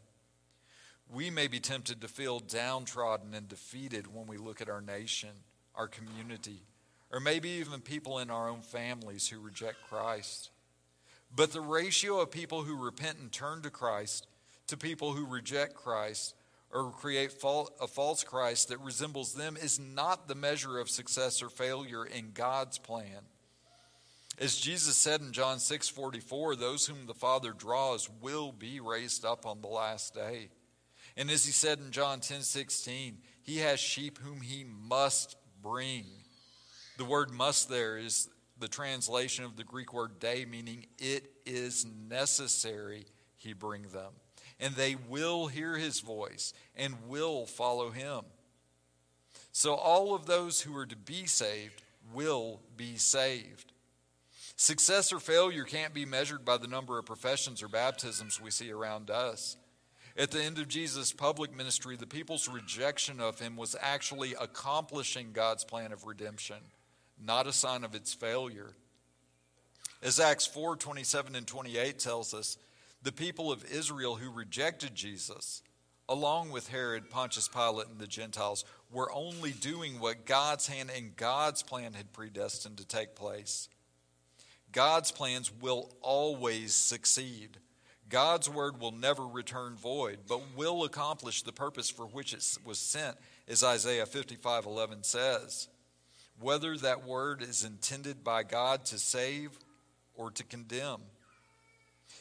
we 1.13 1.29
may 1.29 1.47
be 1.47 1.59
tempted 1.59 2.01
to 2.01 2.07
feel 2.07 2.39
downtrodden 2.39 3.33
and 3.33 3.49
defeated 3.49 4.13
when 4.13 4.25
we 4.25 4.37
look 4.37 4.61
at 4.61 4.69
our 4.69 4.81
nation, 4.81 5.29
our 5.75 5.87
community, 5.87 6.63
or 7.11 7.19
maybe 7.19 7.49
even 7.49 7.81
people 7.81 8.19
in 8.19 8.29
our 8.29 8.49
own 8.49 8.61
families 8.61 9.27
who 9.27 9.39
reject 9.39 9.77
Christ. 9.89 10.49
But 11.35 11.51
the 11.51 11.61
ratio 11.61 12.21
of 12.21 12.31
people 12.31 12.63
who 12.63 12.81
repent 12.81 13.17
and 13.19 13.31
turn 13.31 13.61
to 13.63 13.69
Christ 13.69 14.27
to 14.67 14.77
people 14.77 15.11
who 15.11 15.25
reject 15.25 15.75
Christ 15.75 16.33
or 16.75 16.91
create 16.91 17.31
a 17.41 17.87
false 17.87 18.23
Christ 18.25 18.67
that 18.67 18.81
resembles 18.81 19.33
them 19.33 19.55
is 19.55 19.79
not 19.79 20.27
the 20.27 20.35
measure 20.35 20.77
of 20.77 20.89
success 20.89 21.41
or 21.41 21.47
failure 21.47 22.05
in 22.05 22.31
God's 22.33 22.77
plan. 22.77 23.21
As 24.37 24.57
Jesus 24.57 24.97
said 24.97 25.21
in 25.21 25.31
John 25.31 25.59
6 25.59 25.87
44, 25.87 26.57
those 26.57 26.85
whom 26.85 27.07
the 27.07 27.13
Father 27.13 27.53
draws 27.53 28.09
will 28.21 28.51
be 28.51 28.81
raised 28.81 29.23
up 29.23 29.45
on 29.45 29.61
the 29.61 29.69
last 29.69 30.15
dei. 30.15 30.49
And 31.15 31.31
as 31.31 31.45
he 31.45 31.53
said 31.53 31.79
in 31.79 31.91
John 31.91 32.19
10 32.19 32.41
16, 32.41 33.19
he 33.41 33.59
has 33.59 33.79
sheep 33.79 34.17
whom 34.17 34.41
he 34.41 34.65
must 34.65 35.37
bring. 35.61 36.03
The 36.97 37.05
word 37.05 37.31
must 37.31 37.69
there 37.69 37.97
is 37.97 38.27
the 38.59 38.67
translation 38.67 39.45
of 39.45 39.55
the 39.55 39.63
Greek 39.63 39.93
word 39.93 40.19
day, 40.19 40.43
meaning 40.43 40.87
it 40.97 41.31
is 41.45 41.85
necessary 41.85 43.05
he 43.37 43.53
bring 43.53 43.83
them 43.83 44.11
and 44.59 44.75
they 44.75 44.95
will 44.95 45.47
hear 45.47 45.75
his 45.77 45.99
voice 45.99 46.53
and 46.75 46.95
will 47.07 47.45
follow 47.45 47.91
him. 47.91 48.21
So 49.51 49.73
all 49.75 50.13
of 50.13 50.25
those 50.25 50.61
who 50.61 50.75
are 50.77 50.85
to 50.85 50.95
be 50.95 51.25
saved 51.25 51.81
will 52.13 52.59
be 52.75 52.97
saved. 52.97 53.71
Success 54.57 55.11
or 55.11 55.19
failure 55.19 55.65
can't 55.65 55.93
be 55.93 56.05
measured 56.05 56.45
by 56.45 56.57
the 56.57 56.67
number 56.67 56.97
of 56.97 57.05
professions 57.05 57.61
or 57.61 57.67
baptisms 57.67 58.41
we 58.41 58.51
see 58.51 58.71
around 58.71 59.09
us. 59.09 59.57
At 60.17 60.31
the 60.31 60.41
end 60.41 60.59
of 60.59 60.69
Jesus' 60.69 61.11
public 61.11 61.53
ministry, 61.53 61.97
the 61.97 62.07
people's 62.07 62.47
rejection 62.47 63.19
of 63.19 63.39
him 63.39 63.57
was 63.57 63.75
actually 63.81 64.33
accomplishing 64.33 65.33
God's 65.33 65.65
plan 65.65 65.91
of 65.91 66.05
redemption, 66.05 66.57
not 67.21 67.47
a 67.47 67.53
sign 67.53 67.83
of 67.83 67.95
its 67.95 68.13
failure. 68.13 68.71
As 70.01 70.19
Acts 70.19 70.45
4 70.45 70.77
27 70.77 71.35
and 71.35 71.45
28 71.45 71.99
tells 71.99 72.33
us, 72.33 72.57
the 73.05 73.11
people 73.11 73.51
of 73.51 73.63
Israel 73.71 74.15
who 74.15 74.31
rejected 74.31 74.95
Jesus, 74.95 75.61
along 76.09 76.49
with 76.49 76.69
Herod, 76.69 77.11
Pontius 77.11 77.47
Pilate, 77.47 77.87
and 77.87 77.99
the 77.99 78.07
Gentiles, 78.07 78.65
were 78.91 79.13
only 79.13 79.51
doing 79.51 79.99
what 79.99 80.25
God's 80.25 80.65
hand 80.65 80.89
and 80.93 81.15
God's 81.15 81.61
plan 81.61 81.93
had 81.93 82.13
predestined 82.13 82.77
to 82.77 82.87
take 82.87 83.15
place. 83.15 83.69
God's 84.71 85.11
plans 85.11 85.51
will 85.61 85.91
always 86.01 86.73
succeed. 86.73 87.59
God's 88.09 88.49
word 88.49 88.79
will 88.81 88.91
never 88.91 89.23
return 89.27 89.75
void, 89.75 90.21
but 90.27 90.41
will 90.57 90.83
accomplish 90.83 91.43
the 91.43 91.53
purpose 91.53 91.91
for 91.91 92.07
which 92.07 92.33
it 92.33 92.43
was 92.65 92.79
sent, 92.79 93.17
as 93.47 93.63
Isaiah 93.63 94.07
55 94.07 94.65
11 94.65 95.03
says. 95.03 95.67
Whether 96.39 96.75
that 96.77 97.05
word 97.05 97.43
is 97.43 97.63
intended 97.63 98.23
by 98.23 98.41
God 98.41 98.83
to 98.85 98.97
save 98.97 99.59
or 100.15 100.31
to 100.31 100.43
condemn. 100.43 101.01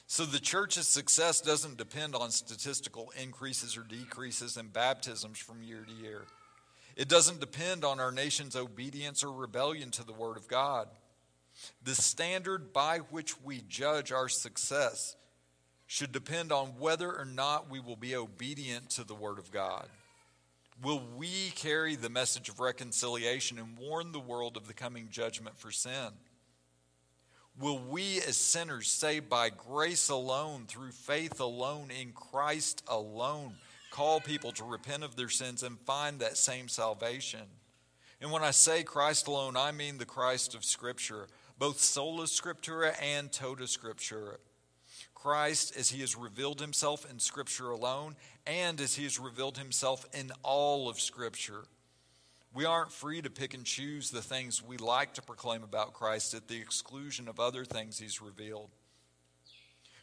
So 0.07 0.24
the 0.24 0.38
church's 0.38 0.86
success 0.86 1.40
doesn't 1.40 1.78
depend 1.78 2.14
on 2.14 2.30
statistical 2.30 3.12
increases 3.20 3.76
or 3.76 3.82
decreases 3.82 4.57
in 4.57 4.68
baptisms 4.68 5.38
from 5.38 5.62
year 5.62 5.84
to 5.86 5.92
year. 5.92 6.22
It 6.96 7.09
doesn't 7.09 7.40
depend 7.40 7.84
on 7.84 7.98
our 7.98 8.12
nation's 8.12 8.55
obedience 8.55 9.24
or 9.24 9.32
rebellion 9.32 9.90
to 9.92 10.05
the 10.05 10.12
Word 10.12 10.36
of 10.36 10.46
God. 10.46 10.88
The 11.82 11.94
standard 11.94 12.72
by 12.72 12.98
which 12.98 13.40
we 13.40 13.62
judge 13.68 14.12
our 14.12 14.28
success 14.28 15.16
should 15.86 16.12
depend 16.12 16.52
on 16.52 16.78
whether 16.78 17.12
or 17.12 17.24
not 17.24 17.70
we 17.70 17.80
will 17.80 17.96
be 17.96 18.14
obedient 18.14 18.90
to 18.90 19.05
the 19.05 19.14
Word 19.14 19.38
of 19.38 19.50
God. 19.50 19.88
Will 20.82 21.02
we 21.16 21.50
carry 21.55 21.94
the 21.94 22.11
message 22.11 22.48
of 22.48 22.61
reconciliation 22.61 23.59
and 23.59 23.78
warn 23.78 24.12
the 24.12 24.20
world 24.20 24.57
of 24.57 24.66
the 24.66 24.74
coming 24.74 25.09
judgment 25.11 25.59
for 25.59 25.70
sin? 25.70 26.09
Will 27.59 27.78
we, 27.78 28.18
as 28.18 28.36
sinners, 28.36 28.88
saved 28.88 29.28
by 29.28 29.50
grace 29.50 30.09
alone, 30.09 30.64
through 30.66 30.90
faith 30.90 31.38
alone, 31.38 31.90
in 31.90 32.12
Christ 32.12 32.82
alone, 32.88 33.55
call 33.90 34.20
people 34.20 34.50
to 34.52 34.64
repent 34.64 35.05
of 35.05 35.14
their 35.14 35.28
sins 35.28 35.62
and 35.62 35.78
find 35.80 36.18
that 36.18 36.36
same 36.36 36.68
salvation? 36.68 37.42
And 38.20 38.32
when 38.32 38.42
I 38.42 38.50
say 38.50 38.82
Christ 38.82 39.28
alone, 39.28 39.57
I 39.57 39.70
mean 39.70 39.98
the 39.98 40.05
Christ 40.05 40.55
of 40.55 40.64
Scripture, 40.64 41.28
both 41.59 41.78
sola 41.78 42.24
scriptura 42.24 42.94
and 43.00 43.30
tota 43.30 43.64
scriptura. 43.64 44.38
Christ 45.14 45.76
as 45.76 45.90
he 45.90 46.00
has 46.00 46.16
revealed 46.16 46.61
himself 46.61 47.09
in 47.11 47.18
Scripture 47.18 47.70
alone, 47.70 48.16
and 48.46 48.80
as 48.80 48.96
he 48.96 49.05
has 49.05 49.18
revealed 49.18 49.57
himself 49.57 50.07
in 50.12 50.32
all 50.42 50.88
of 50.88 51.00
Scripture. 51.00 51.64
We 52.55 52.64
aren't 52.64 52.92
free 52.92 53.20
to 53.20 53.30
pick 53.30 53.52
and 53.52 53.64
choose 53.64 54.11
the 54.11 54.22
things 54.22 54.62
we 54.62 54.76
like 54.76 55.14
to 55.14 55.22
proclaim 55.22 55.64
about 55.64 55.92
Christ 55.92 56.34
at 56.34 56.46
the 56.46 56.57
exclusion 56.57 57.26
of 57.26 57.40
other 57.40 57.64
things 57.64 57.98
He's 57.98 58.22
revealed. 58.22 58.70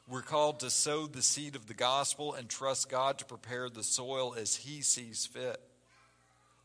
We're 0.05 0.21
called 0.21 0.59
to 0.59 0.69
sow 0.69 1.07
the 1.07 1.21
seed 1.21 1.55
of 1.55 1.67
the 1.67 1.73
gospel 1.73 2.33
and 2.33 2.49
trust 2.49 2.89
God 2.89 3.17
to 3.19 3.25
prepare 3.25 3.69
the 3.69 3.83
soil 3.83 4.35
as 4.37 4.57
He 4.57 4.81
sees 4.81 5.25
fit. 5.25 5.61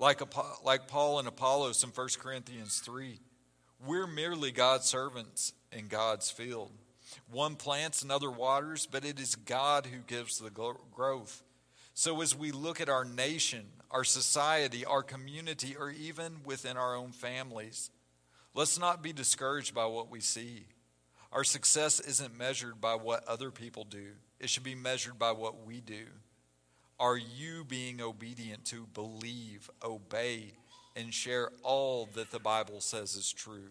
Like, 0.01 0.20
like 0.64 0.89
Paul 0.89 1.20
and 1.20 1.28
Apollos 1.28 1.84
in 1.84 1.91
1 1.91 2.09
Corinthians 2.18 2.80
3, 2.80 3.20
we're 3.87 4.09
merely 4.09 4.51
God's 4.51 4.87
servants 4.87 5.53
in 5.70 5.87
God's 5.87 6.30
field. 6.30 6.72
One 7.30 7.55
plants, 7.55 8.03
another 8.03 8.30
waters, 8.30 8.89
but 8.91 9.05
it 9.05 9.20
is 9.20 9.37
God 9.37 9.87
who 9.87 10.01
gives 10.01 10.39
the 10.39 10.51
growth. 10.51 11.45
So 11.95 12.20
as 12.22 12.34
we 12.34 12.51
look 12.51 12.80
at 12.80 12.89
our 12.89 13.05
nation, 13.05 13.66
our 13.91 14.05
society, 14.05 14.84
our 14.84 15.03
community, 15.03 15.76
or 15.78 15.91
even 15.91 16.39
within 16.45 16.76
our 16.76 16.95
own 16.95 17.12
families. 17.12 17.91
Let's 18.55 18.78
not 18.78 19.03
be 19.03 19.12
discouraged 19.12 19.74
by 19.74 19.87
what 19.87 20.11
we 20.11 20.20
see. 20.20 20.66
Our 21.32 21.45
success 21.45 22.01
isn't 22.01 22.37
measured 22.37 22.80
by 22.80 22.95
what 22.95 23.26
other 23.28 23.51
people 23.51 23.84
do, 23.84 24.12
it 24.41 24.49
should 24.49 24.64
be 24.64 24.74
measured 24.74 25.18
by 25.18 25.32
what 25.32 25.66
we 25.66 25.80
do. 25.80 26.07
Are 26.99 27.16
you 27.16 27.64
being 27.64 28.01
obedient 28.01 28.64
to 28.66 28.87
believe, 28.95 29.68
obey, 29.84 30.53
and 30.95 31.12
share 31.12 31.51
all 31.62 32.09
that 32.14 32.30
the 32.30 32.39
Bible 32.39 32.80
says 32.80 33.14
is 33.14 33.30
true? 33.30 33.68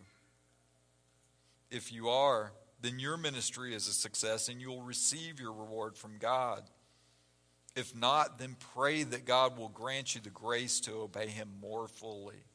If 1.72 1.91
you 1.91 2.09
are, 2.09 2.51
then 2.82 2.99
your 2.99 3.18
ministry 3.18 3.74
is 3.74 3.88
a 3.88 3.93
success 3.93 4.47
and 4.47 4.61
you'll 4.61 4.84
receive 4.84 5.39
your 5.39 5.51
reward 5.51 5.97
from 5.97 6.18
God. 6.20 6.70
If 7.76 7.95
not, 7.95 8.39
then 8.39 8.55
pray 8.73 9.03
that 9.03 9.26
God 9.26 9.57
will 9.57 9.69
grant 9.69 10.15
you 10.15 10.21
the 10.21 10.30
grace 10.30 10.80
to 10.82 10.93
obey 10.93 11.28
Him 11.28 11.49
more 11.61 11.88
fully. 11.88 12.45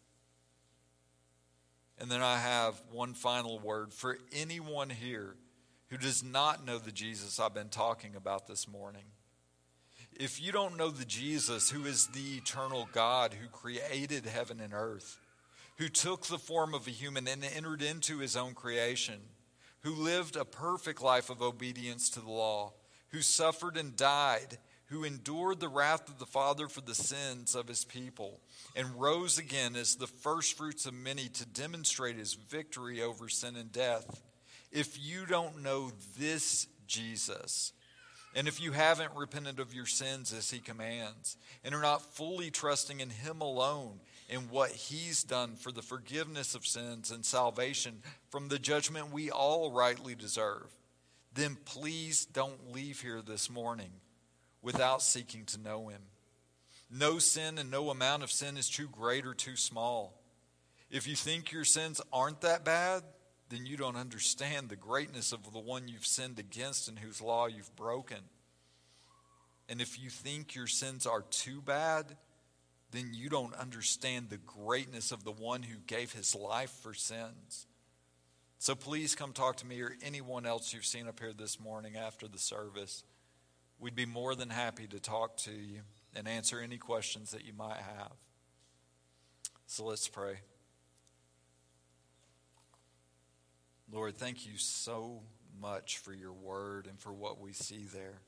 And 1.98 2.10
then 2.10 2.22
I 2.22 2.38
have 2.38 2.80
one 2.90 3.12
final 3.12 3.58
word 3.58 3.92
for 3.92 4.16
anyone 4.32 4.88
here 4.88 5.36
who 5.88 5.98
does 5.98 6.24
not 6.24 6.64
know 6.64 6.78
the 6.78 6.92
Jesus 6.92 7.38
I've 7.38 7.52
been 7.52 7.68
talking 7.68 8.16
about 8.16 8.46
this 8.46 8.66
morning. 8.66 9.04
If 10.18 10.40
you 10.40 10.52
don't 10.52 10.76
know 10.76 10.88
the 10.88 11.04
Jesus 11.04 11.70
who 11.70 11.84
is 11.84 12.06
the 12.08 12.36
eternal 12.36 12.88
God 12.92 13.34
who 13.34 13.48
created 13.48 14.24
heaven 14.24 14.60
and 14.60 14.72
earth, 14.72 15.18
who 15.76 15.88
took 15.88 16.26
the 16.26 16.38
form 16.38 16.74
of 16.74 16.86
a 16.86 16.90
human 16.90 17.26
and 17.28 17.44
entered 17.44 17.82
into 17.82 18.18
his 18.18 18.36
own 18.36 18.54
creation, 18.54 19.20
who 19.80 19.94
lived 19.94 20.36
a 20.36 20.44
perfect 20.44 21.02
life 21.02 21.28
of 21.28 21.42
obedience 21.42 22.08
to 22.10 22.20
the 22.20 22.30
law, 22.30 22.72
who 23.08 23.20
suffered 23.20 23.76
and 23.76 23.96
died, 23.96 24.58
who 24.90 25.04
endured 25.04 25.60
the 25.60 25.68
wrath 25.68 26.08
of 26.08 26.18
the 26.18 26.26
Father 26.26 26.66
for 26.66 26.80
the 26.80 26.94
sins 26.94 27.54
of 27.54 27.68
his 27.68 27.84
people, 27.84 28.40
and 28.74 29.00
rose 29.00 29.38
again 29.38 29.76
as 29.76 29.94
the 29.94 30.08
firstfruits 30.08 30.84
of 30.84 30.92
many 30.92 31.28
to 31.28 31.46
demonstrate 31.46 32.16
his 32.16 32.34
victory 32.34 33.00
over 33.00 33.28
sin 33.28 33.54
and 33.56 33.70
death. 33.70 34.20
If 34.72 34.98
you 35.00 35.26
don't 35.26 35.62
know 35.62 35.92
this 36.18 36.66
Jesus, 36.88 37.72
and 38.34 38.48
if 38.48 38.60
you 38.60 38.72
haven't 38.72 39.14
repented 39.14 39.60
of 39.60 39.72
your 39.72 39.86
sins 39.86 40.32
as 40.32 40.50
he 40.50 40.58
commands, 40.58 41.36
and 41.64 41.72
are 41.72 41.82
not 41.82 42.14
fully 42.14 42.50
trusting 42.50 42.98
in 42.98 43.10
him 43.10 43.40
alone 43.40 44.00
and 44.28 44.50
what 44.50 44.72
he's 44.72 45.22
done 45.22 45.54
for 45.54 45.70
the 45.70 45.82
forgiveness 45.82 46.56
of 46.56 46.66
sins 46.66 47.12
and 47.12 47.24
salvation 47.24 48.02
from 48.28 48.48
the 48.48 48.58
judgment 48.58 49.12
we 49.12 49.30
all 49.30 49.70
rightly 49.70 50.16
deserve, 50.16 50.72
then 51.32 51.56
please 51.64 52.24
don't 52.24 52.72
leave 52.72 53.00
here 53.00 53.22
this 53.22 53.48
morning 53.48 53.90
without 54.62 55.02
seeking 55.02 55.44
to 55.46 55.60
know 55.60 55.88
him. 55.88 56.02
No 56.90 57.18
sin 57.18 57.58
and 57.58 57.70
no 57.70 57.90
amount 57.90 58.22
of 58.22 58.32
sin 58.32 58.56
is 58.56 58.68
too 58.68 58.88
great 58.88 59.24
or 59.24 59.34
too 59.34 59.56
small. 59.56 60.20
If 60.90 61.06
you 61.06 61.14
think 61.14 61.52
your 61.52 61.64
sins 61.64 62.00
aren't 62.12 62.40
that 62.40 62.64
bad, 62.64 63.02
then 63.48 63.64
you 63.64 63.76
don't 63.76 63.96
understand 63.96 64.68
the 64.68 64.76
greatness 64.76 65.32
of 65.32 65.52
the 65.52 65.58
one 65.58 65.88
you've 65.88 66.06
sinned 66.06 66.38
against 66.38 66.88
and 66.88 66.98
whose 66.98 67.20
law 67.20 67.46
you've 67.46 67.74
broken. 67.76 68.18
And 69.68 69.80
if 69.80 70.00
you 70.00 70.10
think 70.10 70.54
your 70.54 70.66
sins 70.66 71.06
are 71.06 71.22
too 71.30 71.60
bad, 71.60 72.16
then 72.90 73.10
you 73.14 73.28
don't 73.28 73.54
understand 73.54 74.28
the 74.28 74.38
greatness 74.38 75.12
of 75.12 75.22
the 75.22 75.32
one 75.32 75.62
who 75.62 75.78
gave 75.86 76.12
his 76.12 76.34
life 76.34 76.72
for 76.82 76.92
sins. 76.92 77.66
So 78.58 78.74
please 78.74 79.14
come 79.14 79.32
talk 79.32 79.56
to 79.58 79.66
me 79.66 79.80
or 79.80 79.96
anyone 80.02 80.44
else 80.44 80.74
you've 80.74 80.84
seen 80.84 81.06
up 81.06 81.20
here 81.20 81.32
this 81.32 81.60
morning 81.60 81.96
after 81.96 82.26
the 82.26 82.38
service. 82.38 83.04
We'd 83.80 83.96
be 83.96 84.06
more 84.06 84.34
than 84.34 84.50
happy 84.50 84.86
to 84.88 85.00
talk 85.00 85.38
to 85.38 85.50
you 85.50 85.80
and 86.14 86.28
answer 86.28 86.60
any 86.60 86.76
questions 86.76 87.30
that 87.30 87.46
you 87.46 87.54
might 87.54 87.78
have. 87.78 88.12
So 89.66 89.84
let's 89.84 90.06
pray. 90.06 90.34
Lord, 93.90 94.16
thank 94.16 94.46
you 94.46 94.58
so 94.58 95.22
much 95.60 95.98
for 95.98 96.12
your 96.12 96.32
word 96.32 96.86
and 96.86 97.00
for 97.00 97.12
what 97.12 97.40
we 97.40 97.52
see 97.52 97.86
there. 97.92 98.20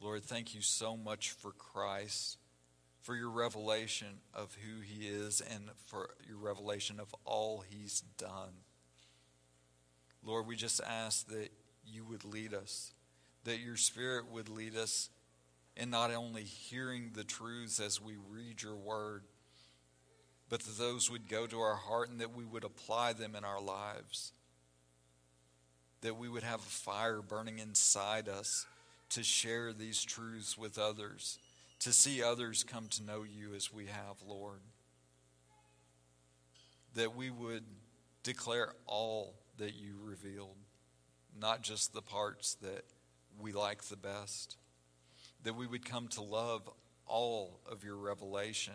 Lord, 0.00 0.22
thank 0.22 0.54
you 0.54 0.60
so 0.60 0.96
much 0.96 1.30
for 1.30 1.52
Christ, 1.52 2.38
for 3.02 3.16
your 3.16 3.30
revelation 3.30 4.20
of 4.34 4.56
who 4.62 4.80
he 4.80 5.06
is, 5.06 5.40
and 5.40 5.70
for 5.86 6.10
your 6.28 6.38
revelation 6.38 7.00
of 7.00 7.14
all 7.24 7.64
he's 7.68 8.02
done. 8.18 8.64
Lord, 10.22 10.46
we 10.46 10.56
just 10.56 10.80
ask 10.86 11.26
that 11.28 11.50
you 11.84 12.04
would 12.04 12.24
lead 12.24 12.54
us, 12.54 12.92
that 13.44 13.60
your 13.60 13.76
spirit 13.76 14.30
would 14.30 14.48
lead 14.48 14.76
us 14.76 15.10
in 15.76 15.90
not 15.90 16.12
only 16.12 16.42
hearing 16.42 17.10
the 17.14 17.24
truths 17.24 17.80
as 17.80 18.00
we 18.00 18.14
read 18.28 18.62
your 18.62 18.76
word, 18.76 19.22
but 20.48 20.60
that 20.60 20.78
those 20.78 21.10
would 21.10 21.28
go 21.28 21.46
to 21.46 21.60
our 21.60 21.76
heart 21.76 22.10
and 22.10 22.20
that 22.20 22.34
we 22.34 22.44
would 22.44 22.64
apply 22.64 23.12
them 23.12 23.34
in 23.34 23.44
our 23.44 23.60
lives. 23.60 24.32
That 26.02 26.18
we 26.18 26.28
would 26.28 26.42
have 26.42 26.60
a 26.60 26.62
fire 26.62 27.22
burning 27.22 27.58
inside 27.58 28.28
us 28.28 28.66
to 29.10 29.22
share 29.22 29.72
these 29.72 30.02
truths 30.02 30.58
with 30.58 30.78
others, 30.78 31.38
to 31.80 31.92
see 31.92 32.22
others 32.22 32.64
come 32.64 32.88
to 32.88 33.02
know 33.02 33.22
you 33.22 33.54
as 33.54 33.72
we 33.72 33.86
have, 33.86 34.16
Lord. 34.26 34.60
That 36.94 37.14
we 37.14 37.30
would 37.30 37.64
declare 38.22 38.74
all 38.86 39.34
that 39.58 39.74
you 39.74 39.94
revealed, 40.02 40.56
not 41.38 41.62
just 41.62 41.92
the 41.92 42.02
parts 42.02 42.54
that 42.62 42.84
we 43.38 43.52
like 43.52 43.84
the 43.84 43.96
best. 43.96 44.56
That 45.42 45.56
we 45.56 45.66
would 45.66 45.84
come 45.84 46.08
to 46.08 46.22
love 46.22 46.68
all 47.06 47.60
of 47.70 47.84
your 47.84 47.96
revelation 47.96 48.74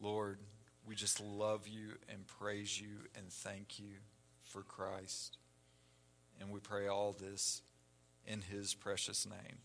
Lord, 0.00 0.38
we 0.86 0.94
just 0.94 1.20
love 1.20 1.66
you 1.66 1.94
and 2.08 2.26
praise 2.26 2.80
you 2.80 2.88
and 3.16 3.30
thank 3.30 3.78
you 3.78 3.96
for 4.44 4.62
Christ. 4.62 5.38
And 6.40 6.50
we 6.50 6.60
pray 6.60 6.86
all 6.86 7.12
this 7.12 7.62
in 8.24 8.42
his 8.42 8.74
precious 8.74 9.26
name. 9.26 9.58